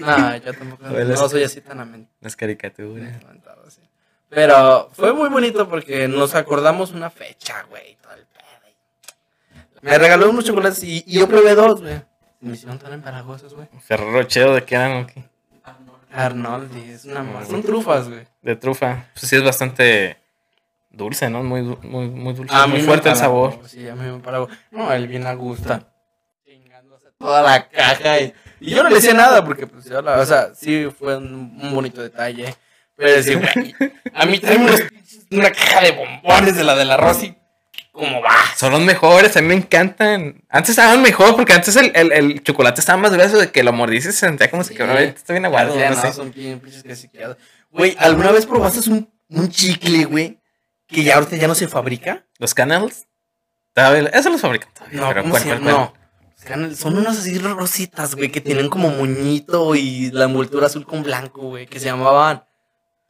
[0.00, 0.84] No, yo tampoco.
[0.86, 3.12] Hueles- No soy así tan amen- Las caricaturas.
[3.66, 3.80] así.
[4.30, 7.96] Pero fue muy bonito porque nos acordamos una fecha, güey.
[8.00, 9.60] Todo el pedo.
[9.82, 12.00] Me regaló unos chocolates y, y yo probé dos, güey.
[12.40, 13.68] Me hicieron tan empalagosos, güey.
[13.80, 14.92] Ferrero Rocher, ¿de qué eran?
[15.02, 15.24] o qué?
[16.12, 17.48] Arnoldi, es una más.
[17.48, 18.26] Son trufas, güey.
[18.42, 19.04] De trufa.
[19.14, 20.16] Pues sí, es bastante
[20.90, 21.42] dulce, ¿no?
[21.42, 22.54] Muy, muy, muy dulce.
[22.54, 23.58] A mí muy me fuerte el sabor.
[23.66, 24.48] Sí, a mí me empalagó.
[24.70, 25.80] No, él bien a gusto.
[26.44, 28.20] Chingándose toda la caja.
[28.20, 31.16] Y, y yo no le decía nada porque, pues, yo la- o sea, sí fue
[31.16, 32.54] un, un bonito detalle.
[32.96, 33.74] Pero decir, güey,
[34.12, 34.90] a mí pinches-
[35.30, 37.34] una caja de bombones de la de la Rosy.
[37.92, 38.34] ¿Cómo va?
[38.56, 40.42] Son los mejores, a mí me encantan.
[40.48, 43.72] Antes estaban mejor porque antes el, el, el chocolate estaba más grueso de que lo
[43.72, 44.76] mordiste y se sentía como si Sí.
[44.78, 45.74] que está bien aguado.
[45.74, 46.12] No no, sé.
[46.12, 47.36] son bien pinches casiqueados.
[47.70, 50.38] Güey, ¿alguna vez probaste un, un chicle, güey?
[50.90, 52.24] Que ya ahorita ya no se fabrica.
[52.38, 53.06] Los canals,
[54.12, 55.00] eso los fabrican todavía.
[55.00, 55.72] No, pero ¿cómo ¿cuál, se cuál, llama?
[55.72, 55.92] cuál?
[55.94, 56.00] No.
[56.36, 61.02] Son- Son unas así rositas, güey, que tienen como moñito y la envoltura azul con
[61.02, 62.44] blanco, güey, que se llamaban.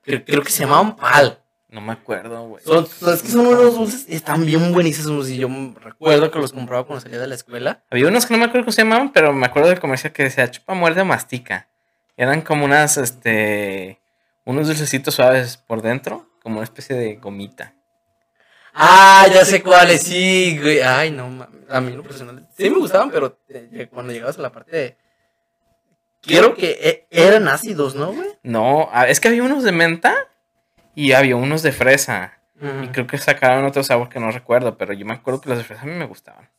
[0.02, 1.38] Creo, creo que se llamaban pal.
[1.68, 2.64] No me acuerdo, güey.
[2.64, 5.28] Son, es que son unos dulces, están bien buenísimos.
[5.30, 5.48] Y yo
[5.80, 7.84] recuerdo que los compraba cuando salía de la escuela.
[7.90, 10.24] Había unos que no me acuerdo cómo se llamaban, pero me acuerdo del comercial que
[10.24, 11.68] decía chupa, muerde, mastica.
[12.16, 14.00] Eran como unas, este,
[14.44, 17.74] unos dulcecitos suaves por dentro, como una especie de gomita.
[18.72, 20.80] Ah, ya sé cuáles, sí, güey.
[20.80, 22.48] Ay, no, a mí no personal.
[22.56, 24.96] Sí me gustaban, pero eh, cuando llegabas a la parte de.
[26.20, 28.28] Quiero que eh, eran ácidos, ¿no, güey?
[28.42, 30.28] No, ah, es que había unos de menta
[30.94, 32.36] y había unos de fresa.
[32.82, 35.56] Y creo que sacaron otro sabor que no recuerdo, pero yo me acuerdo que los
[35.56, 36.50] de fresa a mí me gustaban.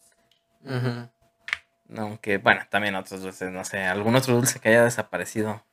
[1.95, 5.64] Aunque, bueno, también otros dulces, no sé, algún otro dulce que haya desaparecido.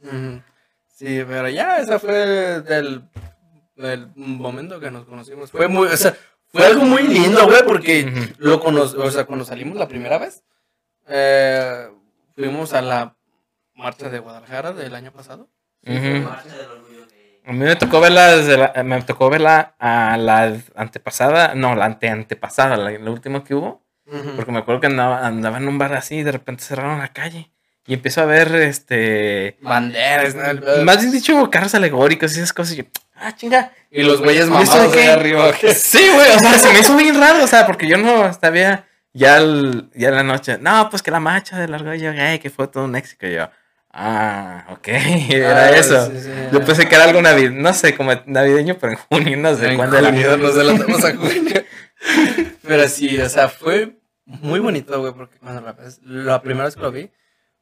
[0.00, 0.42] Ujú.
[0.96, 3.06] Sí, pero ya, esa fue del,
[3.76, 5.50] del momento que nos conocimos.
[5.50, 6.16] Fue muy, o sea,
[6.46, 10.42] fue algo muy lindo, güey, porque lo cono o sea, cuando salimos la primera vez,
[11.06, 11.90] eh,
[12.34, 13.14] fuimos a la
[13.74, 15.50] marcha de Guadalajara del año pasado.
[15.86, 16.24] Ujú.
[16.24, 17.42] Marcha del orgullo gay.
[17.44, 21.84] A mí me tocó verla desde la, me tocó verla a la antepasada, no, la
[21.84, 23.86] ante antepasada, la, la última que hubo,
[24.34, 27.12] porque me acuerdo que andaba, andaba en un bar así y de repente cerraron la
[27.12, 27.52] calle
[27.86, 30.84] y empiezo a ver este Banderas, ¿no?
[30.84, 32.84] Más bien dicho carros alegóricos y esas cosas y yo,
[33.14, 33.72] ah, chinga.
[33.90, 35.10] Y los güeyes ¿Y esto mamados de de qué?
[35.10, 35.52] arriba.
[35.74, 38.86] Sí, güey, o sea, se me hizo bien raro, o sea, porque yo no sabía
[39.12, 42.68] ya, el- ya la noche, no, pues que la marcha del orgullo gay, que fue
[42.68, 43.48] todo un éxito, y yo,
[43.92, 44.88] ah, ok,
[45.30, 46.06] era Ah, eso.
[46.10, 49.36] sí, sí, Yo pensé que era algo navideño, no sé, como navideño, pero en junio,
[49.38, 50.08] no sé En cuándo era.
[50.10, 51.64] junio, nos delatamos a junio.
[52.62, 53.96] Pero sí, o sea, fue
[54.26, 55.62] muy bonito, güey, porque cuando
[56.02, 57.10] la primera vez que lo vi,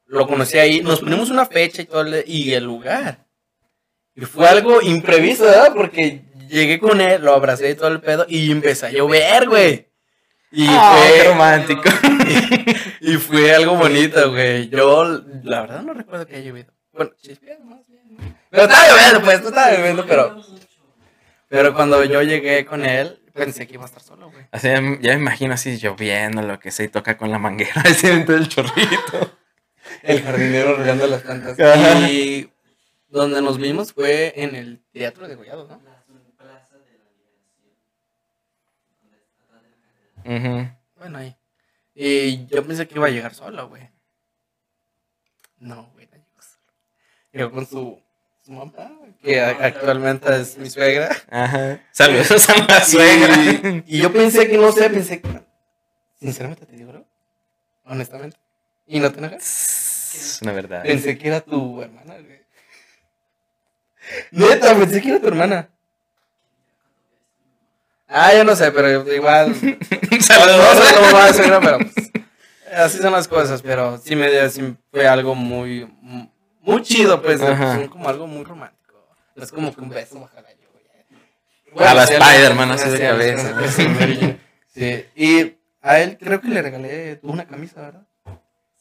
[0.07, 3.25] lo conocí ahí, nos ponemos una fecha y todo, el- y el lugar.
[4.15, 5.73] Y fue algo imprevisto, ¿verdad?
[5.75, 9.87] Porque llegué con él, lo abracé y todo el pedo, y empezó a llover, güey.
[10.51, 11.81] Y Ah, qué fue, romántico.
[13.01, 14.69] y fue algo bonito, güey.
[14.69, 16.71] Yo, la verdad, no recuerdo que haya llovido.
[16.93, 18.37] Bueno, chispeando más bien.
[18.49, 20.41] Pero estaba lloviendo, pues, no estaba lloviendo, pero,
[21.49, 24.45] pero cuando yo llegué con él, pensé que iba a estar solo, güey.
[24.51, 28.11] Así, ya me imagino así lloviendo, lo que sea, y toca con la manguera ese
[28.11, 29.34] dentro del chorrito.
[30.05, 31.59] El jardinero regando las plantas.
[31.59, 32.09] Ajá.
[32.09, 32.51] Y
[33.09, 35.81] donde nos vimos fue en el Teatro de Gollado, ¿no?
[40.25, 40.69] Ujú.
[40.97, 41.35] Bueno, ahí.
[41.93, 43.89] Y yo pensé que iba a llegar solo, güey.
[45.59, 46.73] No, güey, no llegó solo.
[47.31, 48.01] Llegó con su,
[48.43, 48.91] su mamá,
[49.21, 51.15] que actualmente es mi suegra.
[51.29, 51.79] Ajá.
[51.91, 53.35] Saludos a la suegra.
[53.35, 55.45] Y, y yo pensé que, no sé, pensé que...
[56.19, 57.05] Sinceramente te digo, ¿no?
[57.85, 58.37] Honestamente.
[58.87, 59.84] ¿Y no te enojas?
[60.15, 60.83] Es una verdad.
[60.83, 62.41] Pensé que era tu hermana, güey.
[64.31, 65.69] Neta, pensé que era tu hermana.
[68.07, 69.55] Ah, yo no sé, pero igual.
[70.15, 70.87] No, Saludos.
[70.87, 72.11] sé cómo va a ser, pero pues,
[72.73, 75.85] así son las cosas, pero sí me sí fue algo muy
[76.61, 77.41] muy chido, pues,
[77.91, 78.93] como algo muy romántico.
[79.35, 83.53] No es como que un beso ojalá yo, A la Spider-Man, así de cabeza.
[84.73, 88.07] Sí, y a él creo que le regalé una camisa, ¿verdad?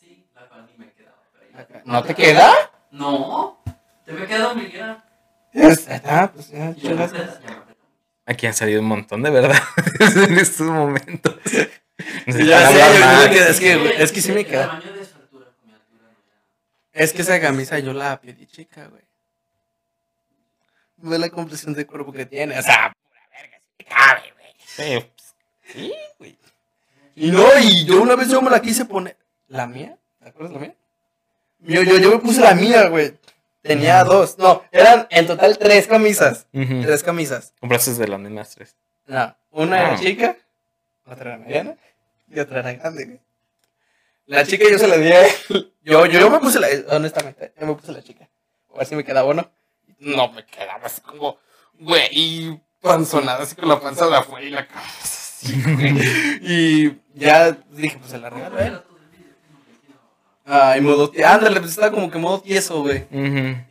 [0.00, 1.16] Sí, la cual ni me quedaba.
[1.32, 1.43] pero ya- Acá.
[1.84, 2.52] ¿No te queda?
[2.90, 3.62] No,
[4.04, 5.04] te me quedado mi queda.
[5.52, 6.74] Es- Ah, pues ya.
[8.26, 9.60] Aquí han salido un montón de verdades
[10.16, 11.34] en estos momentos.
[12.26, 14.80] Ya sé, que- es que- es que sí me queda.
[16.92, 19.02] Es que esa camisa yo la pedí chica, güey.
[20.96, 24.54] Ve la compresión de cuerpo que tiene, o sea, pura verga, sí me cabe, güey.
[24.58, 25.34] Sí, pues,
[25.72, 26.38] sí, güey.
[27.14, 29.16] Y no, y yo una vez yo me la quise poner.
[29.48, 29.96] ¿La mía?
[30.20, 30.74] ¿Te acuerdas la mía?
[31.64, 33.14] Yo, yo, yo me puse la mía, güey.
[33.62, 34.36] Tenía dos.
[34.38, 36.46] No, eran en total tres camisas.
[36.52, 37.54] Tres camisas.
[37.60, 38.76] Compraste de las mismas tres.
[39.06, 39.98] No, una era Ah.
[40.00, 40.36] chica,
[41.06, 41.76] otra era mediana
[42.30, 43.20] y otra era grande, güey.
[44.26, 45.32] La chica yo se la di a él.
[45.82, 48.28] Yo, yo, yo me puse la, honestamente, yo me puse la chica.
[48.74, 49.50] A ver si me quedaba o no.
[49.98, 51.38] No, me quedaba así como,
[51.78, 55.94] güey, y panzonada, así con la panza de afuera y la cabeza así, güey.
[56.42, 58.58] Y ya dije, pues se la regalo
[60.44, 60.72] a él.
[60.74, 63.06] Ay, modo, ándale, pues estaba como que modo tieso, güey.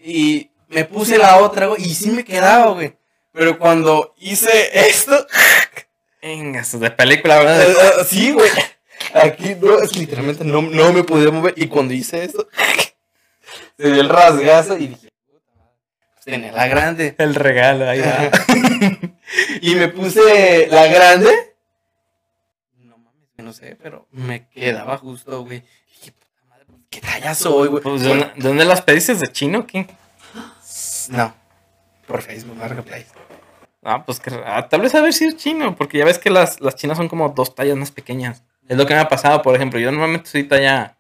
[0.04, 2.96] Y me puse la otra, güey, y sí me quedaba, güey.
[3.32, 5.26] Pero cuando hice esto,
[6.22, 8.00] Venga, eso de película, Eh, ¿verdad?
[8.00, 8.50] eh, sí, güey.
[9.14, 11.54] Aquí, no, es literalmente no, no me podía mover.
[11.58, 12.48] Y cuando hice esto,
[13.78, 15.74] se dio el rasgazo y dije, puta madre,
[16.24, 17.16] tenía la grande.
[17.18, 18.32] El regalo, ahí va.
[19.62, 21.30] y me puse la grande.
[22.78, 25.64] No mames, no sé, pero me quedaba justo, güey.
[25.90, 27.82] Dije, puta madre, pues, ¿qué talla soy, güey?
[27.82, 29.16] Pues, ¿de dónde, de dónde las pediste?
[29.16, 29.88] ¿De chino o qué?
[31.10, 31.34] No,
[32.08, 33.08] por Facebook Marketplace.
[33.84, 36.76] Ah, pues que ah, tal vez haber sido chino, porque ya ves que las, las
[36.76, 38.44] chinas son como dos tallas más pequeñas.
[38.68, 39.80] Es lo que me ha pasado, por ejemplo.
[39.80, 40.96] Yo normalmente soy talla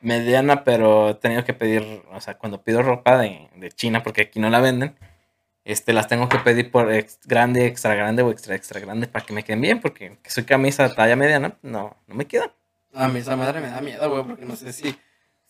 [0.00, 4.22] mediana, pero he tenido que pedir, o sea, cuando pido ropa de, de China, porque
[4.22, 4.96] aquí no la venden,
[5.64, 9.24] este, las tengo que pedir por ex- grande, extra grande o extra, extra grande para
[9.26, 12.52] que me queden bien, porque que soy camisa talla mediana, no, no me quedan.
[12.94, 14.96] A mí esa madre me da miedo, güey, porque no sé si,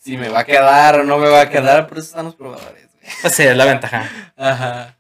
[0.06, 1.88] si me va a quedar o no me va a quedar.
[1.88, 3.12] Por eso están los probadores, güey.
[3.24, 4.96] Esa es la ventaja, Ajá.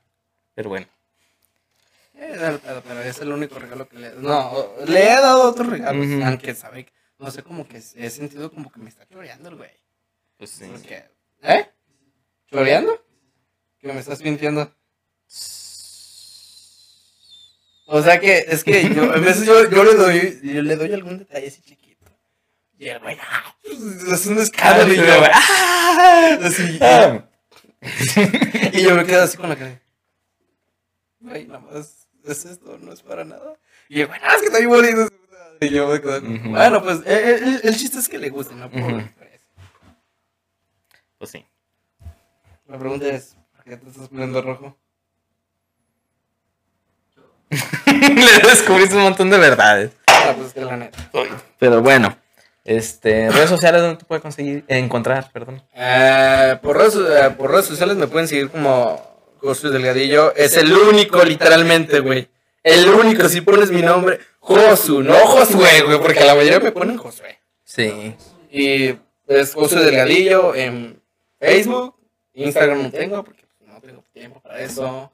[0.52, 0.86] pero bueno.
[2.16, 6.06] Eh, pero, es el único regalo que le No, le he dado otros regalos.
[6.24, 6.88] Aunque sabe,
[7.18, 9.70] no sé, como que he sentido como que me está choreando el güey.
[10.38, 10.64] Pues sí.
[10.72, 11.04] Porque,
[11.42, 11.70] ¿Eh?
[12.50, 13.00] ¿Choreando?
[13.78, 14.72] Que me estás mintiendo.
[17.88, 20.92] O sea que, es que yo, a veces yo, yo le doy, yo le doy
[20.92, 21.85] algún detalle así chiquito.
[22.78, 23.54] Y el güey, ¡ah!
[24.12, 24.92] es un escándalo.
[24.92, 26.38] Y yo, ¡ah!
[26.42, 27.22] Así, Ah,
[28.72, 29.80] y yo me quedo así con la cara.
[31.20, 33.54] Güey, nada más es esto, no es para nada.
[33.88, 35.08] Y yo, bueno, es que está bien bonito.
[35.60, 36.50] Y yo me quedo, Ujú.
[36.50, 38.70] bueno, pues eh, el, el chiste es que le guste, ¿no?
[38.70, 39.04] Por-
[41.18, 41.46] pues sí.
[42.66, 44.76] La pregunta es, ¿por qué te estás poniendo rojo?
[47.86, 49.92] Le descubriste un montón de verdades.
[50.08, 51.10] Ah, pues es que la neta.
[51.58, 52.16] Pero bueno,
[52.66, 55.62] este, redes sociales donde te puede conseguir, encontrar, perdón.
[55.72, 59.00] Eh, por, redes, eh, por redes sociales me pueden seguir como
[59.40, 60.34] Josué Delgadillo.
[60.34, 62.28] Es el único, literalmente, güey.
[62.64, 66.96] El único, si pones mi nombre, Josu, no Josué, güey, porque la mayoría me ponen
[66.96, 67.38] Josué.
[67.62, 68.16] Sí.
[68.50, 68.96] Y
[69.28, 71.00] es Josué Delgadillo en
[71.38, 71.94] Facebook.
[72.34, 75.12] Instagram no tengo porque no tengo tiempo para eso.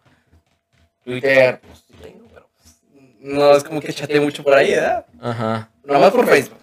[1.04, 2.76] Twitter, pues sí tengo, pero pues,
[3.20, 5.04] no es como que chateé mucho por ahí, ¿verdad?
[5.20, 5.70] Ajá.
[5.84, 6.61] Nomás por Facebook.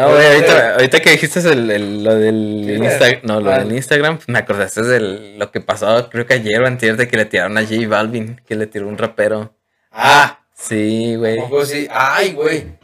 [0.00, 2.70] No, güey, ahorita, ahorita que dijiste el, el- lo del.
[2.82, 3.58] Instagram, no, lo Ah.
[3.60, 5.00] del Instagram, pues, me acordaste de
[5.36, 8.40] lo que pasó, creo que ayer o antier, de que le tiraron a J Balvin,
[8.46, 9.54] que le tiró un rapero.
[9.90, 11.38] Ah, Sí, güey.
[11.64, 11.88] sí.
[11.90, 12.78] Ay, güey.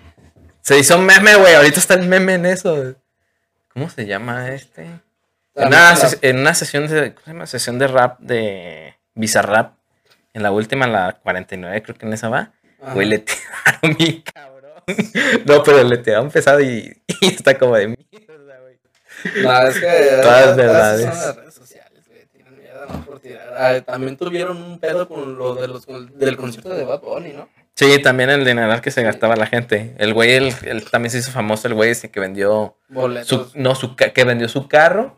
[0.61, 2.95] Se hizo meme, güey, ahorita está el meme en eso.
[3.73, 4.83] ¿Cómo se llama este?
[5.57, 7.47] En una, en una sesión de, ¿cómo se llama?
[7.47, 9.75] Sesión de rap de Bizarrap,
[10.33, 12.53] en la última, la 49, creo que en esa va,
[12.95, 14.54] güey, le tiraron mi cabrón.
[15.47, 18.79] No, pero le tiraron pesado y, y está como de mierda, güey.
[19.43, 20.19] No, es que.
[20.23, 21.01] Todas verdades.
[21.07, 22.27] Son las redes sociales, güey.
[22.27, 23.05] Tienen miedo, ¿no?
[23.05, 23.55] Por tirar.
[23.57, 27.49] Ah, también tuvieron un pedo con lo de los, del concierto de Bad Bunny, ¿no?
[27.77, 29.95] Sí, también el dineral que se gastaba la gente.
[29.99, 32.77] El güey, el, el- también se hizo famoso el güey ese que vendió
[33.25, 35.17] su, no, su, que vendió su carro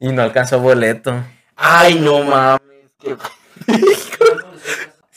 [0.00, 1.14] y no alcanzó boleto.
[1.54, 2.60] Ay, no mames.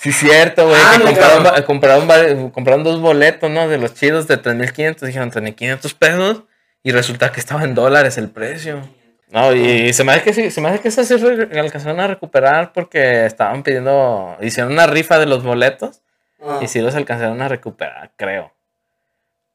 [0.05, 0.79] Sí, cierto, güey.
[0.79, 3.67] Ah, compraron, compraron, dos boletos, ¿no?
[3.67, 4.99] De los chidos de 3.500.
[4.99, 6.43] Dijeron 3.500 pesos.
[6.83, 8.87] Y resulta que estaba en dólares el precio.
[9.31, 11.15] No, y se me hace que sí, se me hace que eso sí
[11.57, 16.03] alcanzaron a recuperar porque estaban pidiendo, hicieron una rifa de los boletos
[16.39, 18.53] Ah, y sí los alcanzaron a recuperar, creo.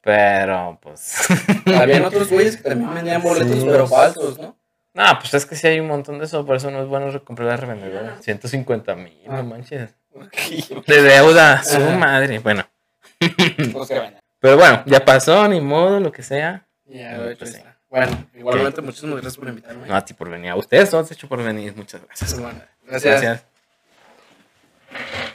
[0.01, 1.15] Pero, pues.
[1.81, 3.65] Habían otros güeyes que también vendían boletos, Sí.
[3.69, 4.57] pero falsos, ¿no?
[4.93, 7.23] No, pues es que sí hay un montón de eso, por eso no es bueno
[7.23, 8.15] comprar a revendedor.
[8.19, 9.37] 150 mil, Ah.
[9.37, 9.95] no manches.
[10.87, 11.97] De deuda, su Ajá.
[11.97, 12.39] madre.
[12.39, 12.65] Bueno,
[13.19, 13.89] Pues
[14.39, 16.65] pero bueno, ya pasó, ni modo, lo que sea.
[16.85, 17.59] Ya, güey, pues sí.
[17.89, 19.87] Bueno, igualmente, muchísimas gracias por invitarme.
[19.87, 22.33] No a ti por venir, a ustedes todos hecho por venir, muchas gracias.
[22.33, 23.21] Pues, bueno, gracias.
[23.21, 25.30] Gracias.